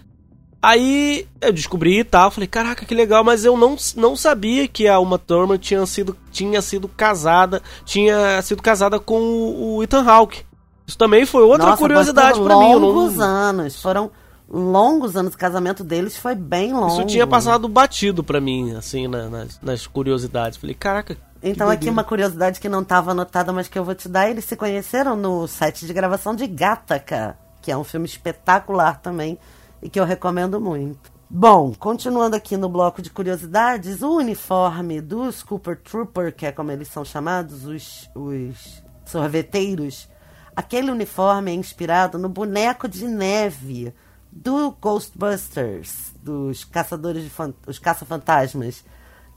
Aí 0.60 1.26
eu 1.42 1.52
descobri 1.52 1.98
e 2.00 2.04
tal, 2.04 2.30
falei, 2.30 2.46
caraca, 2.48 2.86
que 2.86 2.94
legal, 2.94 3.22
mas 3.22 3.44
eu 3.44 3.54
não, 3.56 3.76
não 3.96 4.16
sabia 4.16 4.66
que 4.66 4.88
a 4.88 4.98
Uma 4.98 5.18
Thurman 5.18 5.58
tinha 5.58 5.84
sido, 5.84 6.16
tinha 6.32 6.62
sido 6.62 6.88
casada, 6.88 7.60
tinha 7.84 8.40
sido 8.40 8.62
casada 8.62 8.98
com 8.98 9.20
o, 9.20 9.76
o 9.76 9.82
Ethan 9.82 10.02
Hawke. 10.08 10.42
Isso 10.86 10.96
também 10.98 11.26
foi 11.26 11.42
outra 11.42 11.66
Nossa, 11.66 11.78
curiosidade 11.82 12.38
foram 12.38 12.60
mim. 12.60 12.70
não- 12.72 12.78
Longos 12.78 13.20
anos. 13.20 13.80
Foram 13.80 14.10
longos 14.48 15.16
anos. 15.16 15.34
O 15.34 15.38
casamento 15.38 15.82
deles 15.84 16.16
foi 16.16 16.34
bem 16.34 16.72
longo. 16.72 16.88
isso 16.94 17.04
tinha 17.06 17.26
passado 17.26 17.68
batido 17.68 18.22
pra 18.22 18.40
mim, 18.40 18.74
assim, 18.74 19.06
na- 19.08 19.28
nas, 19.28 19.60
nas 19.60 19.86
curiosidades. 19.86 20.58
Falei, 20.58 20.74
caraca. 20.74 21.16
Então 21.42 21.68
aqui 21.68 21.90
uma 21.90 22.04
curiosidade 22.04 22.58
que 22.58 22.68
não 22.68 22.80
estava 22.82 23.10
anotada, 23.10 23.52
mas 23.52 23.68
que 23.68 23.78
eu 23.78 23.84
vou 23.84 23.94
te 23.94 24.08
dar. 24.08 24.30
Eles 24.30 24.44
se 24.46 24.56
conheceram 24.56 25.14
no 25.14 25.46
set 25.46 25.86
de 25.86 25.92
gravação 25.92 26.34
de 26.34 26.46
Gattaca, 26.46 27.36
que 27.60 27.70
é 27.70 27.76
um 27.76 27.84
filme 27.84 28.06
espetacular 28.06 29.00
também 29.00 29.38
e 29.82 29.90
que 29.90 30.00
eu 30.00 30.04
recomendo 30.04 30.58
muito. 30.60 31.12
Bom, 31.28 31.74
continuando 31.78 32.36
aqui 32.36 32.56
no 32.56 32.68
bloco 32.68 33.02
de 33.02 33.10
curiosidades, 33.10 34.02
o 34.02 34.16
uniforme 34.16 35.00
dos 35.00 35.42
Cooper 35.42 35.78
Trooper, 35.82 36.34
que 36.34 36.46
é 36.46 36.52
como 36.52 36.70
eles 36.70 36.88
são 36.88 37.04
chamados, 37.04 37.64
os, 37.66 38.08
os 38.14 38.82
sorveteiros, 39.04 40.08
aquele 40.54 40.90
uniforme 40.90 41.50
é 41.50 41.54
inspirado 41.54 42.18
no 42.18 42.28
boneco 42.28 42.86
de 42.88 43.06
neve 43.06 43.92
do 44.34 44.72
Ghostbusters, 44.72 46.12
dos 46.20 46.64
caçadores 46.64 47.22
de 47.22 47.30
os 47.68 47.78
caça-fantasmas, 47.78 48.84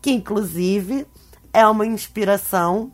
que 0.02 0.10
inclusive 0.12 1.06
é 1.54 1.66
uma 1.68 1.86
inspiração 1.86 2.92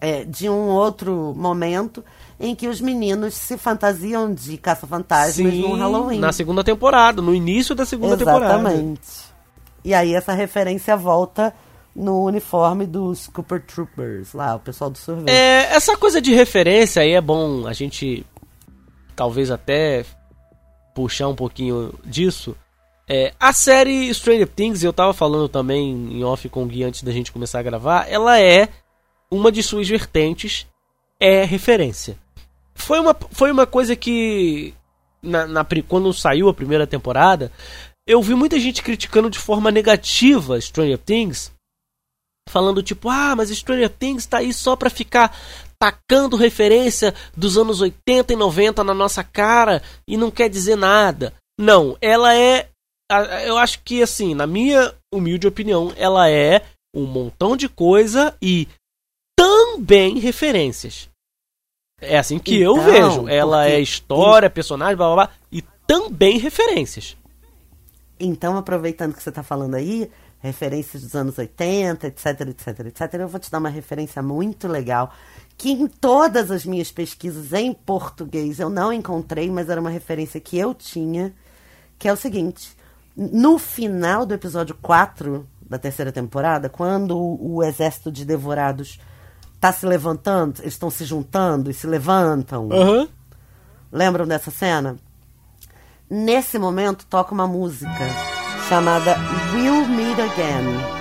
é, 0.00 0.24
de 0.24 0.48
um 0.48 0.68
outro 0.68 1.34
momento 1.36 2.04
em 2.38 2.54
que 2.54 2.68
os 2.68 2.80
meninos 2.80 3.34
se 3.34 3.58
fantasiam 3.58 4.32
de 4.32 4.56
caça-fantasmas 4.56 5.52
no 5.52 5.74
Halloween. 5.74 6.20
na 6.20 6.32
segunda 6.32 6.62
temporada, 6.62 7.20
no 7.20 7.34
início 7.34 7.74
da 7.74 7.84
segunda 7.84 8.16
temporada. 8.16 8.54
Exatamente. 8.54 9.00
E 9.84 9.92
aí 9.92 10.14
essa 10.14 10.32
referência 10.32 10.96
volta 10.96 11.52
no 11.94 12.24
uniforme 12.24 12.86
dos 12.86 13.26
Cooper 13.26 13.62
Troopers, 13.66 14.32
lá, 14.32 14.54
o 14.54 14.60
pessoal 14.60 14.90
do 14.90 14.96
sorvete. 14.96 15.34
É, 15.34 15.74
essa 15.74 15.96
coisa 15.96 16.20
de 16.20 16.32
referência 16.32 17.02
aí 17.02 17.12
é 17.12 17.20
bom 17.20 17.66
a 17.66 17.72
gente 17.72 18.24
talvez 19.16 19.50
até 19.50 20.04
puxar 21.00 21.28
um 21.28 21.34
pouquinho 21.34 21.94
disso. 22.04 22.54
É, 23.08 23.32
a 23.40 23.52
série 23.52 24.12
Stranger 24.12 24.46
Things, 24.46 24.84
eu 24.84 24.92
tava 24.92 25.14
falando 25.14 25.48
também 25.48 25.90
em 25.90 26.22
off 26.22 26.46
com 26.48 26.62
o 26.62 26.66
Gui 26.66 26.84
antes 26.84 27.02
da 27.02 27.10
gente 27.10 27.32
começar 27.32 27.58
a 27.58 27.62
gravar, 27.62 28.06
ela 28.08 28.38
é 28.38 28.68
uma 29.30 29.50
de 29.50 29.62
suas 29.62 29.88
vertentes 29.88 30.66
é 31.18 31.44
referência. 31.44 32.18
Foi 32.74 33.00
uma, 33.00 33.16
foi 33.30 33.50
uma 33.50 33.66
coisa 33.66 33.96
que 33.96 34.74
na, 35.22 35.46
na 35.46 35.66
quando 35.88 36.12
saiu 36.12 36.48
a 36.48 36.54
primeira 36.54 36.86
temporada, 36.86 37.50
eu 38.06 38.22
vi 38.22 38.34
muita 38.34 38.60
gente 38.60 38.82
criticando 38.82 39.30
de 39.30 39.38
forma 39.38 39.70
negativa 39.70 40.60
Stranger 40.60 40.98
Things, 40.98 41.50
falando 42.48 42.82
tipo, 42.82 43.08
ah, 43.08 43.34
mas 43.34 43.50
Stranger 43.50 43.90
Things 43.90 44.26
tá 44.26 44.38
aí 44.38 44.52
só 44.52 44.76
pra 44.76 44.90
ficar 44.90 45.34
tacando 45.80 46.36
referência 46.36 47.14
dos 47.36 47.56
anos 47.56 47.80
80 47.80 48.32
e 48.32 48.36
90 48.36 48.84
na 48.84 48.92
nossa 48.92 49.24
cara 49.24 49.82
e 50.06 50.16
não 50.16 50.30
quer 50.30 50.48
dizer 50.50 50.76
nada. 50.76 51.32
Não, 51.58 51.96
ela 52.00 52.36
é. 52.36 52.68
Eu 53.46 53.56
acho 53.58 53.80
que, 53.82 54.02
assim, 54.02 54.34
na 54.34 54.46
minha 54.46 54.94
humilde 55.12 55.46
opinião, 55.46 55.92
ela 55.96 56.30
é 56.30 56.62
um 56.94 57.04
montão 57.06 57.56
de 57.56 57.68
coisa 57.68 58.36
e 58.40 58.68
também 59.36 60.18
referências. 60.18 61.08
É 62.00 62.18
assim 62.18 62.38
que 62.38 62.60
eu 62.60 62.76
Então, 62.76 62.84
vejo. 62.84 63.28
Ela 63.28 63.62
porque- 63.62 63.72
é 63.72 63.80
história, 63.80 64.48
personagem, 64.50 64.96
blá 64.96 65.06
blá 65.14 65.26
blá. 65.26 65.34
E 65.50 65.62
também 65.86 66.38
referências. 66.38 67.16
Então, 68.18 68.56
aproveitando 68.56 69.14
que 69.14 69.22
você 69.22 69.28
está 69.30 69.42
falando 69.42 69.74
aí, 69.74 70.10
referências 70.40 71.02
dos 71.02 71.14
anos 71.14 71.36
80, 71.38 72.06
etc, 72.06 72.26
etc, 72.48 72.80
etc, 72.86 73.14
eu 73.14 73.28
vou 73.28 73.40
te 73.40 73.50
dar 73.50 73.58
uma 73.58 73.68
referência 73.68 74.22
muito 74.22 74.68
legal, 74.68 75.12
que 75.60 75.72
em 75.72 75.86
todas 75.86 76.50
as 76.50 76.64
minhas 76.64 76.90
pesquisas 76.90 77.52
em 77.52 77.74
português 77.74 78.58
eu 78.58 78.70
não 78.70 78.90
encontrei, 78.90 79.50
mas 79.50 79.68
era 79.68 79.78
uma 79.78 79.90
referência 79.90 80.40
que 80.40 80.56
eu 80.56 80.72
tinha, 80.72 81.34
que 81.98 82.08
é 82.08 82.12
o 82.12 82.16
seguinte: 82.16 82.74
no 83.14 83.58
final 83.58 84.24
do 84.24 84.32
episódio 84.32 84.74
4 84.80 85.46
da 85.60 85.78
terceira 85.78 86.10
temporada, 86.10 86.70
quando 86.70 87.14
o, 87.14 87.62
exército 87.62 88.10
de 88.10 88.24
devorados 88.24 88.98
está 89.54 89.70
se 89.70 89.84
levantando, 89.84 90.62
eles 90.62 90.72
estão 90.72 90.88
se 90.88 91.04
juntando 91.04 91.70
e 91.70 91.74
se 91.74 91.86
levantam. 91.86 92.70
Aham. 92.72 93.06
Lembram 93.92 94.26
dessa 94.26 94.50
cena? 94.50 94.96
Nesse 96.08 96.58
momento 96.58 97.04
toca 97.04 97.34
uma 97.34 97.46
música 97.46 98.08
chamada 98.66 99.14
We'll 99.52 99.86
Meet 99.88 100.18
Again. 100.20 100.99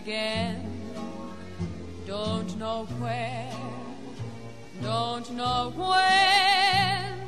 Again. 0.00 0.56
Don't 2.06 2.56
know 2.58 2.86
where, 2.98 3.52
don't 4.82 5.30
know 5.36 5.72
when, 5.76 7.20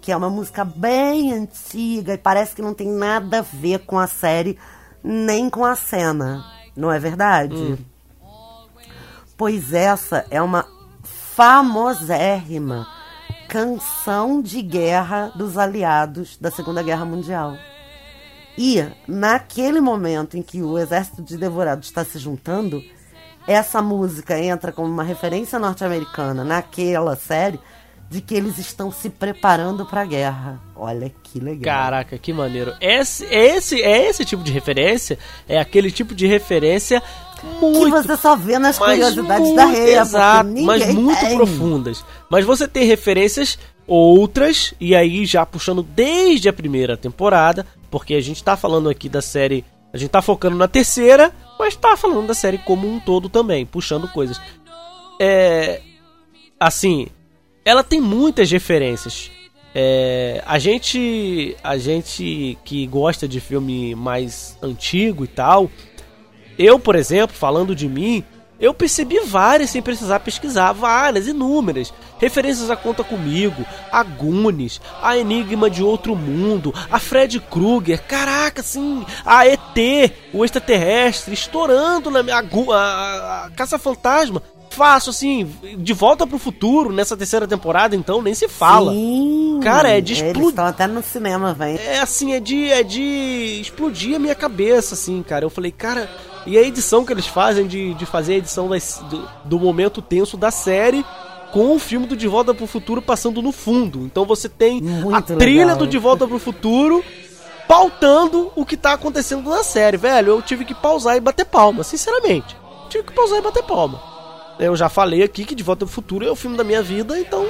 Que 0.00 0.10
é 0.10 0.16
uma 0.16 0.30
música 0.30 0.64
bem 0.64 1.34
antiga 1.34 2.14
e 2.14 2.18
parece 2.18 2.56
que 2.56 2.62
não 2.62 2.72
tem 2.72 2.88
nada 2.88 3.40
a 3.40 3.42
ver 3.42 3.80
com 3.80 3.98
a 3.98 4.06
série 4.06 4.58
nem 5.04 5.50
com 5.50 5.66
a 5.66 5.76
cena. 5.76 6.44
Não 6.74 6.90
é 6.90 6.98
verdade? 6.98 7.78
Pois 9.36 9.74
essa 9.74 10.24
é 10.30 10.40
uma 10.40 10.66
famosérrima 11.04 12.97
canção 13.48 14.42
de 14.42 14.60
guerra 14.60 15.32
dos 15.34 15.56
aliados 15.56 16.36
da 16.38 16.50
Segunda 16.50 16.82
Guerra 16.82 17.06
Mundial. 17.06 17.56
E 18.58 18.84
naquele 19.06 19.80
momento 19.80 20.36
em 20.36 20.42
que 20.42 20.62
o 20.62 20.78
exército 20.78 21.22
de 21.22 21.38
devorados 21.38 21.88
está 21.88 22.04
se 22.04 22.18
juntando, 22.18 22.82
essa 23.46 23.80
música 23.80 24.38
entra 24.38 24.70
como 24.70 24.88
uma 24.88 25.02
referência 25.02 25.58
norte-americana 25.58 26.44
naquela 26.44 27.16
série 27.16 27.58
de 28.10 28.20
que 28.20 28.34
eles 28.34 28.58
estão 28.58 28.90
se 28.90 29.08
preparando 29.08 29.86
para 29.86 30.02
a 30.02 30.06
guerra. 30.06 30.60
Olha 30.74 31.10
que 31.22 31.38
legal. 31.40 31.62
Caraca, 31.74 32.18
que 32.18 32.32
maneiro. 32.32 32.74
Esse, 32.80 33.24
esse, 33.26 33.80
é 33.82 34.08
esse 34.08 34.24
tipo 34.24 34.42
de 34.42 34.52
referência, 34.52 35.18
é 35.48 35.58
aquele 35.58 35.90
tipo 35.90 36.14
de 36.14 36.26
referência 36.26 37.02
que 37.40 37.46
muito 37.46 37.90
você 37.90 38.16
só 38.16 38.36
vê 38.36 38.58
nas 38.58 38.78
mas 38.78 38.90
curiosidades 38.90 39.46
muito, 39.46 39.56
da 39.56 39.66
Reia, 39.66 40.00
exato, 40.00 40.50
mas 40.62 40.94
muito 40.94 41.20
tem. 41.20 41.36
profundas. 41.36 42.04
Mas 42.30 42.44
você 42.44 42.66
tem 42.68 42.84
referências 42.84 43.58
outras, 43.86 44.74
e 44.78 44.94
aí 44.94 45.24
já 45.24 45.46
puxando 45.46 45.82
desde 45.82 46.48
a 46.48 46.52
primeira 46.52 46.96
temporada, 46.96 47.66
porque 47.90 48.14
a 48.14 48.20
gente 48.20 48.44
tá 48.44 48.56
falando 48.56 48.90
aqui 48.90 49.08
da 49.08 49.22
série, 49.22 49.64
a 49.92 49.96
gente 49.96 50.10
tá 50.10 50.20
focando 50.20 50.56
na 50.56 50.68
terceira, 50.68 51.32
mas 51.58 51.74
tá 51.74 51.96
falando 51.96 52.26
da 52.26 52.34
série 52.34 52.58
como 52.58 52.86
um 52.86 53.00
todo 53.00 53.28
também, 53.28 53.64
puxando 53.64 54.06
coisas. 54.08 54.40
É. 55.18 55.80
Assim, 56.60 57.06
ela 57.64 57.82
tem 57.82 58.00
muitas 58.00 58.50
referências. 58.50 59.30
É, 59.74 60.42
a 60.46 60.58
gente 60.58 61.54
a 61.62 61.76
gente 61.76 62.58
que 62.64 62.86
gosta 62.86 63.28
de 63.28 63.38
filme 63.38 63.94
mais 63.94 64.56
antigo 64.62 65.24
e 65.24 65.28
tal, 65.28 65.70
eu, 66.58 66.78
por 66.78 66.96
exemplo, 66.96 67.36
falando 67.36 67.74
de 67.74 67.88
mim, 67.88 68.24
eu 68.60 68.74
percebi 68.74 69.20
várias 69.20 69.70
sem 69.70 69.80
precisar 69.80 70.18
pesquisar, 70.20 70.72
várias, 70.72 71.28
inúmeras. 71.28 71.92
Referências 72.18 72.68
a 72.70 72.74
Conta 72.76 73.04
Comigo, 73.04 73.64
a 73.92 74.02
Goonies, 74.02 74.80
a 75.00 75.16
Enigma 75.16 75.70
de 75.70 75.84
Outro 75.84 76.16
Mundo, 76.16 76.74
a 76.90 76.98
Fred 76.98 77.38
Krueger, 77.38 78.02
caraca, 78.02 78.60
assim, 78.60 79.06
a 79.24 79.46
ET, 79.46 80.12
o 80.34 80.44
extraterrestre, 80.44 81.32
estourando 81.32 82.10
na 82.10 82.22
minha. 82.24 82.38
A, 82.38 82.74
a, 82.74 83.44
a- 83.46 83.50
Caça-Fantasma. 83.50 84.42
Faço 84.70 85.10
assim, 85.10 85.50
de 85.78 85.92
volta 85.92 86.26
pro 86.26 86.38
futuro 86.38 86.92
nessa 86.92 87.16
terceira 87.16 87.48
temporada, 87.48 87.96
então 87.96 88.20
nem 88.22 88.34
se 88.34 88.46
fala. 88.48 88.92
Sim, 88.92 89.58
Cara, 89.62 89.88
é 89.88 90.00
de 90.00 90.12
explodir. 90.12 90.48
estão 90.50 90.66
até 90.66 90.86
no 90.86 91.02
cinema, 91.02 91.54
velho. 91.54 91.80
É 91.80 91.98
assim, 92.00 92.32
é 92.34 92.38
de, 92.38 92.70
é 92.70 92.82
de 92.84 93.58
explodir 93.62 94.14
a 94.16 94.18
minha 94.18 94.34
cabeça, 94.36 94.94
assim, 94.94 95.20
cara. 95.22 95.44
Eu 95.44 95.50
falei, 95.50 95.72
cara, 95.72 96.08
e 96.48 96.58
a 96.58 96.62
edição 96.62 97.04
que 97.04 97.12
eles 97.12 97.26
fazem 97.26 97.66
de, 97.66 97.94
de 97.94 98.06
fazer 98.06 98.34
a 98.34 98.36
edição 98.38 98.68
das- 98.68 99.02
do, 99.10 99.28
do 99.44 99.58
momento 99.60 100.00
tenso 100.02 100.36
da 100.36 100.50
série 100.50 101.04
com 101.52 101.74
o 101.74 101.78
filme 101.78 102.06
do 102.06 102.16
De 102.16 102.26
Volta 102.28 102.52
pro 102.52 102.66
Futuro 102.66 103.00
passando 103.00 103.40
no 103.40 103.52
fundo. 103.52 104.00
Então 104.00 104.24
você 104.24 104.48
tem 104.48 104.80
Muito 104.82 105.14
a 105.14 105.22
trilha 105.22 105.60
legal. 105.60 105.76
do 105.78 105.86
De 105.86 105.98
Volta 105.98 106.26
pro 106.26 106.38
Futuro 106.38 107.02
pautando 107.66 108.50
o 108.56 108.64
que 108.64 108.76
tá 108.76 108.92
acontecendo 108.92 109.48
na 109.50 109.62
série, 109.62 109.96
velho. 109.96 110.32
Eu 110.32 110.42
tive 110.42 110.64
que 110.64 110.74
pausar 110.74 111.16
e 111.16 111.20
bater 111.20 111.44
palma, 111.44 111.82
sinceramente. 111.84 112.56
Tive 112.88 113.04
que 113.04 113.12
pausar 113.12 113.38
e 113.38 113.42
bater 113.42 113.62
palma. 113.62 114.00
Eu 114.58 114.74
já 114.74 114.88
falei 114.88 115.22
aqui 115.22 115.44
que 115.44 115.54
De 115.54 115.62
Volta 115.62 115.84
pro 115.84 115.94
Futuro 115.94 116.26
é 116.26 116.30
o 116.30 116.36
filme 116.36 116.56
da 116.56 116.64
minha 116.64 116.82
vida, 116.82 117.18
então 117.18 117.46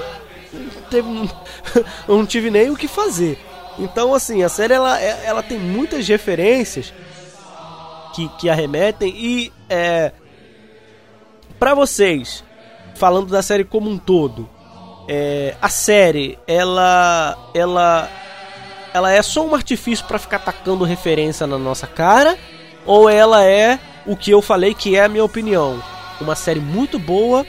teve, 0.90 1.08
eu 2.06 2.16
não 2.18 2.26
tive 2.26 2.50
nem 2.50 2.70
o 2.70 2.76
que 2.76 2.88
fazer. 2.88 3.38
Então, 3.78 4.12
assim, 4.12 4.42
a 4.42 4.48
série 4.48 4.74
ela, 4.74 4.98
ela 5.00 5.42
tem 5.42 5.58
muitas 5.58 6.06
referências 6.08 6.92
que, 8.18 8.28
que 8.36 8.50
arremetem 8.50 9.14
e 9.16 9.52
é, 9.70 10.10
para 11.58 11.74
vocês, 11.74 12.42
falando 12.96 13.28
da 13.28 13.42
série 13.42 13.62
como 13.62 13.88
um 13.88 13.96
todo, 13.96 14.48
é, 15.06 15.54
a 15.62 15.68
série 15.68 16.36
ela 16.46 17.38
ela 17.54 18.10
ela 18.92 19.12
é 19.12 19.22
só 19.22 19.46
um 19.46 19.54
artifício 19.54 20.04
pra 20.06 20.18
ficar 20.18 20.40
tacando 20.40 20.84
referência 20.84 21.46
na 21.46 21.58
nossa 21.58 21.86
cara 21.86 22.36
ou 22.84 23.08
ela 23.08 23.44
é 23.44 23.78
o 24.04 24.16
que 24.16 24.32
eu 24.32 24.42
falei 24.42 24.74
que 24.74 24.96
é 24.96 25.04
a 25.04 25.08
minha 25.08 25.24
opinião, 25.24 25.80
uma 26.20 26.34
série 26.34 26.60
muito 26.60 26.98
boa 26.98 27.46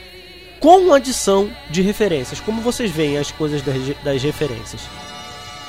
com 0.60 0.92
adição 0.92 1.50
de 1.70 1.80
referências. 1.80 2.38
Como 2.38 2.60
vocês 2.60 2.90
veem 2.90 3.16
as 3.16 3.32
coisas 3.32 3.62
das, 3.62 3.76
das 4.04 4.22
referências? 4.22 4.82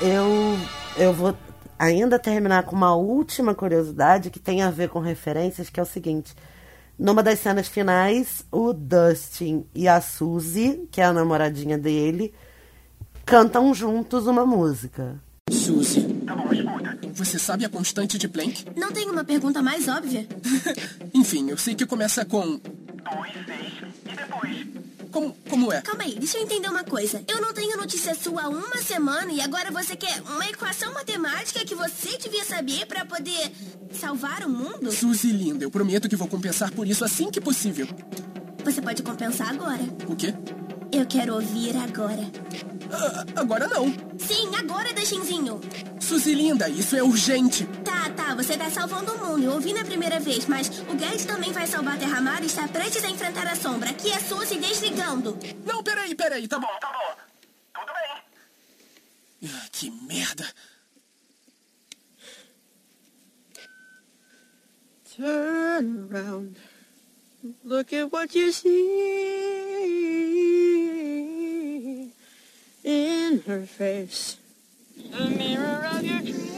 Eu, 0.02 0.58
eu 0.98 1.14
vou 1.14 1.34
ainda 1.82 2.20
terminar 2.20 2.64
com 2.64 2.76
uma 2.76 2.96
última 2.96 3.56
curiosidade 3.56 4.30
que 4.30 4.40
tem 4.40 4.62
a 4.62 4.70
ver 4.70 4.90
com 4.90 5.00
referências, 5.00 5.68
que 5.68 5.80
é 5.80 5.84
o 5.84 5.86
seguinte. 5.86 6.36
Numa 6.98 7.24
das 7.24 7.40
cenas 7.40 7.68
finais, 7.68 8.46
o 8.52 8.72
Dustin 8.72 9.66
e 9.74 9.88
a 9.88 10.00
Suzy, 10.00 10.88
que 10.92 11.02
é 11.02 11.06
a 11.06 11.12
namoradinha 11.12 11.80
dele, 11.80 12.32
cantam 13.26 13.74
juntos 13.74 14.28
uma 14.28 14.46
música. 14.46 15.20
Suzy. 15.50 16.08
Você 17.16 17.40
sabe 17.40 17.66
a 17.66 17.70
constante 17.70 18.18
de 18.18 18.28
Planck? 18.28 18.66
Não 18.76 18.92
tem 18.92 19.10
uma 19.10 19.24
pergunta 19.24 19.62
mais 19.62 19.88
óbvia? 19.88 20.28
Enfim, 21.14 21.50
eu 21.50 21.58
sei 21.58 21.74
que 21.74 21.86
começa 21.86 22.24
com. 22.24 22.60
Como, 25.12 25.36
como 25.50 25.74
é? 25.74 25.82
Calma 25.82 26.04
aí, 26.04 26.16
deixa 26.16 26.38
eu 26.38 26.44
entender 26.44 26.70
uma 26.70 26.84
coisa. 26.84 27.24
Eu 27.28 27.42
não 27.42 27.54
tenho 27.54 27.76
notícia 27.78 28.16
sua 28.16 28.44
há 28.44 28.50
uma 28.50 28.78
semana 28.78 29.32
e 29.32 29.42
agora 29.42 29.70
você 29.70 29.96
quer 29.96 30.22
uma 30.22 30.48
equação 30.48 30.94
matemática 30.94 31.66
que 31.66 31.76
você 31.76 32.18
devia 32.18 32.46
saber 32.46 32.86
pra 32.86 33.06
poder 33.06 33.52
salvar 33.92 34.46
o 34.46 34.50
mundo? 34.50 34.92
Suzy 34.92 35.32
linda, 35.32 35.66
eu 35.66 35.72
prometo 35.72 36.08
que 36.08 36.16
vou 36.16 36.28
compensar 36.28 36.72
por 36.72 36.88
isso 36.88 37.04
assim 37.04 37.30
que 37.30 37.42
possível. 37.42 37.88
Você 38.64 38.82
pode 38.82 39.04
compensar 39.04 39.50
agora. 39.50 39.84
O 40.08 40.16
quê? 40.16 40.34
Eu 40.92 41.06
quero 41.06 41.36
ouvir 41.36 41.76
agora. 41.78 42.22
Ah, 42.92 43.26
agora 43.40 43.68
não. 43.68 43.86
Sim, 44.20 44.54
agora, 44.58 44.94
Dustinzinho. 44.94 45.62
Suzy 46.00 46.34
linda, 46.34 46.68
isso 46.68 46.98
é 46.98 47.02
urgente. 47.02 47.66
Tá, 47.86 48.10
tá, 48.10 48.36
você 48.36 48.58
tá 48.58 48.70
salvando 48.70 49.14
o 49.14 49.18
mundo. 49.18 49.46
Eu 49.46 49.54
ouvi 49.54 49.74
na 49.74 49.86
primeira 49.86 50.20
vez, 50.20 50.46
mas 50.48 50.68
o 50.90 50.94
Guedes 50.96 51.24
também 51.24 51.54
vai 51.54 51.66
salvar 51.66 51.96
a 51.96 51.98
Terra-Mar 51.98 52.44
e 52.44 52.48
está 52.48 52.68
prestes 52.68 53.06
a 53.06 53.10
enfrentar 53.10 53.48
a 53.48 53.56
sombra. 53.56 53.92
Aqui 53.92 54.12
é 54.12 54.20
Suzy 54.20 54.58
desligando. 54.58 55.38
Não, 55.66 55.82
peraí, 55.82 56.14
peraí, 56.14 56.46
tá 56.48 56.60
bom, 56.60 56.68
tá 56.82 56.92
bom. 56.92 57.16
Tudo 57.74 57.94
bem. 57.94 59.50
Ah, 59.50 59.68
que 59.72 59.90
merda. 59.90 60.46
Turn 65.16 66.10
around. 66.12 66.58
Look 67.64 67.94
at 67.94 68.12
what 68.12 68.38
you 68.38 68.52
see 68.52 69.62
in 73.32 73.42
her 73.48 73.66
face. 73.66 74.38
The 75.12 75.30
mirror 75.30 75.88
of 75.94 76.04
your 76.04 76.20
dreams. 76.20 76.52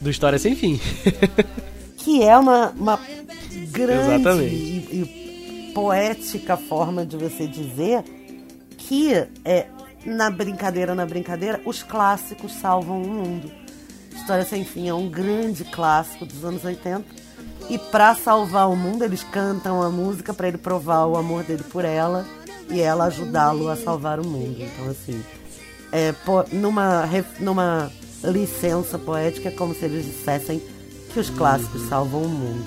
Do 0.00 0.08
História 0.08 0.38
Sem 0.38 0.56
Fim. 0.56 0.80
que 1.98 2.22
é 2.22 2.36
uma, 2.36 2.70
uma 2.70 2.98
grande 3.86 4.44
e, 4.44 5.70
e 5.70 5.72
poética 5.74 6.56
forma 6.56 7.04
de 7.06 7.16
você 7.16 7.46
dizer 7.46 8.02
que 8.76 9.12
é 9.44 9.66
na 10.04 10.30
brincadeira, 10.30 10.94
na 10.94 11.04
brincadeira, 11.04 11.60
os 11.64 11.82
clássicos 11.82 12.52
salvam 12.52 13.02
o 13.02 13.06
mundo. 13.06 13.50
História 14.14 14.44
Sem 14.44 14.64
Fim 14.64 14.88
é 14.88 14.94
um 14.94 15.08
grande 15.08 15.64
clássico 15.64 16.24
dos 16.24 16.44
anos 16.44 16.64
80 16.64 17.04
e 17.68 17.78
pra 17.78 18.14
salvar 18.14 18.68
o 18.70 18.76
mundo 18.76 19.04
eles 19.04 19.22
cantam 19.22 19.82
a 19.82 19.90
música 19.90 20.34
pra 20.34 20.48
ele 20.48 20.58
provar 20.58 21.06
o 21.06 21.16
amor 21.16 21.44
dele 21.44 21.62
por 21.62 21.84
ela 21.84 22.26
e 22.68 22.80
ela 22.80 23.04
ajudá-lo 23.04 23.68
a 23.68 23.76
salvar 23.76 24.18
o 24.20 24.26
mundo. 24.26 24.56
Então 24.60 24.90
assim, 24.90 25.22
é, 25.92 26.14
numa, 26.52 27.08
numa 27.38 27.90
licença 28.24 28.98
poética 28.98 29.48
é 29.48 29.52
como 29.52 29.74
se 29.74 29.84
eles 29.84 30.04
dissessem 30.04 30.62
que 31.12 31.20
os 31.20 31.30
clássicos 31.30 31.88
salvam 31.88 32.22
o 32.22 32.28
mundo. 32.28 32.66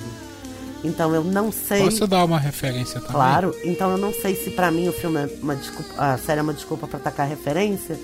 Então 0.84 1.14
eu 1.16 1.24
não 1.24 1.52
sei. 1.52 1.84
Posso 1.84 2.06
dar 2.08 2.26
uma 2.26 2.40
referência 2.40 2.96
também? 3.00 3.12
Claro, 3.16 3.56
então 3.64 3.92
eu 3.92 3.98
não 3.98 4.12
sei 4.14 4.36
se 4.36 4.50
pra 4.52 4.70
mim 4.72 4.90
o 4.90 4.94
filme 4.94 5.20
é 5.22 5.30
uma 5.42 5.56
desculpa, 5.56 5.94
a 5.98 6.18
série 6.18 6.40
é 6.40 6.44
uma 6.44 6.54
desculpa 6.54 6.88
pra 6.88 6.98
atacar 7.00 7.28
referência, 7.28 7.98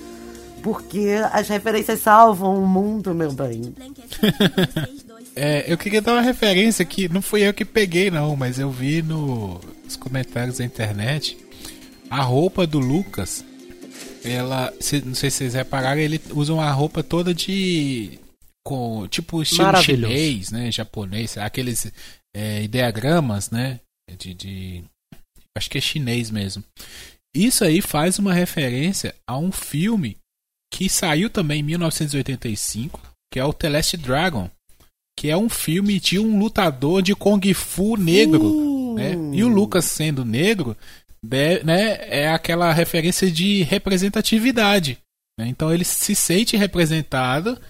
porque 0.62 1.16
as 1.32 1.48
referências 1.48 2.00
salvam 2.00 2.62
o 2.62 2.66
mundo, 2.66 3.14
meu 3.14 3.32
bem. 3.32 3.74
É, 5.36 5.64
eu 5.72 5.78
queria 5.78 6.02
dar 6.02 6.14
uma 6.14 6.20
referência 6.22 6.84
que 6.84 7.08
não 7.08 7.22
fui 7.22 7.42
eu 7.46 7.54
que 7.54 7.64
peguei, 7.64 8.10
não, 8.10 8.34
mas 8.34 8.58
eu 8.58 8.68
vi 8.70 9.00
no- 9.00 9.60
nos 9.84 9.94
comentários 9.96 10.58
da 10.58 10.64
internet. 10.64 11.38
A 12.10 12.20
roupa 12.22 12.66
do 12.66 12.80
Lucas, 12.80 13.44
ela. 14.24 14.72
se- 14.80 15.02
não 15.06 15.14
sei 15.14 15.30
se 15.30 15.36
vocês 15.38 15.54
repararam, 15.54 16.00
ele 16.00 16.20
usa 16.34 16.52
uma 16.52 16.70
roupa 16.72 17.02
toda 17.02 17.32
de. 17.32 18.18
com 18.64 19.06
tipo 19.08 19.40
estilo 19.40 19.76
chinês, 19.82 20.50
né? 20.50 20.70
Japonês, 20.72 21.38
aqueles 21.38 21.90
é, 22.34 22.62
ideogramas, 22.62 23.50
né? 23.50 23.80
De, 24.18 24.34
de. 24.34 24.84
Acho 25.56 25.68
que 25.70 25.78
é 25.78 25.80
chinês 25.80 26.30
mesmo. 26.30 26.62
Isso 27.34 27.64
aí 27.64 27.80
faz 27.80 28.18
uma 28.18 28.32
referência 28.34 29.14
a 29.26 29.36
um 29.38 29.52
filme 29.52 30.16
que 30.72 30.88
saiu 30.88 31.28
também 31.30 31.60
em 31.60 31.64
1985, 31.64 33.00
que 33.32 33.38
é 33.38 33.44
o 33.44 33.52
The 33.52 33.68
Last 33.68 33.96
Dragon 33.96 34.50
que 35.18 35.28
é 35.28 35.36
um 35.36 35.50
filme 35.50 36.00
de 36.00 36.18
um 36.18 36.38
lutador 36.38 37.02
de 37.02 37.14
Kung 37.14 37.42
Fu 37.52 37.94
negro. 37.98 38.94
Né? 38.94 39.12
E 39.34 39.44
o 39.44 39.48
Lucas 39.48 39.84
sendo 39.84 40.24
negro 40.24 40.74
de- 41.22 41.62
né, 41.62 41.98
é 42.08 42.30
aquela 42.30 42.72
referência 42.72 43.30
de 43.30 43.62
representatividade. 43.64 44.96
né? 45.38 45.46
Então 45.46 45.74
ele 45.74 45.84
se 45.84 46.14
sente 46.14 46.56
representado 46.56 47.60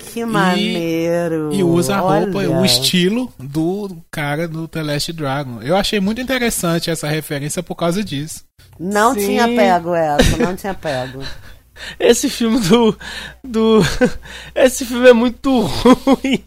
Que 0.00 0.24
maneiro! 0.24 1.50
e 1.52 1.62
usa 1.62 1.96
a 1.96 1.98
roupa, 2.00 2.38
Olha. 2.38 2.50
o 2.50 2.64
estilo 2.64 3.32
do 3.38 3.96
cara 4.10 4.48
do 4.48 4.66
The 4.66 4.82
Last 4.82 5.12
Dragon. 5.12 5.62
Eu 5.62 5.76
achei 5.76 6.00
muito 6.00 6.20
interessante 6.20 6.90
essa 6.90 7.08
referência 7.08 7.62
por 7.62 7.74
causa 7.74 8.02
disso. 8.02 8.44
Não 8.78 9.14
Sim. 9.14 9.26
tinha 9.26 9.46
pego 9.46 9.94
essa, 9.94 10.36
não 10.36 10.56
tinha 10.56 10.74
pego. 10.74 11.22
Esse 11.98 12.28
filme 12.28 12.60
do. 12.60 12.96
do. 13.42 13.80
Esse 14.54 14.84
filme 14.84 15.08
é 15.08 15.12
muito 15.12 15.60
ruim. 15.64 16.42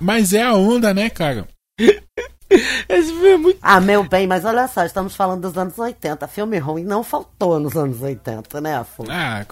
Mas 0.00 0.32
é 0.32 0.42
a 0.42 0.54
onda, 0.54 0.92
né, 0.92 1.08
cara? 1.08 1.46
Esse 2.88 3.12
filme 3.12 3.28
é 3.28 3.36
muito. 3.36 3.58
Ah, 3.62 3.80
meu 3.80 4.02
bem, 4.02 4.26
mas 4.26 4.44
olha 4.44 4.66
só, 4.66 4.84
estamos 4.84 5.14
falando 5.14 5.42
dos 5.42 5.56
anos 5.56 5.78
80. 5.78 6.26
Filme 6.26 6.58
ruim 6.58 6.82
não 6.84 7.04
faltou 7.04 7.60
nos 7.60 7.76
anos 7.76 8.02
80, 8.02 8.60
né, 8.60 8.76
Afonso? 8.76 9.10
Ah, 9.10 9.46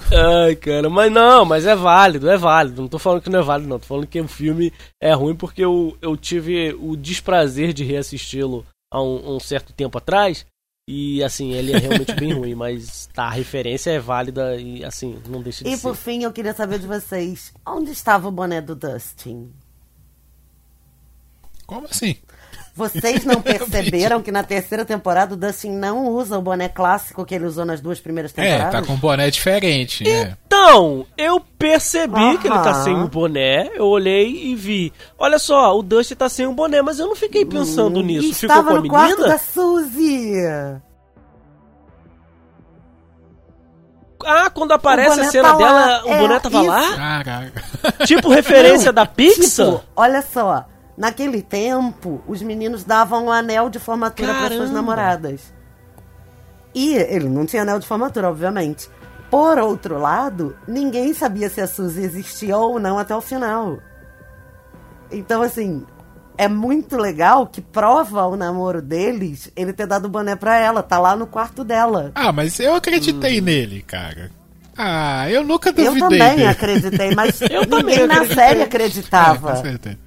Ai, 0.44 0.56
cara, 0.56 0.90
mas 0.90 1.12
não, 1.12 1.44
mas 1.44 1.64
é 1.64 1.76
válido, 1.76 2.28
é 2.28 2.36
válido. 2.36 2.82
Não 2.82 2.88
tô 2.88 2.98
falando 2.98 3.22
que 3.22 3.30
não 3.30 3.38
é 3.38 3.42
válido, 3.42 3.68
não. 3.68 3.78
Tô 3.78 3.86
falando 3.86 4.06
que 4.06 4.20
o 4.20 4.26
filme 4.26 4.72
é 5.00 5.12
ruim 5.14 5.36
porque 5.36 5.64
eu, 5.64 5.96
eu 6.02 6.16
tive 6.16 6.74
o 6.80 6.96
desprazer 6.96 7.72
de 7.72 7.84
reassisti-lo 7.84 8.66
há 8.92 9.00
um, 9.00 9.36
um 9.36 9.40
certo 9.40 9.72
tempo 9.72 9.96
atrás. 9.98 10.44
E 10.90 11.22
assim, 11.22 11.52
ele 11.52 11.72
é 11.74 11.78
realmente 11.78 12.14
bem 12.14 12.32
ruim, 12.32 12.54
mas 12.56 13.08
tá, 13.12 13.24
a 13.24 13.30
referência 13.30 13.90
é 13.90 13.98
válida 13.98 14.56
e 14.56 14.82
assim, 14.84 15.20
não 15.28 15.42
deixa 15.42 15.62
de 15.62 15.70
E 15.70 15.76
ser. 15.76 15.82
por 15.82 15.94
fim, 15.94 16.22
eu 16.22 16.32
queria 16.32 16.54
saber 16.54 16.78
de 16.78 16.86
vocês, 16.86 17.52
onde 17.66 17.90
estava 17.92 18.26
o 18.26 18.32
boné 18.32 18.60
do 18.62 18.74
Dustin? 18.74 19.52
como 21.66 21.86
assim? 21.86 22.16
Vocês 22.78 23.24
não 23.24 23.42
perceberam 23.42 24.22
que 24.22 24.30
na 24.30 24.42
terceira 24.44 24.84
temporada 24.84 25.34
o 25.34 25.36
Dustin 25.36 25.72
não 25.72 26.06
usa 26.06 26.38
o 26.38 26.42
boné 26.42 26.68
clássico 26.68 27.24
que 27.24 27.34
ele 27.34 27.44
usou 27.44 27.64
nas 27.64 27.80
duas 27.80 27.98
primeiras 28.00 28.32
É, 28.36 28.42
temporadas? 28.42 28.72
tá 28.80 28.86
com 28.86 28.92
um 28.92 28.96
boné 28.96 29.28
diferente, 29.30 30.04
né? 30.04 30.36
Então, 30.46 31.04
eu 31.16 31.40
percebi 31.58 32.38
que 32.38 32.46
ele 32.46 32.58
tá 32.60 32.74
sem 32.84 32.94
o 32.94 33.08
boné, 33.08 33.70
eu 33.74 33.86
olhei 33.86 34.30
e 34.46 34.54
vi. 34.54 34.92
Olha 35.18 35.38
só, 35.38 35.76
o 35.76 35.82
Dusty 35.82 36.14
tá 36.14 36.28
sem 36.28 36.46
o 36.46 36.52
boné, 36.52 36.80
mas 36.80 36.98
eu 37.00 37.06
não 37.08 37.16
fiquei 37.16 37.44
pensando 37.44 37.98
Hum, 37.98 38.02
nisso. 38.04 38.32
Ficou 38.34 38.48
estava 38.56 38.70
com 38.70 38.76
a 38.76 38.80
no 38.80 38.88
quarto 38.88 39.10
menina? 39.16 39.28
da 39.28 39.38
Suzy. 39.38 40.32
Ah, 44.24 44.50
quando 44.50 44.72
aparece 44.72 45.20
a 45.20 45.24
cena 45.24 45.48
tá 45.50 45.54
lá. 45.54 45.58
dela, 45.58 46.04
o 46.06 46.08
É, 46.12 46.18
boné 46.18 46.40
tava 46.40 46.58
isso. 46.58 46.66
lá? 46.66 46.96
Caraca. 46.96 47.62
Tipo 48.04 48.28
referência 48.30 48.92
da 48.92 49.06
Pixar? 49.06 49.66
Tipo, 49.66 49.84
olha 49.94 50.22
só, 50.22 50.64
naquele 50.98 51.40
tempo, 51.40 52.20
os 52.26 52.42
meninos 52.42 52.84
davam 52.84 53.26
um 53.26 53.30
anel 53.32 53.70
de 53.70 53.78
formatura 53.78 54.34
para 54.34 54.54
suas 54.54 54.70
namoradas. 54.70 55.54
E 56.74 56.94
ele 56.94 57.28
não 57.28 57.46
tinha 57.46 57.62
anel 57.62 57.78
de 57.78 57.86
formatura, 57.86 58.28
obviamente. 58.28 58.90
Por 59.30 59.58
outro 59.58 59.98
lado, 59.98 60.56
ninguém 60.66 61.14
sabia 61.14 61.48
se 61.48 61.60
a 61.60 61.66
Suzy 61.66 62.02
existia 62.02 62.56
ou 62.56 62.78
não 62.78 62.98
até 62.98 63.14
o 63.14 63.20
final. 63.20 63.78
Então, 65.10 65.42
assim, 65.42 65.84
é 66.36 66.48
muito 66.48 66.96
legal 66.96 67.46
que 67.46 67.60
prova 67.60 68.26
o 68.26 68.36
namoro 68.36 68.80
deles 68.82 69.50
ele 69.56 69.72
ter 69.72 69.86
dado 69.86 70.06
o 70.06 70.08
boné 70.08 70.36
pra 70.36 70.58
ela. 70.58 70.82
Tá 70.82 70.98
lá 70.98 71.16
no 71.16 71.26
quarto 71.26 71.64
dela. 71.64 72.12
Ah, 72.14 72.32
mas 72.32 72.58
eu 72.60 72.74
acreditei 72.74 73.40
nele, 73.40 73.82
cara. 73.82 74.30
Ah, 74.76 75.28
eu 75.28 75.42
nunca 75.42 75.70
Eu 75.70 75.74
duvidei 75.74 76.00
também 76.00 76.36
dele. 76.36 76.46
acreditei, 76.46 77.14
mas 77.14 77.40
Eu 77.50 77.66
também 77.66 78.06
na 78.06 78.14
acreditei. 78.14 78.36
série 78.36 78.60
É, 78.60 78.64
acreditava. 78.64 79.50
com 79.56 79.62
certeza. 79.62 79.98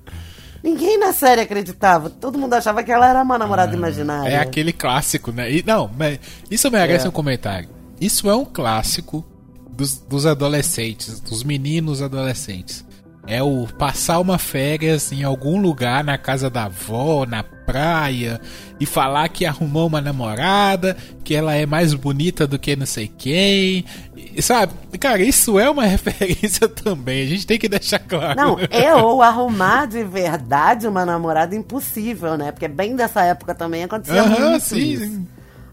Ninguém 0.63 0.99
na 0.99 1.11
série 1.11 1.41
acreditava. 1.41 2.09
Todo 2.09 2.37
mundo 2.37 2.53
achava 2.53 2.83
que 2.83 2.91
ela 2.91 3.09
era 3.09 3.21
uma 3.23 3.37
namorada 3.37 3.75
imaginária. 3.75 4.29
É 4.29 4.37
aquele 4.37 4.71
clássico, 4.71 5.31
né? 5.31 5.51
E, 5.51 5.63
não, 5.65 5.89
mas 5.97 6.19
isso 6.49 6.69
merece 6.69 7.05
É. 7.05 7.09
um 7.09 7.11
comentário. 7.11 7.69
Isso 7.99 8.29
é 8.29 8.35
um 8.35 8.45
clássico 8.45 9.25
dos, 9.71 9.97
dos 9.97 10.25
adolescentes, 10.25 11.19
dos 11.19 11.43
meninos 11.43 12.01
adolescentes. 12.01 12.85
É 13.27 13.41
o 13.41 13.67
passar 13.77 14.19
uma 14.19 14.37
férias 14.37 15.11
em 15.11 15.23
algum 15.23 15.61
lugar 15.61 16.03
na 16.03 16.17
casa 16.17 16.49
da 16.49 16.65
avó, 16.65 17.25
na 17.25 17.43
praia, 17.43 18.41
e 18.79 18.85
falar 18.85 19.29
que 19.29 19.45
arrumou 19.45 19.87
uma 19.87 20.01
namorada, 20.01 20.97
que 21.23 21.35
ela 21.35 21.53
é 21.53 21.65
mais 21.65 21.93
bonita 21.93 22.47
do 22.47 22.57
que 22.57 22.75
não 22.75 22.85
sei 22.85 23.07
quem. 23.07 23.85
E, 24.17 24.41
sabe? 24.41 24.73
Cara, 24.99 25.21
isso 25.21 25.59
é 25.59 25.69
uma 25.69 25.85
referência 25.87 26.67
também. 26.67 27.23
A 27.23 27.27
gente 27.27 27.45
tem 27.45 27.59
que 27.59 27.69
deixar 27.69 27.99
claro. 27.99 28.35
Não, 28.35 28.57
é 28.71 28.93
ou 28.95 29.21
arrumar 29.21 29.85
de 29.85 30.03
verdade 30.03 30.87
uma 30.87 31.05
namorada 31.05 31.55
impossível, 31.55 32.35
né? 32.35 32.51
Porque 32.51 32.67
bem 32.67 32.95
dessa 32.95 33.23
época 33.23 33.53
também 33.53 33.83
acontecia 33.83 34.23
Aham, 34.23 34.49
muito 34.49 34.63
sim, 34.63 34.77
isso. 34.77 35.21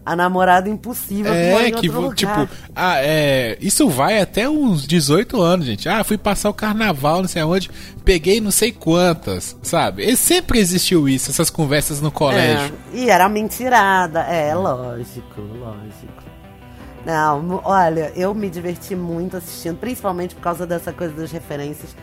A 0.05 0.15
namorada 0.15 0.69
impossível 0.69 1.31
que 1.31 1.37
É, 1.37 1.71
que, 1.71 1.89
lugar. 1.89 2.15
tipo, 2.15 2.49
ah, 2.75 2.97
é, 2.99 3.57
isso 3.61 3.87
vai 3.89 4.19
até 4.19 4.49
uns 4.49 4.87
18 4.87 5.39
anos, 5.41 5.65
gente. 5.65 5.87
Ah, 5.87 6.03
fui 6.03 6.17
passar 6.17 6.49
o 6.49 6.53
carnaval, 6.53 7.21
não 7.21 7.27
sei 7.27 7.41
aonde, 7.41 7.69
peguei 8.03 8.41
não 8.41 8.49
sei 8.51 8.71
quantas, 8.71 9.55
sabe? 9.61 10.03
E 10.03 10.15
sempre 10.17 10.59
existiu 10.59 11.07
isso, 11.07 11.29
essas 11.29 11.49
conversas 11.49 12.01
no 12.01 12.11
colégio. 12.11 12.73
É, 12.93 12.97
e 12.97 13.09
era 13.09 13.29
mentirada. 13.29 14.21
É, 14.21 14.55
lógico, 14.55 15.41
lógico. 15.41 16.29
Não, 17.05 17.61
olha, 17.63 18.11
eu 18.15 18.33
me 18.33 18.49
diverti 18.49 18.95
muito 18.95 19.37
assistindo, 19.37 19.77
principalmente 19.77 20.35
por 20.35 20.41
causa 20.41 20.65
dessa 20.67 20.91
coisa 20.91 21.13
das 21.13 21.31
referências 21.31 21.95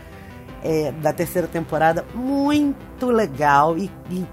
é, 0.63 0.91
da 0.93 1.13
terceira 1.13 1.47
temporada. 1.47 2.05
Muito 2.15 3.07
legal. 3.07 3.77
E, 3.77 3.91
e 4.11 4.25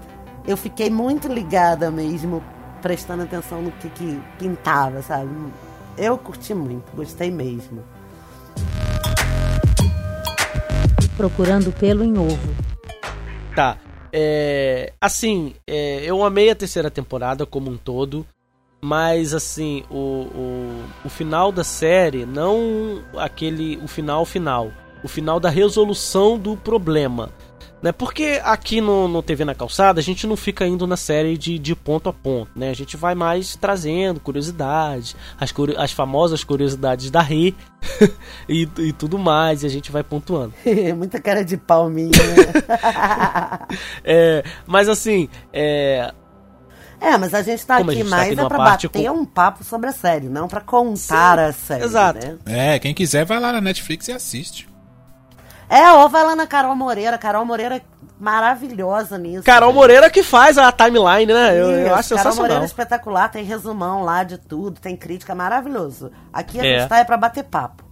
eu 0.46 0.56
fiquei 0.56 0.90
muito 0.90 1.28
ligada 1.28 1.90
mesmo, 1.90 2.42
prestando 2.84 3.22
atenção 3.22 3.62
no 3.62 3.72
que, 3.72 3.88
que 3.88 4.20
pintava, 4.38 5.00
sabe? 5.00 5.30
Eu 5.96 6.18
curti 6.18 6.52
muito, 6.52 6.94
gostei 6.94 7.30
mesmo. 7.30 7.82
Procurando 11.16 11.72
pelo 11.72 12.04
em 12.04 12.18
ovo. 12.18 12.54
Tá. 13.56 13.78
É, 14.12 14.92
assim, 15.00 15.54
é, 15.66 16.04
eu 16.04 16.22
amei 16.22 16.50
a 16.50 16.54
terceira 16.54 16.90
temporada 16.90 17.46
como 17.46 17.70
um 17.70 17.76
todo, 17.78 18.26
mas 18.82 19.32
assim, 19.32 19.82
o, 19.90 19.96
o, 19.96 20.84
o 21.06 21.08
final 21.08 21.50
da 21.50 21.64
série, 21.64 22.26
não 22.26 23.02
aquele. 23.16 23.78
o 23.78 23.88
final 23.88 24.26
final, 24.26 24.70
o 25.02 25.08
final 25.08 25.40
da 25.40 25.48
resolução 25.48 26.38
do 26.38 26.54
problema. 26.54 27.30
Né? 27.84 27.92
Porque 27.92 28.40
aqui 28.42 28.80
no, 28.80 29.06
no 29.06 29.22
TV 29.22 29.44
na 29.44 29.54
Calçada 29.54 30.00
a 30.00 30.02
gente 30.02 30.26
não 30.26 30.38
fica 30.38 30.66
indo 30.66 30.86
na 30.86 30.96
série 30.96 31.36
de, 31.36 31.58
de 31.58 31.76
ponto 31.76 32.08
a 32.08 32.14
ponto, 32.14 32.50
né? 32.56 32.70
A 32.70 32.74
gente 32.74 32.96
vai 32.96 33.14
mais 33.14 33.56
trazendo 33.56 34.18
curiosidades, 34.20 35.14
as, 35.38 35.52
as 35.76 35.92
famosas 35.92 36.42
curiosidades 36.42 37.10
da 37.10 37.20
Rê 37.20 37.52
e, 38.48 38.66
e 38.78 38.92
tudo 38.94 39.18
mais, 39.18 39.62
e 39.62 39.66
a 39.66 39.68
gente 39.68 39.92
vai 39.92 40.02
pontuando. 40.02 40.54
Muita 40.96 41.20
cara 41.20 41.44
de 41.44 41.58
palminha. 41.58 42.10
É, 44.02 44.44
mas 44.66 44.88
assim, 44.88 45.28
é, 45.52 46.12
é, 47.00 47.16
mas 47.18 47.34
a 47.34 47.42
gente 47.42 47.66
tá 47.66 47.78
Como 47.78 47.90
aqui 47.90 48.00
gente 48.00 48.10
tá 48.10 48.16
mais 48.16 48.32
aqui 48.32 48.40
é 48.40 48.48
pra 48.48 48.58
bater 48.58 48.88
com- 48.88 49.10
um 49.10 49.24
papo 49.24 49.64
sobre 49.64 49.90
a 49.90 49.92
série, 49.92 50.28
não 50.28 50.48
pra 50.48 50.60
contar 50.60 51.38
a 51.38 51.52
série. 51.52 51.84
exato. 51.84 52.26
Né? 52.46 52.74
É, 52.74 52.78
quem 52.78 52.94
quiser 52.94 53.24
vai 53.24 53.40
lá 53.40 53.52
na 53.52 53.60
Netflix 53.60 54.08
e 54.08 54.12
assiste. 54.12 54.73
É, 55.68 55.92
ou 55.92 56.08
vai 56.08 56.24
lá 56.24 56.36
na 56.36 56.46
Carol 56.46 56.74
Moreira. 56.76 57.16
Carol 57.18 57.44
Moreira 57.44 57.76
é 57.76 57.82
maravilhosa 58.20 59.16
nisso. 59.18 59.42
Carol 59.44 59.70
gente. 59.70 59.76
Moreira 59.78 60.10
que 60.10 60.22
faz 60.22 60.58
a 60.58 60.70
timeline, 60.70 61.32
né? 61.32 61.58
Eu, 61.58 61.70
eu 61.70 61.86
Isso, 61.86 61.94
acho 61.94 62.08
Carol 62.14 62.24
Moreira 62.24 62.32
sensacional. 62.32 62.62
é 62.62 62.66
espetacular, 62.66 63.28
tem 63.30 63.44
resumão 63.44 64.02
lá 64.04 64.22
de 64.24 64.38
tudo, 64.38 64.80
tem 64.80 64.96
crítica 64.96 65.34
maravilhoso. 65.34 66.10
Aqui 66.32 66.60
a 66.60 66.64
É. 66.64 66.78
gente 66.80 66.88
tá 66.88 66.98
é 66.98 67.04
pra 67.04 67.16
bater 67.16 67.44
papo. 67.44 67.84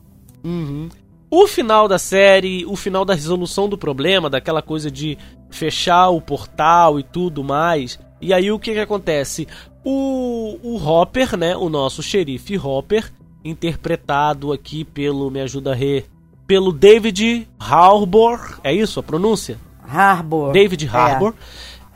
Uhum. 0.44 0.88
O 1.30 1.46
final 1.46 1.88
da 1.88 1.98
série, 1.98 2.64
o 2.66 2.76
final 2.76 3.04
da 3.04 3.14
resolução 3.14 3.68
do 3.68 3.78
problema, 3.78 4.28
daquela 4.28 4.60
coisa 4.60 4.90
de 4.90 5.16
fechar 5.50 6.10
o 6.10 6.20
portal 6.20 7.00
e 7.00 7.02
tudo 7.02 7.42
mais. 7.42 7.98
E 8.20 8.34
aí 8.34 8.52
o 8.52 8.58
que 8.58 8.72
que 8.74 8.78
acontece? 8.78 9.48
O, 9.84 10.58
o 10.62 10.76
Hopper, 10.76 11.36
né? 11.36 11.56
O 11.56 11.68
nosso 11.70 12.02
xerife 12.02 12.58
Hopper, 12.58 13.10
interpretado 13.44 14.52
aqui 14.52 14.84
pelo, 14.84 15.30
me 15.30 15.40
ajuda 15.40 15.72
a 15.72 15.74
re, 15.74 16.04
pelo 16.52 16.70
David 16.70 17.48
Harbour, 17.58 18.60
é 18.62 18.74
isso 18.74 19.00
a 19.00 19.02
pronúncia? 19.02 19.56
Harbour. 19.82 20.52
David 20.52 20.84
É. 20.84 20.88
Harbour. 20.90 21.34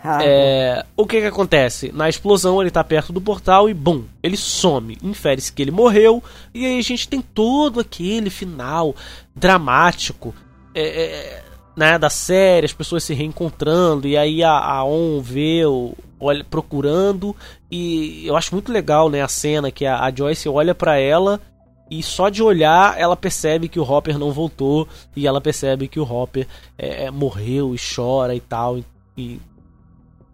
Harbour. 0.02 0.26
É, 0.26 0.86
o 0.96 1.06
que 1.06 1.20
que 1.20 1.26
acontece? 1.26 1.92
Na 1.92 2.08
explosão 2.08 2.62
ele 2.62 2.70
tá 2.70 2.82
perto 2.82 3.12
do 3.12 3.20
portal 3.20 3.68
e 3.68 3.74
bum, 3.74 4.04
ele 4.22 4.34
some. 4.34 4.96
Infere-se 5.02 5.52
que 5.52 5.60
ele 5.60 5.70
morreu 5.70 6.24
e 6.54 6.64
aí 6.64 6.78
a 6.78 6.82
gente 6.82 7.06
tem 7.06 7.20
todo 7.20 7.80
aquele 7.80 8.30
final 8.30 8.96
dramático 9.34 10.34
é, 10.74 11.04
é, 11.04 11.42
né, 11.76 11.98
da 11.98 12.08
série, 12.08 12.64
as 12.64 12.72
pessoas 12.72 13.04
se 13.04 13.12
reencontrando 13.12 14.08
e 14.08 14.16
aí 14.16 14.42
a, 14.42 14.52
a 14.52 14.82
On 14.86 15.20
vê 15.20 15.66
o, 15.66 15.92
olha, 16.18 16.42
procurando 16.44 17.36
e 17.70 18.26
eu 18.26 18.34
acho 18.38 18.54
muito 18.54 18.72
legal 18.72 19.10
né, 19.10 19.20
a 19.20 19.28
cena 19.28 19.70
que 19.70 19.84
a, 19.84 20.02
a 20.02 20.10
Joyce 20.10 20.48
olha 20.48 20.74
pra 20.74 20.98
ela 20.98 21.42
e 21.90 22.02
só 22.02 22.28
de 22.28 22.42
olhar 22.42 22.98
ela 22.98 23.16
percebe 23.16 23.68
que 23.68 23.78
o 23.78 23.88
Hopper 23.88 24.18
não 24.18 24.32
voltou 24.32 24.88
e 25.14 25.26
ela 25.26 25.40
percebe 25.40 25.86
que 25.86 26.00
o 26.00 26.10
Hopper 26.10 26.46
é, 26.76 27.10
morreu 27.10 27.74
e 27.74 27.78
chora 27.78 28.34
e 28.34 28.40
tal. 28.40 28.78
E 29.16 29.40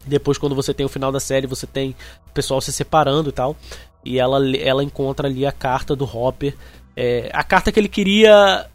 depois, 0.07 0.39
quando 0.39 0.55
você 0.55 0.75
tem 0.75 0.85
o 0.85 0.89
final 0.89 1.13
da 1.13 1.21
série, 1.21 1.47
você 1.47 1.67
tem 1.67 1.95
o 2.29 2.33
pessoal 2.33 2.61
se 2.61 2.73
separando 2.73 3.29
e 3.29 3.33
tal. 3.33 3.57
E 4.05 4.19
ela, 4.19 4.39
ela 4.57 4.83
encontra 4.83 5.29
ali 5.29 5.47
a 5.47 5.53
carta 5.53 5.95
do 5.95 6.05
Hopper. 6.05 6.57
é, 6.97 7.31
a 7.33 7.45
carta 7.45 7.71
que 7.71 7.79
ele 7.79 7.89
queria 7.89 8.67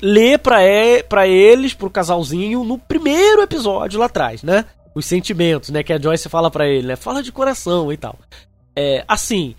ler 0.00 0.38
pra, 0.38 0.62
e, 0.64 1.02
pra 1.02 1.26
eles, 1.26 1.74
pro 1.74 1.90
casalzinho, 1.90 2.64
no 2.64 2.78
primeiro 2.78 3.42
episódio 3.42 3.98
lá 3.98 4.06
atrás, 4.06 4.42
né? 4.42 4.64
Os 4.94 5.06
sentimentos, 5.06 5.70
né? 5.70 5.82
Que 5.82 5.92
a 5.92 6.00
Joyce 6.00 6.28
fala 6.28 6.50
pra 6.50 6.66
ele, 6.66 6.86
né? 6.86 6.96
Fala 6.96 7.22
de 7.22 7.32
coração 7.32 7.92
e 7.92 7.96
tal. 7.96 8.18
É, 8.74 9.04
assim. 9.06 9.54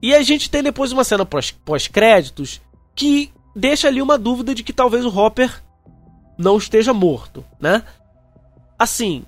E 0.00 0.14
a 0.14 0.22
gente 0.22 0.50
tem 0.50 0.62
depois 0.62 0.92
uma 0.92 1.04
cena 1.04 1.24
pós- 1.24 1.50
pós-créditos 1.50 2.60
que 2.94 3.32
deixa 3.54 3.88
ali 3.88 4.00
uma 4.00 4.16
dúvida 4.16 4.54
de 4.54 4.62
que 4.62 4.72
talvez 4.72 5.04
o 5.04 5.16
Hopper 5.16 5.62
não 6.36 6.56
esteja 6.56 6.94
morto, 6.94 7.44
né? 7.60 7.82
Assim. 8.78 9.24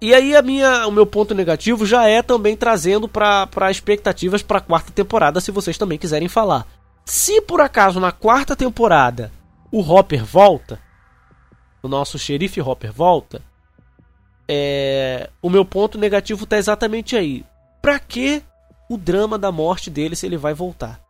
E 0.00 0.12
aí 0.12 0.34
a 0.34 0.42
minha, 0.42 0.86
o 0.88 0.90
meu 0.90 1.06
ponto 1.06 1.32
negativo 1.32 1.86
já 1.86 2.08
é 2.08 2.22
também 2.22 2.56
trazendo 2.56 3.06
para 3.06 3.70
expectativas 3.70 4.42
para 4.42 4.58
a 4.58 4.60
quarta 4.60 4.90
temporada, 4.90 5.40
se 5.40 5.52
vocês 5.52 5.78
também 5.78 5.96
quiserem 5.96 6.28
falar. 6.28 6.66
Se 7.04 7.40
por 7.42 7.60
acaso 7.60 8.00
na 8.00 8.10
quarta 8.10 8.56
temporada 8.56 9.30
o 9.70 9.80
Hopper 9.80 10.24
volta, 10.24 10.80
o 11.80 11.88
nosso 11.88 12.18
xerife 12.18 12.60
Hopper 12.60 12.92
volta, 12.92 13.42
é, 14.48 15.30
o 15.40 15.48
meu 15.48 15.64
ponto 15.64 15.96
negativo 15.96 16.46
tá 16.46 16.56
exatamente 16.56 17.16
aí. 17.16 17.44
Pra 17.80 18.00
que 18.00 18.42
o 18.94 18.98
drama 18.98 19.38
da 19.38 19.50
morte 19.50 19.90
dele 19.90 20.16
se 20.16 20.26
ele 20.26 20.36
vai 20.36 20.54
voltar? 20.54 21.00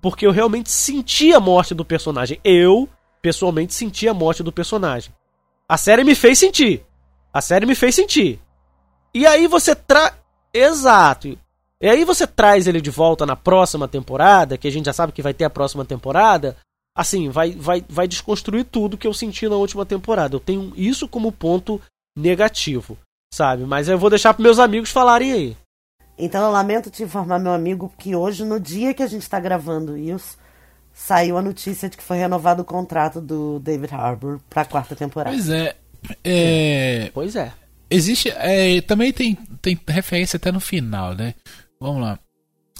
Porque 0.00 0.26
eu 0.26 0.30
realmente 0.30 0.70
senti 0.70 1.32
a 1.32 1.40
morte 1.40 1.74
do 1.74 1.84
personagem. 1.84 2.38
Eu, 2.44 2.88
pessoalmente, 3.22 3.72
senti 3.72 4.06
a 4.06 4.14
morte 4.14 4.42
do 4.42 4.52
personagem. 4.52 5.12
A 5.68 5.78
série 5.78 6.04
me 6.04 6.14
fez 6.14 6.38
sentir. 6.38 6.84
A 7.32 7.40
série 7.40 7.64
me 7.64 7.74
fez 7.74 7.94
sentir. 7.94 8.38
E 9.14 9.26
aí 9.26 9.46
você 9.46 9.74
traz. 9.74 10.12
Exato. 10.52 11.38
E 11.80 11.88
aí 11.88 12.04
você 12.04 12.26
traz 12.26 12.66
ele 12.66 12.80
de 12.80 12.90
volta 12.90 13.24
na 13.26 13.34
próxima 13.34 13.88
temporada, 13.88 14.56
que 14.58 14.68
a 14.68 14.70
gente 14.70 14.86
já 14.86 14.92
sabe 14.92 15.12
que 15.12 15.22
vai 15.22 15.34
ter 15.34 15.44
a 15.44 15.50
próxima 15.50 15.84
temporada. 15.84 16.56
Assim, 16.96 17.28
vai, 17.28 17.50
vai, 17.52 17.84
vai 17.88 18.06
desconstruir 18.06 18.64
tudo 18.64 18.96
que 18.96 19.06
eu 19.06 19.14
senti 19.14 19.48
na 19.48 19.56
última 19.56 19.84
temporada. 19.84 20.36
Eu 20.36 20.40
tenho 20.40 20.72
isso 20.76 21.08
como 21.08 21.32
ponto 21.32 21.80
negativo, 22.16 22.96
sabe? 23.32 23.64
Mas 23.64 23.88
eu 23.88 23.98
vou 23.98 24.10
deixar 24.10 24.32
para 24.32 24.42
meus 24.42 24.58
amigos 24.58 24.90
falarem 24.90 25.32
aí. 25.32 25.56
Então 26.18 26.44
eu 26.44 26.50
lamento 26.50 26.90
te 26.90 27.02
informar, 27.02 27.38
meu 27.38 27.52
amigo, 27.52 27.92
que 27.98 28.14
hoje, 28.14 28.44
no 28.44 28.60
dia 28.60 28.94
que 28.94 29.02
a 29.02 29.06
gente 29.06 29.28
tá 29.28 29.40
gravando 29.40 29.96
isso, 29.96 30.38
saiu 30.92 31.36
a 31.36 31.42
notícia 31.42 31.88
de 31.88 31.96
que 31.96 32.02
foi 32.02 32.18
renovado 32.18 32.62
o 32.62 32.64
contrato 32.64 33.20
do 33.20 33.58
David 33.58 33.92
Harbour 33.92 34.40
pra 34.48 34.64
quarta 34.64 34.94
temporada. 34.94 35.34
Pois 35.34 35.50
é. 35.50 35.76
é 36.22 37.10
Pois 37.12 37.34
é. 37.34 37.52
existe. 37.90 38.30
é, 38.30 38.80
também 38.82 39.12
tem, 39.12 39.34
tem 39.60 39.78
referência 39.88 40.36
até 40.36 40.52
no 40.52 40.60
final, 40.60 41.14
né? 41.14 41.34
Vamos 41.80 42.00
lá. 42.00 42.18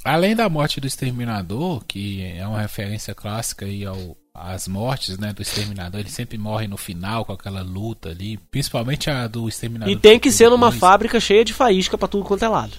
Além 0.04 0.36
da 0.36 0.48
morte 0.48 0.80
do 0.80 0.86
Exterminador, 0.86 1.82
que 1.86 2.22
é 2.22 2.46
uma 2.46 2.60
referência 2.60 3.14
clássica 3.14 3.64
aí 3.64 3.84
ao, 3.86 4.16
às 4.34 4.68
mortes 4.68 5.18
né, 5.18 5.32
do 5.32 5.40
Exterminador, 5.40 5.98
ele 5.98 6.10
sempre 6.10 6.36
morre 6.36 6.68
no 6.68 6.76
final 6.76 7.24
com 7.24 7.32
aquela 7.32 7.62
luta 7.62 8.10
ali, 8.10 8.36
principalmente 8.50 9.08
a 9.08 9.26
do 9.26 9.48
Exterminador. 9.48 9.92
E 9.92 9.96
tem 9.96 10.20
que 10.20 10.30
ser 10.30 10.50
numa 10.50 10.70
fábrica 10.70 11.18
cheia 11.18 11.44
de 11.44 11.54
faísca 11.54 11.96
pra 11.96 12.06
tudo 12.06 12.24
quanto 12.24 12.44
é 12.44 12.48
lado. 12.48 12.76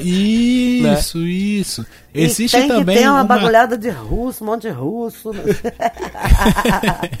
Isso, 0.00 1.18
isso. 1.26 1.86
Existe 2.14 2.56
tem 2.56 2.68
também 2.68 2.98
ter 2.98 3.08
uma, 3.08 3.20
uma- 3.20 3.24
bagulhada 3.24 3.76
de 3.76 3.90
russo, 3.90 4.44
um 4.44 4.48
monte 4.48 4.62
de 4.62 4.70
russo. 4.70 5.32
né? 5.32 5.42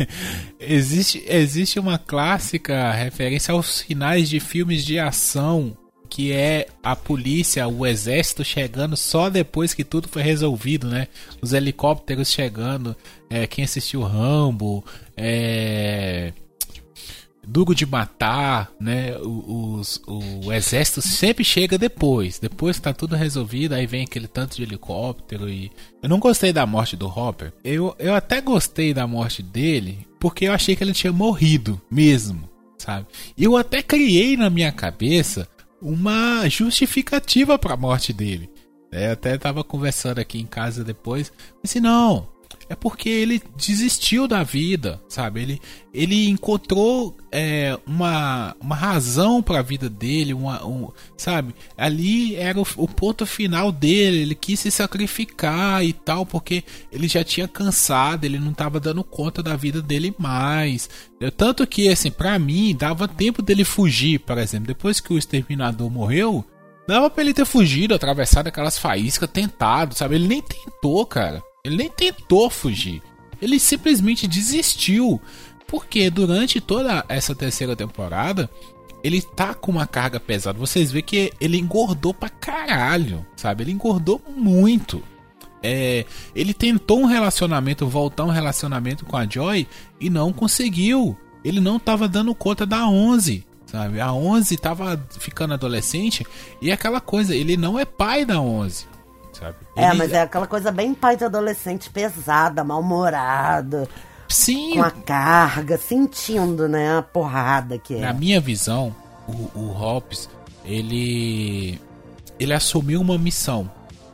existe, 0.60 1.22
existe 1.26 1.78
uma 1.78 1.98
clássica 1.98 2.90
referência 2.92 3.52
aos 3.52 3.80
finais 3.80 4.28
de 4.28 4.40
filmes 4.40 4.84
de 4.84 4.98
ação 4.98 5.76
que 6.08 6.30
é 6.30 6.66
a 6.82 6.94
polícia, 6.94 7.66
o 7.66 7.86
exército 7.86 8.44
chegando 8.44 8.98
só 8.98 9.30
depois 9.30 9.72
que 9.72 9.82
tudo 9.82 10.08
foi 10.08 10.20
resolvido, 10.20 10.86
né? 10.86 11.08
Os 11.40 11.54
helicópteros 11.54 12.30
chegando, 12.30 12.94
é, 13.30 13.46
quem 13.46 13.64
assistiu 13.64 14.02
Rambo, 14.02 14.84
é, 15.16 16.34
Duro 17.46 17.74
de 17.74 17.84
Matar, 17.84 18.70
né? 18.80 19.16
O, 19.18 19.74
os- 19.78 20.00
o 20.06 20.52
exército 20.52 21.02
sempre 21.02 21.42
chega 21.44 21.76
depois, 21.76 22.38
depois 22.38 22.76
que 22.76 22.82
tá 22.82 22.92
tudo 22.92 23.16
resolvido, 23.16 23.74
aí 23.74 23.86
vem 23.86 24.04
aquele 24.04 24.28
tanto 24.28 24.56
de 24.56 24.62
helicóptero 24.62 25.48
e 25.48 25.70
eu 26.02 26.08
não 26.08 26.18
gostei 26.20 26.52
da 26.52 26.64
morte 26.66 26.96
do 26.96 27.06
Hopper. 27.08 27.52
Eu, 27.64 27.94
eu 27.98 28.14
até 28.14 28.40
gostei 28.40 28.94
da 28.94 29.06
morte 29.06 29.42
dele 29.42 30.06
porque 30.20 30.44
eu 30.46 30.52
achei 30.52 30.76
que 30.76 30.84
ele 30.84 30.92
tinha 30.92 31.12
morrido 31.12 31.80
mesmo, 31.90 32.48
sabe? 32.78 33.06
Eu 33.36 33.56
até 33.56 33.82
criei 33.82 34.36
na 34.36 34.48
minha 34.48 34.70
cabeça 34.70 35.48
uma 35.80 36.48
justificativa 36.48 37.58
para 37.58 37.74
a 37.74 37.76
morte 37.76 38.12
dele. 38.12 38.48
É, 38.92 39.08
Eu 39.08 39.12
até 39.12 39.36
tava 39.36 39.64
conversando 39.64 40.18
aqui 40.20 40.38
em 40.38 40.46
casa 40.46 40.84
depois, 40.84 41.32
disse 41.62 41.80
não, 41.80 42.28
é 42.68 42.74
porque 42.74 43.08
ele 43.08 43.42
desistiu 43.56 44.26
da 44.26 44.42
vida, 44.42 45.00
sabe? 45.08 45.42
Ele, 45.42 45.60
ele 45.92 46.28
encontrou 46.28 47.16
é, 47.30 47.78
uma, 47.86 48.56
uma 48.60 48.74
razão 48.74 49.42
para 49.42 49.58
a 49.58 49.62
vida 49.62 49.88
dele, 49.88 50.32
uma, 50.32 50.64
um, 50.66 50.90
sabe? 51.16 51.54
Ali 51.76 52.34
era 52.36 52.58
o, 52.58 52.66
o 52.76 52.88
ponto 52.88 53.26
final 53.26 53.70
dele. 53.70 54.18
Ele 54.18 54.34
quis 54.34 54.60
se 54.60 54.70
sacrificar 54.70 55.84
e 55.84 55.92
tal, 55.92 56.24
porque 56.24 56.64
ele 56.90 57.08
já 57.08 57.22
tinha 57.22 57.48
cansado, 57.48 58.24
ele 58.24 58.38
não 58.38 58.52
estava 58.52 58.80
dando 58.80 59.04
conta 59.04 59.42
da 59.42 59.56
vida 59.56 59.82
dele 59.82 60.14
mais. 60.18 60.88
Tanto 61.36 61.66
que, 61.66 61.88
assim, 61.88 62.10
para 62.10 62.38
mim, 62.38 62.74
dava 62.74 63.06
tempo 63.06 63.42
dele 63.42 63.64
fugir, 63.64 64.20
por 64.20 64.38
exemplo. 64.38 64.66
Depois 64.66 65.00
que 65.00 65.12
o 65.12 65.18
exterminador 65.18 65.90
morreu, 65.90 66.44
Dava 66.86 67.08
pra 67.08 67.22
ele 67.22 67.32
ter 67.32 67.44
fugido, 67.44 67.94
atravessado 67.94 68.48
aquelas 68.48 68.76
faíscas, 68.76 69.30
tentado, 69.30 69.94
sabe? 69.94 70.16
Ele 70.16 70.26
nem 70.26 70.42
tentou, 70.42 71.06
cara. 71.06 71.40
Ele 71.64 71.76
nem 71.76 71.88
tentou 71.88 72.50
fugir. 72.50 73.00
Ele 73.40 73.60
simplesmente 73.60 74.26
desistiu. 74.26 75.20
Porque 75.64 76.10
durante 76.10 76.60
toda 76.60 77.04
essa 77.08 77.36
terceira 77.36 77.76
temporada, 77.76 78.50
ele 79.02 79.22
tá 79.22 79.54
com 79.54 79.70
uma 79.70 79.86
carga 79.86 80.18
pesada. 80.18 80.58
Vocês 80.58 80.90
vê 80.90 81.00
que 81.02 81.32
ele 81.40 81.56
engordou 81.56 82.12
pra 82.12 82.28
caralho, 82.28 83.24
sabe? 83.36 83.62
Ele 83.62 83.70
engordou 83.70 84.20
muito. 84.36 85.02
É, 85.62 86.04
ele 86.34 86.52
tentou 86.52 87.00
um 87.00 87.06
relacionamento, 87.06 87.86
voltar 87.86 88.24
um 88.24 88.30
relacionamento 88.30 89.06
com 89.06 89.16
a 89.16 89.24
Joy 89.24 89.66
e 90.00 90.10
não 90.10 90.32
conseguiu. 90.32 91.16
Ele 91.44 91.60
não 91.60 91.78
tava 91.78 92.08
dando 92.08 92.34
conta 92.34 92.66
da 92.66 92.88
11, 92.88 93.46
sabe? 93.66 94.00
A 94.00 94.12
11 94.12 94.56
tava 94.56 95.00
ficando 95.18 95.54
adolescente 95.54 96.26
e 96.60 96.72
aquela 96.72 97.00
coisa, 97.00 97.34
ele 97.36 97.56
não 97.56 97.78
é 97.78 97.84
pai 97.84 98.24
da 98.24 98.40
11, 98.40 98.86
sabe? 99.42 99.56
É, 99.76 99.88
Ele- 99.88 99.98
mas 99.98 100.12
é 100.12 100.22
aquela 100.22 100.46
coisa 100.46 100.70
bem 100.70 100.94
pai 100.94 101.16
de 101.16 101.24
adolescente 101.24 101.90
pesada, 101.90 102.62
mal-humorada. 102.64 103.88
Sim. 104.28 104.74
Com 104.76 104.82
a 104.82 104.90
carga, 104.90 105.76
sentindo, 105.76 106.66
né, 106.68 106.98
a 106.98 107.02
porrada 107.02 107.76
que 107.78 107.94
é. 107.96 108.00
Na 108.00 108.12
minha 108.14 108.40
visão, 108.40 108.94
o, 109.28 109.50
o 109.58 109.66
Hobbes, 109.72 110.28
ele 110.64 111.78
ele 112.38 112.52
assumiu 112.54 113.00
uma 113.00 113.18
missão, 113.18 113.70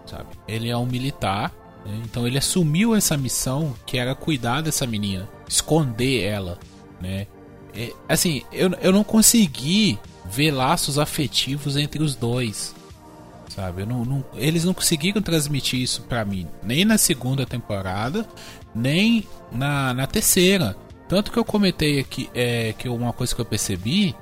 sabe? 0.07 0.26
Ele 0.47 0.68
é 0.68 0.76
um 0.76 0.85
militar, 0.85 1.53
né? 1.87 2.01
então 2.05 2.26
ele 2.26 2.37
assumiu 2.37 2.95
essa 2.95 3.16
missão 3.16 3.74
que 3.87 3.97
era 3.97 4.14
cuidar 4.14 4.61
dessa 4.61 4.87
menina, 4.87 5.29
esconder 5.49 6.24
ela, 6.24 6.59
né? 7.01 7.26
É, 7.74 7.93
assim, 8.09 8.43
eu, 8.53 8.70
eu 8.81 8.93
não 8.93 9.05
consegui 9.05 9.99
ver 10.26 10.51
laços 10.51 10.99
afetivos 10.99 11.76
entre 11.76 12.03
os 12.03 12.14
dois, 12.16 12.74
sabe? 13.59 13.85
Não, 13.85 14.05
não- 14.05 14.25
eles 14.37 14.65
não 14.65 14.73
conseguiram 14.73 15.21
transmitir 15.21 15.81
isso 15.81 16.03
pra 16.03 16.25
mim, 16.25 16.47
nem 16.63 16.85
na 16.85 16.97
segunda 16.97 17.45
temporada, 17.45 18.25
nem 18.73 19.27
na, 19.51 19.93
na 19.93 20.07
terceira. 20.07 20.77
Tanto 21.09 21.33
que 21.33 21.39
eu 21.39 21.45
comentei 21.45 21.99
aqui 21.99 22.31
é, 22.35 22.73
que 22.79 22.89
uma 22.89 23.13
coisa 23.13 23.35
que 23.35 23.41
eu 23.41 23.45
percebi 23.45 24.15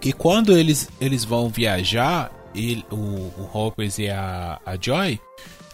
que 0.00 0.12
quando 0.12 0.56
eles, 0.58 0.88
eles 1.00 1.24
vão 1.24 1.48
viajar, 1.48 2.32
ele, 2.52 2.84
o, 2.90 2.96
o 2.96 3.48
Hoppers 3.52 3.98
e 3.98 4.08
a, 4.08 4.58
a 4.66 4.76
Joy, 4.80 5.20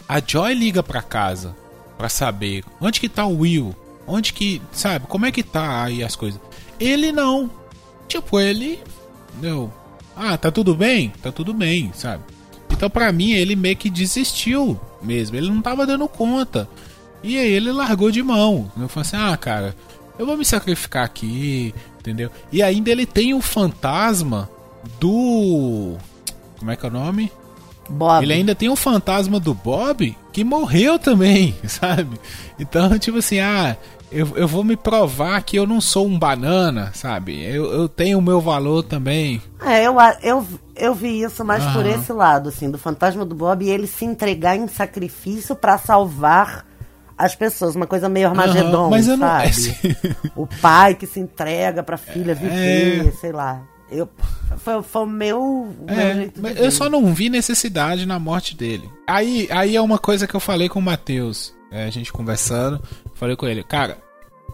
a 0.07 0.21
Joy 0.21 0.53
liga 0.53 0.83
pra 0.83 1.01
casa 1.01 1.57
pra 1.97 2.11
saber 2.11 2.65
onde 2.83 3.01
que 3.01 3.09
tá 3.09 3.25
o 3.25 3.39
Will, 3.39 3.75
onde 4.07 4.35
que, 4.35 4.61
sabe, 4.73 5.07
como 5.07 5.25
é 5.25 5.33
que 5.33 5.43
tá 5.43 5.85
aí 5.85 6.05
as 6.05 6.15
coisas. 6.15 6.39
Ele 6.79 7.13
não. 7.13 7.51
Tipo, 8.07 8.39
ele 8.39 8.79
deu, 9.41 9.73
ah, 10.15 10.37
tá 10.37 10.51
tudo 10.51 10.75
bem? 10.75 11.11
Tá 11.23 11.33
tudo 11.33 11.55
bem, 11.55 11.91
sabe? 11.95 12.23
Então 12.79 12.89
pra 12.89 13.11
mim 13.11 13.33
ele 13.33 13.57
meio 13.57 13.77
que 13.77 13.91
desistiu 13.91 14.79
mesmo, 15.03 15.37
ele 15.37 15.51
não 15.51 15.61
tava 15.61 15.85
dando 15.85 16.07
conta. 16.07 16.69
E 17.25 17.37
aí 17.37 17.51
ele 17.51 17.73
largou 17.73 18.09
de 18.09 18.23
mão. 18.23 18.71
Eu 18.79 18.89
falei 18.89 19.09
assim: 19.09 19.17
"Ah, 19.17 19.37
cara, 19.37 19.75
eu 20.17 20.25
vou 20.25 20.37
me 20.37 20.45
sacrificar 20.45 21.05
aqui", 21.05 21.75
entendeu? 21.99 22.31
E 22.53 22.63
ainda 22.63 22.89
ele 22.89 23.05
tem 23.05 23.35
o 23.35 23.41
fantasma 23.41 24.49
do 25.01 25.97
como 26.57 26.71
é 26.71 26.77
que 26.77 26.87
é 26.87 26.89
o 26.89 26.93
nome? 26.93 27.33
Bob. 27.89 28.23
Ele 28.23 28.33
ainda 28.33 28.55
tem 28.55 28.69
o 28.69 28.77
fantasma 28.77 29.41
do 29.41 29.53
Bob 29.53 30.17
que 30.33 30.45
morreu 30.45 31.01
também, 31.01 31.57
sabe? 31.67 32.17
Então, 32.61 32.97
tipo 32.97 33.19
assim, 33.19 33.41
ah, 33.41 33.77
eu, 34.11 34.37
eu 34.37 34.49
vou 34.49 34.65
me 34.65 34.77
provar 34.77 35.43
que 35.43 35.57
eu 35.57 35.67
não 35.67 35.81
sou 35.81 36.07
um 36.07 36.19
banana, 36.19 36.91
sabe? 36.95 37.43
Eu, 37.45 37.71
eu 37.73 37.89
tenho 37.89 38.19
o 38.19 38.23
meu 38.23 38.41
valor 38.41 38.83
também. 38.83 39.41
É, 39.61 39.85
eu, 39.87 39.97
eu, 40.23 40.47
eu 40.77 40.95
vi 40.95 41.23
isso 41.23 41.45
mais 41.45 41.63
por 41.67 41.85
Aham. 41.85 41.95
esse 41.95 42.13
lado, 42.13 42.49
assim, 42.49 42.71
do 42.71 42.79
fantasma 42.79 43.25
do 43.25 43.35
Bob 43.35 43.65
e 43.65 43.71
ele 43.71 43.87
se 43.87 44.05
entregar 44.05 44.57
em 44.57 44.67
sacrifício 44.69 45.55
pra 45.55 45.77
salvar 45.79 46.65
as 47.17 47.35
pessoas. 47.35 47.75
Uma 47.75 47.87
coisa 47.87 48.09
meio 48.09 48.29
Armagedon, 48.29 48.83
Aham, 48.83 48.91
mas 48.91 49.09
eu 49.09 49.17
não- 49.17 49.27
sabe? 49.29 49.77
o 50.37 50.47
pai 50.47 50.95
que 50.95 51.07
se 51.07 51.21
entrega 51.21 51.83
pra 51.83 51.97
filha 51.97 52.35
viver, 52.35 53.13
sei 53.21 53.33
lá. 53.33 53.63
Eu, 53.91 54.07
foi, 54.59 54.83
foi 54.83 55.03
o 55.03 55.07
meu, 55.07 55.41
o 55.41 55.87
meu 55.89 55.97
É, 55.99 56.15
jeito 56.15 56.41
mas 56.43 56.55
ver. 56.55 56.65
eu 56.65 56.71
só 56.71 56.91
não 56.91 57.13
vi 57.15 57.31
necessidade 57.31 58.05
na 58.05 58.19
morte 58.19 58.55
dele. 58.55 58.89
Aí, 59.07 59.49
aí 59.51 59.75
é 59.77 59.81
uma 59.81 59.99
coisa 59.99 60.27
que 60.27 60.35
eu 60.35 60.41
falei 60.41 60.69
com 60.69 60.79
o 60.79 60.83
Matheus, 60.83 61.55
é, 61.73 61.85
a 61.87 61.91
gente 61.91 62.13
conversando, 62.13 62.83
falei 63.19 63.37
com 63.37 63.47
ele, 63.47 63.63
cara, 63.63 63.99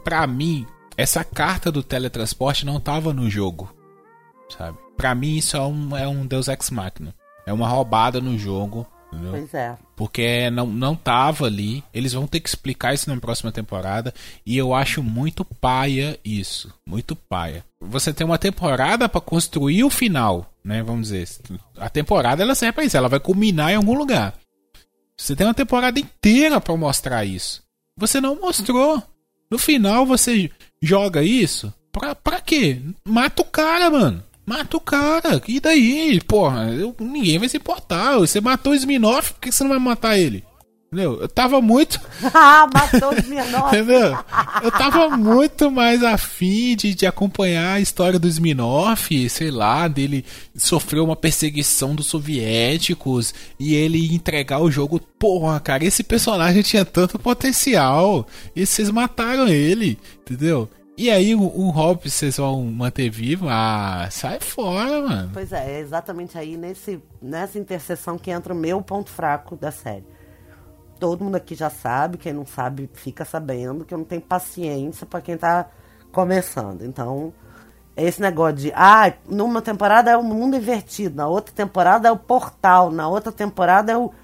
pra 0.03 0.27
mim, 0.27 0.67
essa 0.97 1.23
carta 1.23 1.71
do 1.71 1.83
teletransporte 1.83 2.65
não 2.65 2.81
tava 2.81 3.12
no 3.12 3.29
jogo, 3.31 3.73
sabe? 4.49 4.79
Pra 4.97 5.15
mim 5.15 5.37
isso 5.37 5.57
é 5.57 5.61
um, 5.61 5.97
é 5.97 6.09
um 6.09 6.27
Deus 6.27 6.49
Ex 6.49 6.71
Machina. 6.71 7.15
É 7.47 7.53
uma 7.53 7.69
roubada 7.69 8.21
no 8.21 8.39
jogo, 8.39 8.87
entendeu? 9.12 9.33
Pois 9.33 9.53
é. 9.53 9.77
Porque 9.97 10.49
não, 10.51 10.67
não 10.67 10.97
tava 10.97 11.47
ali. 11.47 11.85
Eles 11.93 12.12
vão 12.12 12.27
ter 12.27 12.41
que 12.41 12.49
explicar 12.49 12.95
isso 12.95 13.11
na 13.11 13.21
próxima 13.21 13.53
temporada. 13.53 14.15
E 14.47 14.57
eu 14.57 14.73
acho 14.75 15.03
muito 15.03 15.45
paia 15.45 16.19
isso. 16.25 16.73
Muito 16.87 17.15
paia. 17.15 17.65
Você 17.81 18.12
tem 18.12 18.25
uma 18.25 18.39
temporada 18.39 19.09
pra 19.09 19.21
construir 19.21 19.85
o 19.85 19.91
final, 19.91 20.51
né? 20.65 20.83
Vamos 20.83 21.09
dizer. 21.09 21.29
A 21.77 21.91
temporada 21.91 22.43
ela 22.43 22.55
serve 22.55 22.73
pra 22.73 22.85
isso. 22.85 22.97
Ela 22.97 23.09
vai 23.09 23.21
culminar 23.21 23.73
em 23.73 23.77
algum 23.77 23.95
lugar. 23.95 24.35
Você 25.17 25.37
tem 25.37 25.47
uma 25.47 25.55
temporada 25.55 26.01
inteira 26.01 26.61
pra 26.61 26.77
mostrar 26.77 27.25
isso. 27.25 27.62
Você 27.97 28.20
não 28.20 28.36
mostrou. 28.40 29.03
No 29.51 29.59
final 29.59 30.05
você 30.05 30.51
joga 30.82 31.22
isso. 31.22 31.72
Pra, 31.92 32.14
pra 32.14 32.40
quê? 32.40 32.80
Mata 33.07 33.42
o 33.42 33.45
cara, 33.45 33.88
mano. 33.90 34.22
Mata 34.45 34.76
o 34.76 34.80
cara. 34.80 35.40
E 35.47 35.61
daí? 35.61 36.20
Porra, 36.20 36.70
eu- 36.72 36.95
ninguém 37.01 37.38
vai 37.38 37.49
se 37.49 37.57
importar. 37.57 38.18
Você 38.18 38.40
matou 38.40 38.72
o 38.72 38.76
Sminoff, 38.76 39.32
por 39.34 39.40
que 39.40 39.53
você 39.53 39.62
não 39.62 39.70
vai 39.70 39.78
matar 39.78 40.18
ele? 40.18 40.45
Entendeu? 40.95 41.18
Eu 41.20 41.28
tava 41.28 41.61
muito. 41.61 42.01
ah, 42.32 42.68
matou 42.72 43.12
os 43.12 43.26
menores. 43.26 43.80
Entendeu? 43.80 44.16
Eu 44.62 44.70
tava 44.70 45.16
muito 45.16 45.68
mais 45.68 46.05
afim 46.05 46.76
de, 46.76 46.95
de 46.95 47.05
acompanhar 47.05 47.74
a 47.74 47.80
história 47.80 48.16
do 48.16 48.28
Sminoff, 48.28 49.28
sei 49.28 49.51
lá, 49.51 49.88
dele 49.88 50.24
sofrer 50.55 51.01
uma 51.01 51.16
perseguição 51.16 51.97
dos 51.97 52.07
soviéticos 52.07 53.34
e 53.59 53.74
ele 53.74 54.14
entregar 54.14 54.61
o 54.61 54.70
jogo. 54.70 55.01
Porra, 55.18 55.59
cara, 55.59 55.84
esse 55.84 56.05
personagem 56.05 56.62
tinha 56.62 56.84
tanto 56.84 57.18
potencial 57.18 58.24
e 58.55 58.64
vocês 58.64 58.88
mataram 58.88 59.49
ele, 59.49 59.99
entendeu? 60.20 60.68
E 60.97 61.11
aí 61.11 61.34
o, 61.34 61.40
o 61.40 61.70
Hobbs 61.70 62.12
vocês 62.12 62.36
vão 62.36 62.62
manter 62.66 63.11
vivo? 63.11 63.49
Ah, 63.49 64.07
sai 64.12 64.38
fora, 64.38 65.01
mano. 65.01 65.30
Pois 65.32 65.53
é, 65.53 65.72
é 65.72 65.80
exatamente 65.80 66.38
aí 66.38 66.57
nesse, 66.57 67.03
nessa 67.20 67.59
interseção 67.59 68.16
que 68.16 68.30
entra 68.30 68.55
o 68.55 68.57
meu 68.57 68.80
ponto 68.80 69.11
fraco 69.11 69.57
da 69.57 69.72
série. 69.72 70.14
Todo 71.05 71.23
mundo 71.23 71.35
aqui 71.37 71.55
já 71.55 71.69
sabe, 71.69 72.17
quem 72.17 72.33
não 72.33 72.47
sabe 72.47 72.89
fica 72.95 73.27
sabendo 73.27 73.85
que 73.85 73.93
eu 73.93 73.99
não 73.99 74.07
tenho 74.07 74.23
paciência 74.23 75.05
pra 75.05 75.21
quem 75.21 75.37
tá 75.37 75.67
começando. 76.11 76.83
Então, 76.83 77.31
esse 77.95 78.23
negócio 78.23 78.55
de, 78.55 78.73
ah, 78.75 79.13
numa 79.29 79.61
temporada 79.61 80.11
é 80.11 80.17
o 80.17 80.23
mundo 80.23 80.57
invertido, 80.57 81.15
na 81.17 81.29
outra 81.29 81.55
temporada 81.55 82.09
é 82.09 82.11
o 82.11 82.17
portal, 82.17 82.91
na 82.91 83.07
outra 83.07 83.31
temporada 83.31 83.93
é 83.93 83.99
o 83.99 84.15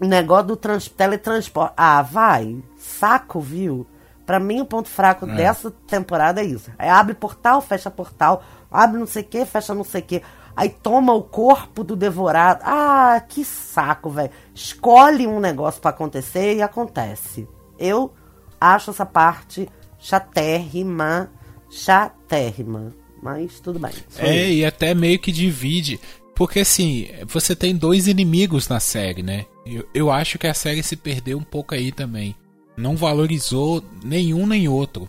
negócio 0.00 0.48
do 0.48 0.56
trans, 0.56 0.88
teletransporte. 0.88 1.74
Ah, 1.76 2.02
vai, 2.02 2.60
saco, 2.76 3.38
viu? 3.38 3.86
Pra 4.26 4.40
mim, 4.40 4.62
o 4.62 4.66
ponto 4.66 4.88
fraco 4.88 5.24
É. 5.24 5.36
dessa 5.36 5.70
temporada 5.86 6.40
é 6.40 6.44
isso. 6.46 6.68
É 6.80 6.90
abre 6.90 7.14
portal, 7.14 7.60
fecha 7.60 7.92
portal, 7.92 8.42
abre 8.68 8.98
não 8.98 9.06
sei 9.06 9.22
o 9.22 9.26
que, 9.26 9.44
fecha 9.46 9.72
não 9.72 9.84
sei 9.84 10.00
o 10.00 10.04
que. 10.04 10.22
Aí 10.60 10.68
toma 10.68 11.14
o 11.14 11.22
corpo 11.22 11.82
do 11.82 11.96
devorado. 11.96 12.60
Ah, 12.66 13.18
que 13.26 13.46
saco, 13.46 14.10
velho. 14.10 14.30
Escolhe 14.54 15.26
um 15.26 15.40
negócio 15.40 15.80
pra 15.80 15.88
acontecer 15.88 16.54
e 16.54 16.60
acontece. 16.60 17.48
Eu 17.78 18.12
acho 18.60 18.90
essa 18.90 19.06
parte 19.06 19.66
chatérrima, 19.98 21.32
chatérrima. 21.70 22.92
Mas 23.22 23.58
tudo 23.58 23.78
bem. 23.78 23.92
É, 24.18 24.52
e 24.52 24.62
até 24.62 24.92
meio 24.92 25.18
que 25.18 25.32
divide. 25.32 25.98
Porque 26.34 26.60
assim, 26.60 27.08
você 27.26 27.56
tem 27.56 27.74
dois 27.74 28.06
inimigos 28.06 28.68
na 28.68 28.80
série, 28.80 29.22
né? 29.22 29.46
Eu, 29.64 29.88
eu 29.94 30.10
acho 30.10 30.38
que 30.38 30.46
a 30.46 30.52
série 30.52 30.82
se 30.82 30.94
perdeu 30.94 31.38
um 31.38 31.42
pouco 31.42 31.74
aí 31.74 31.90
também. 31.90 32.36
Não 32.76 32.96
valorizou 32.96 33.82
nenhum 34.04 34.46
nem 34.46 34.68
outro. 34.68 35.08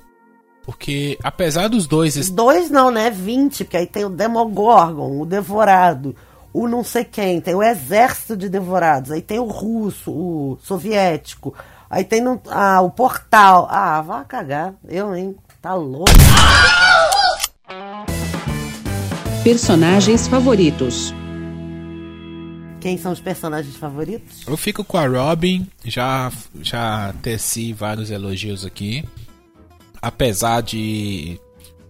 Porque 0.66 1.18
apesar 1.24 1.68
dos 1.68 1.88
dois. 1.88 2.30
Dois 2.30 2.70
não, 2.70 2.91
né? 2.91 3.09
20, 3.09 3.64
porque 3.64 3.78
aí 3.78 3.88
tem 3.88 4.05
o 4.05 4.09
Demogorgon, 4.09 5.20
o 5.20 5.26
Devorado, 5.26 6.16
o 6.53 6.68
não 6.68 6.84
sei 6.84 7.03
quem, 7.03 7.41
tem 7.41 7.55
o 7.55 7.64
exército 7.64 8.38
de 8.38 8.47
devorados, 8.47 9.12
aí 9.12 9.22
tem 9.22 9.39
o 9.39 9.45
russo, 9.45 10.12
o 10.12 10.57
soviético, 10.62 11.53
aí 11.89 12.03
tem 12.03 12.22
no- 12.22 12.41
ah, 12.49 12.82
o 12.82 12.91
portal. 12.91 13.68
Ah, 13.72 14.01
vá 14.01 14.24
cagar. 14.24 14.74
Eu, 14.88 15.16
hein? 15.16 15.36
Tá 15.62 15.74
louco. 15.74 16.12
Personagens 19.43 20.28
favoritos. 20.28 21.14
Quem 22.80 22.97
são 22.97 23.12
os 23.12 23.20
personagens 23.20 23.76
favoritos? 23.76 24.41
Eu 24.47 24.57
fico 24.57 24.84
com 24.84 24.97
a 24.97 25.07
Robin, 25.07 25.68
já, 25.86 26.32
já 26.62 27.14
teci 27.22 27.74
vários 27.74 28.09
elogios 28.09 28.66
aqui. 28.66 29.03
Apesar 30.01 30.61
de. 30.61 31.39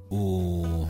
O. 0.10 0.86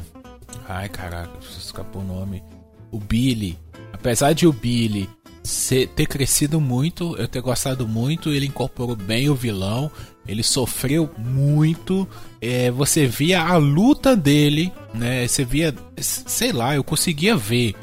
Ai 0.67 0.89
caraca, 0.89 1.31
escapou 1.41 2.01
o 2.01 2.05
nome. 2.05 2.43
O 2.91 2.99
Billy. 2.99 3.57
Apesar 3.93 4.33
de 4.33 4.47
o 4.47 4.53
Billy 4.53 5.07
ser- 5.43 5.87
ter 5.89 6.07
crescido 6.07 6.59
muito, 6.59 7.15
eu 7.17 7.27
ter 7.27 7.41
gostado 7.41 7.87
muito, 7.87 8.29
ele 8.29 8.47
incorporou 8.47 8.95
bem 8.95 9.29
o 9.29 9.35
vilão. 9.35 9.91
Ele 10.27 10.43
sofreu 10.43 11.09
muito. 11.17 12.07
é, 12.41 12.71
você 12.71 13.05
via 13.05 13.41
a 13.41 13.57
luta 13.57 14.15
dele, 14.15 14.71
né? 14.93 15.27
Você 15.27 15.43
via. 15.45 15.73
Sei 15.99 16.51
lá, 16.51 16.75
eu 16.75 16.83
conseguia 16.83 17.35
ver 17.37 17.75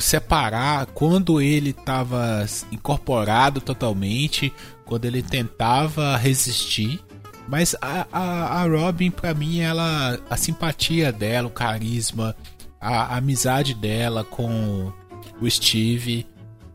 separar 0.00 0.86
quando 0.86 1.40
ele 1.40 1.70
estava 1.70 2.44
incorporado 2.72 3.60
totalmente, 3.60 4.52
quando 4.84 5.04
ele 5.04 5.22
tentava 5.22 6.16
resistir. 6.16 7.00
Mas 7.48 7.74
a, 7.80 8.06
a, 8.12 8.62
a 8.62 8.66
Robin, 8.66 9.10
pra 9.10 9.34
mim, 9.34 9.60
ela. 9.60 10.18
A 10.30 10.36
simpatia 10.36 11.12
dela, 11.12 11.48
o 11.48 11.50
carisma, 11.50 12.36
a, 12.80 13.14
a 13.14 13.16
amizade 13.16 13.74
dela 13.74 14.24
com 14.24 14.92
o 15.40 15.50
Steve. 15.50 16.26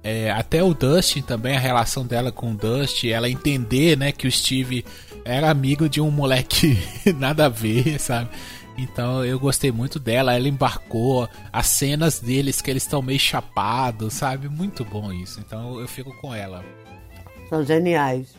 É, 0.04 0.32
até 0.32 0.64
o 0.64 0.74
Dustin 0.74 1.22
também, 1.22 1.58
a 1.58 1.60
relação 1.60 2.06
dela 2.06 2.32
com 2.32 2.52
o 2.52 2.56
Dustin, 2.56 3.10
ela 3.10 3.30
entender, 3.30 3.98
né, 3.98 4.12
que 4.14 4.26
o 4.26 4.32
Steve 4.32 4.86
era 5.26 5.50
amigo 5.50 5.90
de 5.90 6.00
um 6.00 6.10
moleque 6.10 6.78
nada 7.20 7.48
a 7.48 7.50
ver, 7.50 8.00
sabe? 8.00 8.30
Então 8.78 9.26
eu 9.26 9.40
gostei 9.40 9.72
muito 9.72 10.00
dela, 10.00 10.34
ela 10.34 10.48
embarcou, 10.48 11.28
as 11.52 11.68
cenas 11.68 12.20
deles 12.20 12.62
que 12.62 12.70
eles 12.70 12.84
estão 12.84 13.02
meio 13.02 13.20
chapados, 13.20 14.14
sabe? 14.14 14.48
Muito 14.48 14.86
bom 14.86 15.12
isso. 15.12 15.40
Então 15.40 15.80
eu 15.80 15.88
fico 15.88 16.16
com 16.22 16.34
ela. 16.34 16.64
São 17.50 17.66
geniais. 17.66 18.36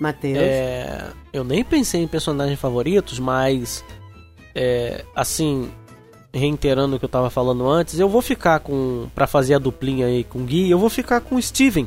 Matheus. 0.00 0.38
É, 0.38 1.12
eu 1.32 1.44
nem 1.44 1.62
pensei 1.62 2.02
em 2.02 2.08
personagens 2.08 2.58
favoritos, 2.58 3.18
mas 3.18 3.84
é, 4.54 5.04
assim, 5.14 5.70
reiterando 6.32 6.96
o 6.96 6.98
que 6.98 7.04
eu 7.04 7.08
tava 7.08 7.28
falando 7.28 7.68
antes, 7.68 8.00
eu 8.00 8.08
vou 8.08 8.22
ficar 8.22 8.60
com 8.60 9.08
para 9.14 9.26
fazer 9.26 9.54
a 9.54 9.58
duplinha 9.58 10.06
aí 10.06 10.24
com 10.24 10.40
o 10.40 10.44
Gui, 10.44 10.70
eu 10.70 10.78
vou 10.78 10.88
ficar 10.88 11.20
com 11.20 11.36
o 11.36 11.42
Steven. 11.42 11.86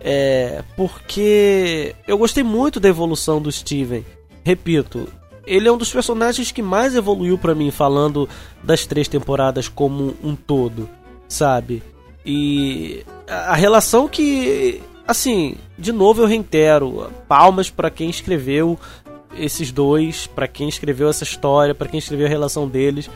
É, 0.00 0.62
porque 0.76 1.94
eu 2.06 2.16
gostei 2.16 2.42
muito 2.42 2.80
da 2.80 2.88
evolução 2.88 3.40
do 3.40 3.50
Steven. 3.50 4.04
Repito, 4.44 5.08
ele 5.46 5.68
é 5.68 5.72
um 5.72 5.76
dos 5.76 5.92
personagens 5.92 6.50
que 6.50 6.62
mais 6.62 6.94
evoluiu 6.94 7.38
para 7.38 7.54
mim, 7.54 7.70
falando 7.70 8.28
das 8.62 8.86
três 8.86 9.08
temporadas 9.08 9.68
como 9.68 10.14
um 10.22 10.34
todo, 10.34 10.88
sabe? 11.28 11.82
E 12.24 13.04
a 13.28 13.54
relação 13.54 14.08
que, 14.08 14.80
assim, 15.06 15.56
de 15.78 15.92
novo 15.92 16.22
eu 16.22 16.26
reitero, 16.26 17.10
palmas 17.28 17.70
para 17.70 17.90
quem 17.90 18.10
escreveu 18.10 18.78
esses 19.36 19.72
dois, 19.72 20.26
para 20.26 20.46
quem 20.46 20.68
escreveu 20.68 21.08
essa 21.08 21.24
história, 21.24 21.74
para 21.74 21.88
quem 21.88 21.98
escreveu 21.98 22.26
a 22.26 22.30
relação 22.30 22.68
deles. 22.68 23.08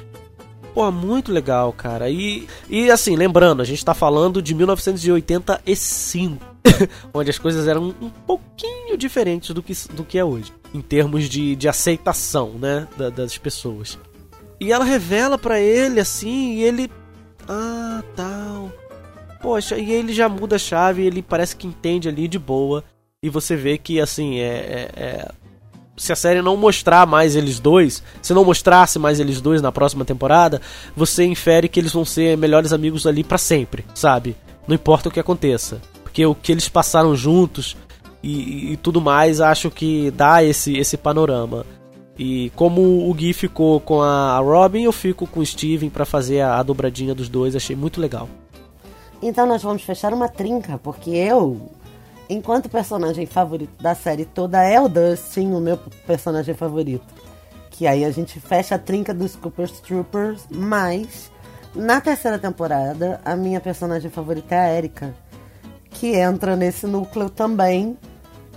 Pô, 0.74 0.90
muito 0.90 1.32
legal, 1.32 1.72
cara. 1.72 2.10
E, 2.10 2.46
e 2.68 2.90
assim, 2.90 3.16
lembrando, 3.16 3.62
a 3.62 3.64
gente 3.64 3.84
tá 3.84 3.94
falando 3.94 4.42
de 4.42 4.54
1985, 4.54 6.44
onde 7.14 7.30
as 7.30 7.38
coisas 7.38 7.66
eram 7.66 7.94
um 8.00 8.10
pouquinho 8.10 8.96
diferentes 8.96 9.54
do 9.54 9.62
que, 9.62 9.72
do 9.92 10.04
que 10.04 10.18
é 10.18 10.24
hoje, 10.24 10.52
em 10.74 10.80
termos 10.82 11.28
de, 11.28 11.56
de 11.56 11.68
aceitação, 11.68 12.50
né, 12.58 12.86
da, 12.96 13.08
das 13.08 13.38
pessoas. 13.38 13.98
E 14.60 14.72
ela 14.72 14.84
revela 14.84 15.38
para 15.38 15.60
ele 15.60 16.00
assim, 16.00 16.54
e 16.56 16.62
ele. 16.62 16.90
Ah, 17.48 18.02
tal. 18.14 18.72
Poxa, 19.46 19.78
e 19.78 19.92
ele 19.92 20.12
já 20.12 20.28
muda 20.28 20.56
a 20.56 20.58
chave, 20.58 21.06
ele 21.06 21.22
parece 21.22 21.54
que 21.54 21.68
entende 21.68 22.08
ali 22.08 22.26
de 22.26 22.36
boa. 22.36 22.82
E 23.22 23.30
você 23.30 23.54
vê 23.54 23.78
que, 23.78 24.00
assim, 24.00 24.40
é, 24.40 24.48
é, 24.48 24.90
é 24.96 25.28
se 25.96 26.12
a 26.12 26.16
série 26.16 26.42
não 26.42 26.56
mostrar 26.56 27.06
mais 27.06 27.36
eles 27.36 27.60
dois, 27.60 28.02
se 28.20 28.34
não 28.34 28.44
mostrasse 28.44 28.98
mais 28.98 29.20
eles 29.20 29.40
dois 29.40 29.62
na 29.62 29.70
próxima 29.70 30.04
temporada, 30.04 30.60
você 30.96 31.24
infere 31.24 31.68
que 31.68 31.78
eles 31.78 31.92
vão 31.92 32.04
ser 32.04 32.36
melhores 32.36 32.72
amigos 32.72 33.06
ali 33.06 33.22
para 33.22 33.38
sempre, 33.38 33.86
sabe? 33.94 34.34
Não 34.66 34.74
importa 34.74 35.10
o 35.10 35.12
que 35.12 35.20
aconteça. 35.20 35.80
Porque 36.02 36.26
o 36.26 36.34
que 36.34 36.50
eles 36.50 36.68
passaram 36.68 37.14
juntos 37.14 37.76
e, 38.24 38.72
e, 38.72 38.76
tudo 38.78 39.00
mais, 39.00 39.40
acho 39.40 39.70
que 39.70 40.10
dá 40.10 40.42
esse, 40.42 40.76
esse 40.76 40.96
panorama. 40.96 41.64
E 42.18 42.50
como 42.56 43.08
o 43.08 43.14
Gui 43.14 43.32
ficou 43.32 43.78
com 43.78 44.02
a 44.02 44.38
Robin, 44.38 44.82
eu 44.82 44.92
fico 44.92 45.24
com 45.24 45.38
o 45.38 45.46
Steven 45.46 45.88
para 45.88 46.04
fazer 46.04 46.40
a, 46.40 46.58
a 46.58 46.64
dobradinha 46.64 47.14
dos 47.14 47.28
dois, 47.28 47.54
achei 47.54 47.76
muito 47.76 48.00
legal. 48.00 48.28
Então 49.22 49.46
nós 49.46 49.62
vamos 49.62 49.82
fechar 49.82 50.12
uma 50.12 50.28
trinca, 50.28 50.78
porque 50.78 51.10
eu 51.10 51.70
enquanto 52.28 52.68
personagem 52.68 53.26
favorito 53.26 53.82
da 53.82 53.94
série 53.94 54.24
toda 54.24 54.62
é 54.62 54.80
o 54.80 54.88
Dustin, 54.88 55.52
o 55.52 55.60
meu 55.60 55.78
personagem 56.06 56.54
favorito. 56.54 57.14
Que 57.70 57.86
aí 57.86 58.04
a 58.04 58.10
gente 58.10 58.40
fecha 58.40 58.74
a 58.74 58.78
trinca 58.78 59.12
dos 59.12 59.36
Cooper 59.36 59.70
Troopers, 59.70 60.46
mas 60.50 61.30
na 61.74 62.00
terceira 62.00 62.38
temporada 62.38 63.20
a 63.24 63.36
minha 63.36 63.60
personagem 63.60 64.10
favorita 64.10 64.54
é 64.54 64.58
a 64.58 64.74
Erika, 64.74 65.14
que 65.90 66.14
entra 66.14 66.56
nesse 66.56 66.86
núcleo 66.86 67.30
também 67.30 67.96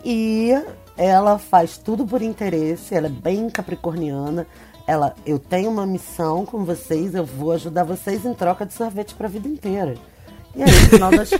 e 0.04 0.52
ela 0.98 1.38
faz 1.38 1.78
tudo 1.78 2.06
por 2.06 2.22
interesse, 2.22 2.96
ela 2.96 3.08
é 3.08 3.10
bem 3.10 3.50
capricorniana. 3.50 4.46
Ela, 4.86 5.14
eu 5.26 5.38
tenho 5.38 5.70
uma 5.70 5.86
missão 5.86 6.46
com 6.46 6.66
vocês, 6.66 7.14
eu 7.14 7.24
vou 7.24 7.52
ajudar 7.52 7.84
vocês 7.84 8.26
em 8.26 8.34
troca 8.34 8.66
de 8.66 8.74
sorvete 8.74 9.14
para 9.14 9.28
a 9.28 9.30
vida 9.30 9.48
inteira. 9.48 9.96
E 10.56 10.64
aí, 10.64 10.72
no 10.72 10.90
final 10.90 11.12
das 11.12 11.30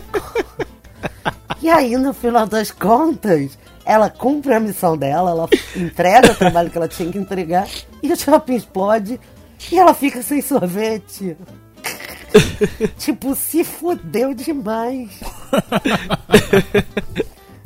E 1.62 1.68
aí, 1.68 1.96
no 1.96 2.14
final 2.14 2.46
das 2.46 2.70
contas, 2.70 3.58
ela 3.84 4.08
cumpre 4.08 4.54
a 4.54 4.60
missão 4.60 4.96
dela, 4.96 5.30
ela 5.30 5.48
entrega 5.76 6.32
o 6.32 6.34
trabalho 6.34 6.70
que 6.70 6.78
ela 6.78 6.88
tinha 6.88 7.12
que 7.12 7.18
entregar, 7.18 7.68
e 8.02 8.10
o 8.10 8.16
shopping 8.16 8.54
explode, 8.54 9.20
e 9.70 9.78
ela 9.78 9.92
fica 9.92 10.22
sem 10.22 10.40
sorvete. 10.40 11.36
tipo, 12.98 13.34
se 13.34 13.64
fudeu 13.64 14.32
demais. 14.32 15.10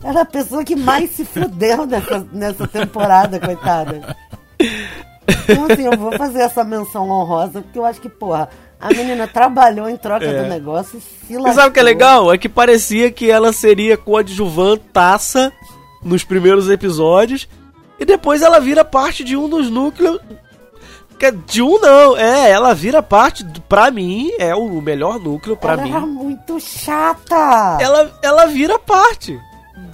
Ela 0.02 0.18
é 0.18 0.22
a 0.22 0.26
pessoa 0.26 0.62
que 0.62 0.76
mais 0.76 1.10
se 1.10 1.24
fudeu 1.24 1.86
nessa, 1.86 2.26
nessa 2.30 2.68
temporada, 2.68 3.40
coitada. 3.40 4.14
Então, 5.26 5.66
assim, 5.70 5.86
eu 5.86 5.96
vou 5.96 6.12
fazer 6.12 6.40
essa 6.40 6.62
menção 6.62 7.08
honrosa, 7.08 7.62
porque 7.62 7.78
eu 7.78 7.86
acho 7.86 8.02
que, 8.02 8.10
porra, 8.10 8.50
a 8.84 8.88
menina 8.90 9.26
trabalhou 9.26 9.88
em 9.88 9.96
troca 9.96 10.26
é. 10.26 10.42
do 10.42 10.48
negócio 10.48 10.98
e 10.98 11.26
se 11.26 11.34
lascou. 11.38 11.54
sabe 11.54 11.68
o 11.70 11.72
que 11.72 11.80
é 11.80 11.82
legal? 11.82 12.30
É 12.30 12.36
que 12.36 12.50
parecia 12.50 13.10
que 13.10 13.30
ela 13.30 13.50
seria 13.50 13.96
coadjuvantaça 13.96 15.50
nos 16.02 16.22
primeiros 16.22 16.68
episódios 16.68 17.48
e 17.98 18.04
depois 18.04 18.42
ela 18.42 18.60
vira 18.60 18.84
parte 18.84 19.24
de 19.24 19.38
um 19.38 19.48
dos 19.48 19.70
núcleos. 19.70 20.20
De 21.46 21.62
um 21.62 21.80
não, 21.80 22.14
é, 22.18 22.50
ela 22.50 22.74
vira 22.74 23.02
parte, 23.02 23.42
pra 23.66 23.90
mim, 23.90 24.30
é 24.38 24.54
o 24.54 24.82
melhor 24.82 25.18
núcleo 25.18 25.56
pra 25.56 25.72
ela 25.72 25.82
mim. 25.82 25.90
Ela 25.90 26.02
é 26.02 26.06
muito 26.06 26.60
chata! 26.60 27.78
Ela, 27.80 28.12
ela 28.22 28.44
vira 28.44 28.78
parte 28.78 29.40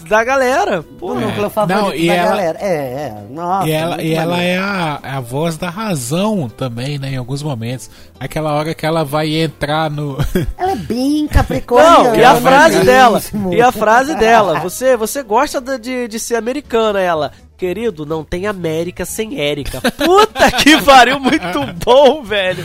da 0.08 0.24
galera. 0.24 0.82
Pô, 0.98 1.12
o 1.12 1.14
núcleo 1.14 1.50
favorito 1.50 1.82
Não, 1.82 1.94
e 1.94 2.06
da 2.06 2.14
ela, 2.14 2.30
galera. 2.30 2.58
É, 2.60 2.74
é. 2.74 3.24
Nossa, 3.30 3.68
e 3.68 3.72
ela, 3.72 4.02
e 4.02 4.14
ela 4.14 4.42
é 4.42 4.58
a, 4.58 5.00
a 5.02 5.20
voz 5.20 5.56
da 5.56 5.70
razão 5.70 6.48
também, 6.48 6.98
né? 6.98 7.10
Em 7.10 7.16
alguns 7.16 7.42
momentos. 7.42 7.90
Aquela 8.18 8.52
hora 8.52 8.74
que 8.74 8.84
ela 8.84 9.04
vai 9.04 9.34
entrar 9.34 9.90
no. 9.90 10.18
Ela 10.58 10.72
é 10.72 10.76
bem 10.76 11.26
capricorniana. 11.26 12.10
Não, 12.10 12.16
e 12.16 12.24
a 12.24 12.34
frase 12.36 12.84
dela. 12.84 13.22
E 13.52 13.62
a 13.62 13.72
frase 13.72 14.14
dela. 14.14 14.60
Você, 14.60 14.96
você 14.96 15.22
gosta 15.22 15.60
de, 15.78 16.06
de 16.06 16.18
ser 16.18 16.36
americana, 16.36 17.00
ela. 17.00 17.32
Querido, 17.60 18.06
não 18.06 18.24
tem 18.24 18.46
América 18.46 19.04
sem 19.04 19.38
Érica. 19.38 19.82
Puta 19.82 20.50
que 20.52 20.80
pariu, 20.80 21.20
muito 21.20 21.74
bom, 21.84 22.22
velho. 22.22 22.64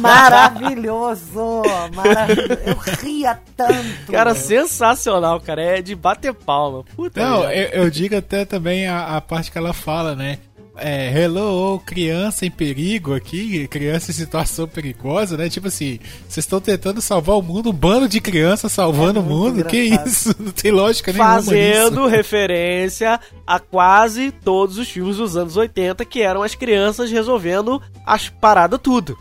Maravilhoso, 0.00 1.60
maravilhoso. 1.94 2.58
Eu 2.64 2.76
ria 3.02 3.38
tanto. 3.54 4.10
Cara, 4.10 4.34
sensacional, 4.34 5.42
cara. 5.42 5.60
É 5.62 5.82
de 5.82 5.94
bater 5.94 6.32
palma. 6.32 6.84
Puta 6.96 7.22
não, 7.22 7.42
eu, 7.50 7.82
eu, 7.82 7.90
digo 7.90 8.16
até 8.16 8.46
também 8.46 8.86
a, 8.86 9.18
a 9.18 9.20
parte 9.20 9.52
que 9.52 9.58
ela 9.58 9.74
fala, 9.74 10.16
né? 10.16 10.38
É, 10.80 11.12
hello, 11.12 11.78
criança 11.80 12.46
em 12.46 12.50
perigo 12.50 13.14
aqui, 13.14 13.68
criança 13.68 14.10
em 14.10 14.14
situação 14.14 14.66
perigosa, 14.66 15.36
né? 15.36 15.48
Tipo 15.48 15.68
assim, 15.68 15.98
vocês 16.28 16.44
estão 16.44 16.60
tentando 16.60 17.00
salvar 17.00 17.36
o 17.36 17.42
mundo, 17.42 17.70
um 17.70 17.72
bando 17.72 18.08
de 18.08 18.20
crianças 18.20 18.72
salvando 18.72 19.18
é 19.18 19.22
o 19.22 19.24
mundo, 19.24 19.64
que 19.64 19.76
isso? 19.78 20.34
Não 20.40 20.50
tem 20.50 20.70
lógica 20.70 21.12
nenhuma 21.12 21.34
Fazendo 21.34 22.06
referência 22.06 23.20
a 23.46 23.60
quase 23.60 24.30
todos 24.30 24.78
os 24.78 24.88
filmes 24.88 25.16
dos 25.16 25.36
anos 25.36 25.56
80, 25.56 26.04
que 26.04 26.22
eram 26.22 26.42
as 26.42 26.54
crianças 26.54 27.10
resolvendo 27.10 27.80
as 28.06 28.28
paradas 28.28 28.80
tudo. 28.82 29.18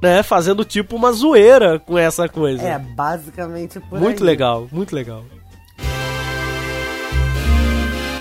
Né, 0.00 0.20
fazendo 0.24 0.64
tipo 0.64 0.96
uma 0.96 1.12
zoeira 1.12 1.78
com 1.78 1.96
essa 1.96 2.28
coisa. 2.28 2.60
É, 2.60 2.76
basicamente 2.76 3.78
por 3.78 4.00
Muito 4.00 4.24
aí. 4.24 4.26
legal, 4.26 4.66
muito 4.72 4.92
legal. 4.96 5.24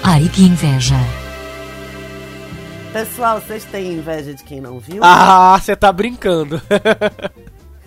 Ai, 0.04 0.30
que 0.32 0.44
inveja. 0.44 0.96
Pessoal, 2.94 3.40
vocês 3.40 3.64
têm 3.64 3.94
inveja 3.94 4.34
de 4.34 4.44
quem 4.44 4.60
não 4.60 4.78
viu? 4.78 5.02
Ah, 5.02 5.58
você 5.58 5.78
tá 5.78 5.94
brincando. 5.94 6.62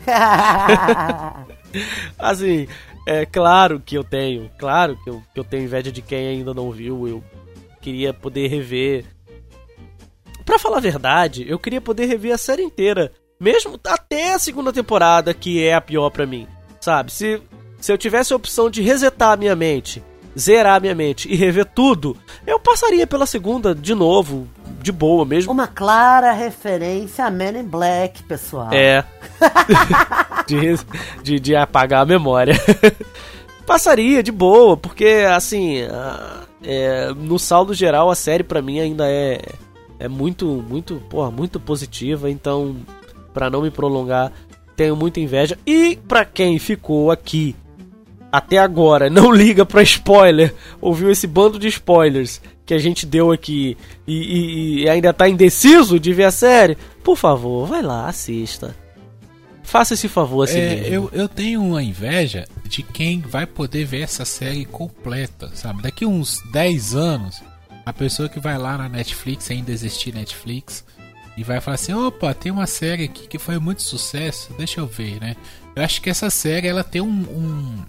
assim, 2.18 2.66
é 3.06 3.26
claro 3.26 3.80
que 3.80 3.98
eu 3.98 4.02
tenho, 4.02 4.50
claro 4.58 4.96
que 5.04 5.10
eu, 5.10 5.22
que 5.34 5.40
eu 5.40 5.44
tenho 5.44 5.64
inveja 5.64 5.92
de 5.92 6.00
quem 6.00 6.26
ainda 6.26 6.54
não 6.54 6.70
viu. 6.70 7.06
Eu 7.06 7.22
queria 7.82 8.14
poder 8.14 8.48
rever. 8.48 9.04
Pra 10.42 10.58
falar 10.58 10.78
a 10.78 10.80
verdade, 10.80 11.44
eu 11.46 11.58
queria 11.58 11.82
poder 11.82 12.06
rever 12.06 12.32
a 12.32 12.38
série 12.38 12.62
inteira. 12.62 13.12
Mesmo 13.38 13.78
até 13.86 14.32
a 14.32 14.38
segunda 14.38 14.72
temporada, 14.72 15.34
que 15.34 15.62
é 15.62 15.74
a 15.74 15.82
pior 15.82 16.08
pra 16.08 16.24
mim. 16.24 16.48
Sabe? 16.80 17.12
Se, 17.12 17.42
se 17.78 17.92
eu 17.92 17.98
tivesse 17.98 18.32
a 18.32 18.36
opção 18.36 18.70
de 18.70 18.80
resetar 18.80 19.32
a 19.32 19.36
minha 19.36 19.54
mente, 19.54 20.02
zerar 20.38 20.76
a 20.76 20.80
minha 20.80 20.94
mente 20.94 21.30
e 21.30 21.36
rever 21.36 21.66
tudo, 21.66 22.16
eu 22.46 22.58
passaria 22.58 23.06
pela 23.06 23.26
segunda 23.26 23.74
de 23.74 23.94
novo, 23.94 24.48
de 24.84 24.92
boa 24.92 25.24
mesmo. 25.24 25.50
Uma 25.50 25.66
clara 25.66 26.32
referência 26.32 27.24
a 27.24 27.30
Men 27.30 27.58
in 27.58 27.64
Black, 27.64 28.22
pessoal. 28.24 28.72
É. 28.72 29.04
de, 30.46 30.76
de, 31.22 31.40
de 31.40 31.56
apagar 31.56 32.02
a 32.02 32.06
memória. 32.06 32.54
Passaria 33.66 34.22
de 34.22 34.30
boa, 34.30 34.76
porque 34.76 35.24
assim, 35.34 35.78
é, 36.62 37.12
no 37.16 37.38
saldo 37.38 37.72
geral 37.72 38.10
a 38.10 38.14
série 38.14 38.44
pra 38.44 38.60
mim 38.60 38.78
ainda 38.78 39.08
é 39.08 39.40
é 39.98 40.08
muito, 40.08 40.46
muito, 40.68 40.96
porra, 41.08 41.30
muito 41.30 41.58
positiva, 41.58 42.30
então 42.30 42.76
para 43.32 43.48
não 43.48 43.62
me 43.62 43.70
prolongar, 43.70 44.32
tenho 44.76 44.94
muita 44.94 45.20
inveja. 45.20 45.58
E 45.66 45.96
para 46.08 46.24
quem 46.24 46.58
ficou 46.58 47.10
aqui 47.10 47.56
até 48.36 48.58
agora, 48.58 49.08
não 49.08 49.30
liga 49.34 49.64
pra 49.64 49.82
spoiler, 49.82 50.54
ouviu 50.80 51.10
esse 51.10 51.26
bando 51.26 51.58
de 51.58 51.68
spoilers 51.68 52.40
que 52.66 52.74
a 52.74 52.78
gente 52.78 53.04
deu 53.06 53.30
aqui 53.30 53.76
e, 54.06 54.14
e, 54.14 54.82
e 54.82 54.88
ainda 54.88 55.12
tá 55.12 55.28
indeciso 55.28 56.00
de 56.00 56.12
ver 56.12 56.24
a 56.24 56.30
série, 56.30 56.76
por 57.02 57.16
favor, 57.16 57.66
vai 57.66 57.82
lá, 57.82 58.08
assista. 58.08 58.74
Faça 59.62 59.94
esse 59.94 60.08
favor 60.08 60.42
assim 60.42 60.58
É, 60.58 60.88
eu, 60.88 61.10
eu 61.12 61.28
tenho 61.28 61.62
uma 61.62 61.82
inveja 61.82 62.44
de 62.66 62.82
quem 62.82 63.20
vai 63.20 63.46
poder 63.46 63.84
ver 63.84 64.02
essa 64.02 64.24
série 64.24 64.64
completa, 64.64 65.50
sabe? 65.54 65.82
Daqui 65.82 66.04
uns 66.04 66.42
10 66.52 66.94
anos, 66.94 67.42
a 67.84 67.92
pessoa 67.92 68.28
que 68.28 68.38
vai 68.38 68.58
lá 68.58 68.76
na 68.76 68.88
Netflix, 68.88 69.50
ainda 69.50 69.72
existir 69.72 70.12
Netflix, 70.14 70.84
e 71.36 71.42
vai 71.42 71.60
falar 71.60 71.76
assim: 71.76 71.94
opa, 71.94 72.34
tem 72.34 72.52
uma 72.52 72.66
série 72.66 73.04
aqui 73.04 73.26
que 73.26 73.38
foi 73.38 73.58
muito 73.58 73.82
sucesso, 73.82 74.52
deixa 74.56 74.80
eu 74.80 74.86
ver, 74.86 75.18
né? 75.20 75.34
Eu 75.74 75.82
acho 75.82 76.00
que 76.00 76.10
essa 76.10 76.30
série 76.30 76.68
ela 76.68 76.84
tem 76.84 77.00
um, 77.00 77.06
um- 77.06 77.84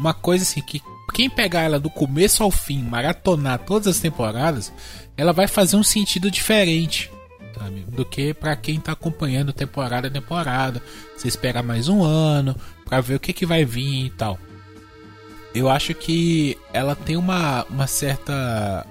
uma 0.00 0.14
coisa 0.14 0.44
assim 0.44 0.62
que 0.62 0.82
quem 1.12 1.28
pegar 1.28 1.62
ela 1.62 1.78
do 1.78 1.90
começo 1.90 2.42
ao 2.42 2.50
fim, 2.50 2.82
maratonar 2.82 3.58
todas 3.58 3.86
as 3.86 4.00
temporadas, 4.00 4.72
ela 5.14 5.32
vai 5.32 5.46
fazer 5.46 5.76
um 5.76 5.82
sentido 5.82 6.30
diferente. 6.30 7.10
sabe? 7.58 7.80
Do 7.82 8.06
que 8.06 8.32
pra 8.32 8.56
quem 8.56 8.80
tá 8.80 8.92
acompanhando 8.92 9.52
temporada 9.52 10.08
a 10.08 10.10
temporada. 10.10 10.82
Você 11.14 11.28
espera 11.28 11.62
mais 11.62 11.88
um 11.88 12.02
ano 12.02 12.56
pra 12.86 13.02
ver 13.02 13.16
o 13.16 13.20
que, 13.20 13.34
que 13.34 13.44
vai 13.44 13.64
vir 13.64 14.06
e 14.06 14.10
tal. 14.10 14.38
Eu 15.54 15.68
acho 15.68 15.92
que 15.94 16.56
ela 16.72 16.96
tem 16.96 17.16
uma, 17.16 17.64
uma 17.68 17.86
certa 17.86 18.86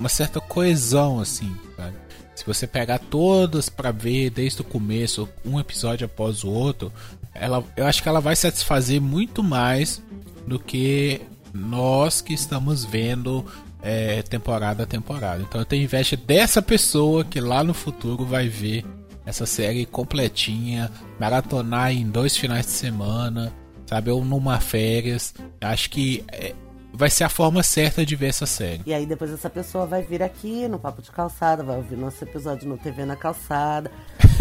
uma 0.00 0.08
certa 0.08 0.40
coesão 0.40 1.20
assim, 1.20 1.54
sabe? 1.76 1.94
Se 2.34 2.44
você 2.44 2.66
pegar 2.66 2.98
todas 2.98 3.68
pra 3.68 3.92
ver 3.92 4.30
desde 4.30 4.62
o 4.62 4.64
começo, 4.64 5.28
um 5.44 5.60
episódio 5.60 6.06
após 6.06 6.42
o 6.42 6.50
outro, 6.50 6.92
ela, 7.32 7.62
eu 7.76 7.86
acho 7.86 8.02
que 8.02 8.08
ela 8.08 8.20
vai 8.20 8.34
satisfazer 8.34 9.00
muito 9.00 9.42
mais 9.42 10.02
do 10.46 10.58
que 10.58 11.20
nós 11.52 12.20
que 12.20 12.34
estamos 12.34 12.84
vendo 12.84 13.44
é, 13.82 14.22
temporada 14.22 14.82
a 14.82 14.86
temporada. 14.86 15.42
Então 15.42 15.60
eu 15.60 15.64
tenho 15.64 15.84
inveja 15.84 16.16
dessa 16.16 16.62
pessoa 16.62 17.24
que 17.24 17.40
lá 17.40 17.62
no 17.62 17.74
futuro 17.74 18.24
vai 18.24 18.48
ver 18.48 18.84
essa 19.26 19.46
série 19.46 19.86
completinha, 19.86 20.90
maratonar 21.18 21.92
em 21.92 22.08
dois 22.08 22.36
finais 22.36 22.66
de 22.66 22.72
semana, 22.72 23.52
sabe? 23.86 24.10
Ou 24.10 24.24
numa 24.24 24.60
férias. 24.60 25.34
Acho 25.60 25.90
que 25.90 26.24
é, 26.30 26.54
vai 26.92 27.10
ser 27.10 27.24
a 27.24 27.28
forma 27.28 27.62
certa 27.62 28.06
de 28.06 28.14
ver 28.16 28.28
essa 28.28 28.46
série. 28.46 28.82
E 28.86 28.94
aí 28.94 29.04
depois 29.04 29.30
essa 29.30 29.50
pessoa 29.50 29.86
vai 29.86 30.02
vir 30.02 30.22
aqui 30.22 30.68
no 30.68 30.78
Papo 30.78 31.02
de 31.02 31.10
Calçada, 31.10 31.62
vai 31.62 31.76
ouvir 31.76 31.96
nosso 31.96 32.22
episódio 32.22 32.68
no 32.68 32.78
TV 32.78 33.04
na 33.04 33.16
Calçada, 33.16 33.90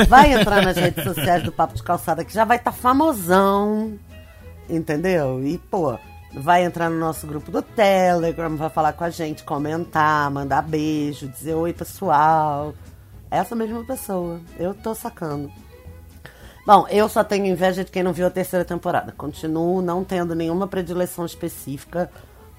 vai 0.08 0.34
entrar 0.34 0.62
nas 0.64 0.78
redes 0.78 1.04
sociais 1.04 1.44
do 1.44 1.52
Papo 1.52 1.76
de 1.76 1.84
Calçada, 1.84 2.24
que 2.24 2.34
já 2.34 2.46
vai 2.46 2.58
estar 2.58 2.72
famosão, 2.72 3.98
entendeu? 4.70 5.44
E, 5.46 5.58
pô, 5.58 5.98
vai 6.34 6.64
entrar 6.64 6.90
no 6.90 7.00
nosso 7.00 7.28
grupo 7.28 7.52
do 7.52 7.62
Telegram, 7.62 8.56
vai 8.56 8.70
falar 8.70 8.94
com 8.94 9.04
a 9.04 9.10
gente, 9.10 9.44
comentar, 9.44 10.30
mandar 10.32 10.62
beijo, 10.62 11.28
dizer 11.28 11.54
oi, 11.54 11.74
pessoal. 11.74 12.74
Essa 13.30 13.56
mesma 13.56 13.84
pessoa, 13.84 14.40
eu 14.60 14.74
tô 14.74 14.94
sacando. 14.94 15.52
Bom, 16.66 16.88
eu 16.88 17.10
só 17.10 17.24
tenho 17.24 17.46
inveja 17.46 17.84
de 17.84 17.92
quem 17.92 18.04
não 18.04 18.14
viu 18.14 18.26
a 18.26 18.30
terceira 18.30 18.64
temporada. 18.64 19.12
Continuo 19.12 19.82
não 19.82 20.04
tendo 20.04 20.34
nenhuma 20.34 20.68
predileção 20.68 21.26
específica 21.26 22.10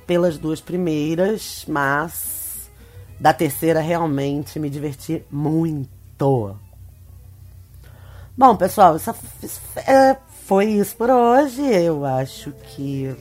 pelas 0.06 0.36
duas 0.36 0.60
primeiras, 0.60 1.64
mas 1.66 2.70
da 3.18 3.32
terceira 3.32 3.80
realmente 3.80 4.58
me 4.58 4.68
diverti 4.68 5.24
muito. 5.30 6.56
Bom, 8.36 8.56
pessoal, 8.56 8.96
isso 8.96 9.14
é, 9.86 10.16
foi 10.46 10.66
isso 10.66 10.96
por 10.96 11.10
hoje. 11.10 11.62
Eu 11.62 12.04
acho 12.04 12.52
que 12.74 13.14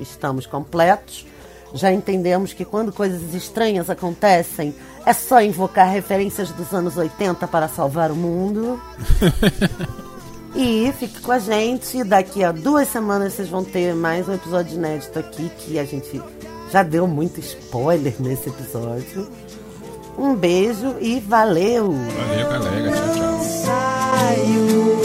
estamos 0.00 0.46
completos. 0.46 1.26
Já 1.74 1.92
entendemos 1.92 2.52
que 2.52 2.64
quando 2.64 2.92
coisas 2.92 3.34
estranhas 3.34 3.90
acontecem, 3.90 4.74
é 5.04 5.12
só 5.12 5.42
invocar 5.42 5.90
referências 5.90 6.50
dos 6.50 6.72
anos 6.72 6.96
80 6.96 7.46
para 7.46 7.68
salvar 7.68 8.10
o 8.10 8.16
mundo. 8.16 8.80
E 10.54 10.92
fique 10.98 11.20
com 11.20 11.30
a 11.30 11.38
gente. 11.38 12.02
Daqui 12.02 12.42
a 12.42 12.50
duas 12.50 12.88
semanas 12.88 13.34
vocês 13.34 13.48
vão 13.48 13.62
ter 13.62 13.94
mais 13.94 14.26
um 14.28 14.34
episódio 14.34 14.74
inédito 14.74 15.18
aqui 15.18 15.50
que 15.58 15.78
a 15.78 15.84
gente 15.84 16.20
já 16.72 16.82
deu 16.82 17.06
muito 17.06 17.38
spoiler 17.38 18.14
nesse 18.18 18.48
episódio. 18.48 19.28
Um 20.18 20.34
beijo 20.34 20.96
e 21.00 21.20
valeu! 21.20 21.92
Valeu, 21.92 22.48
galera. 22.48 22.90
Tchau, 22.90 23.38
tchau. 23.64 24.97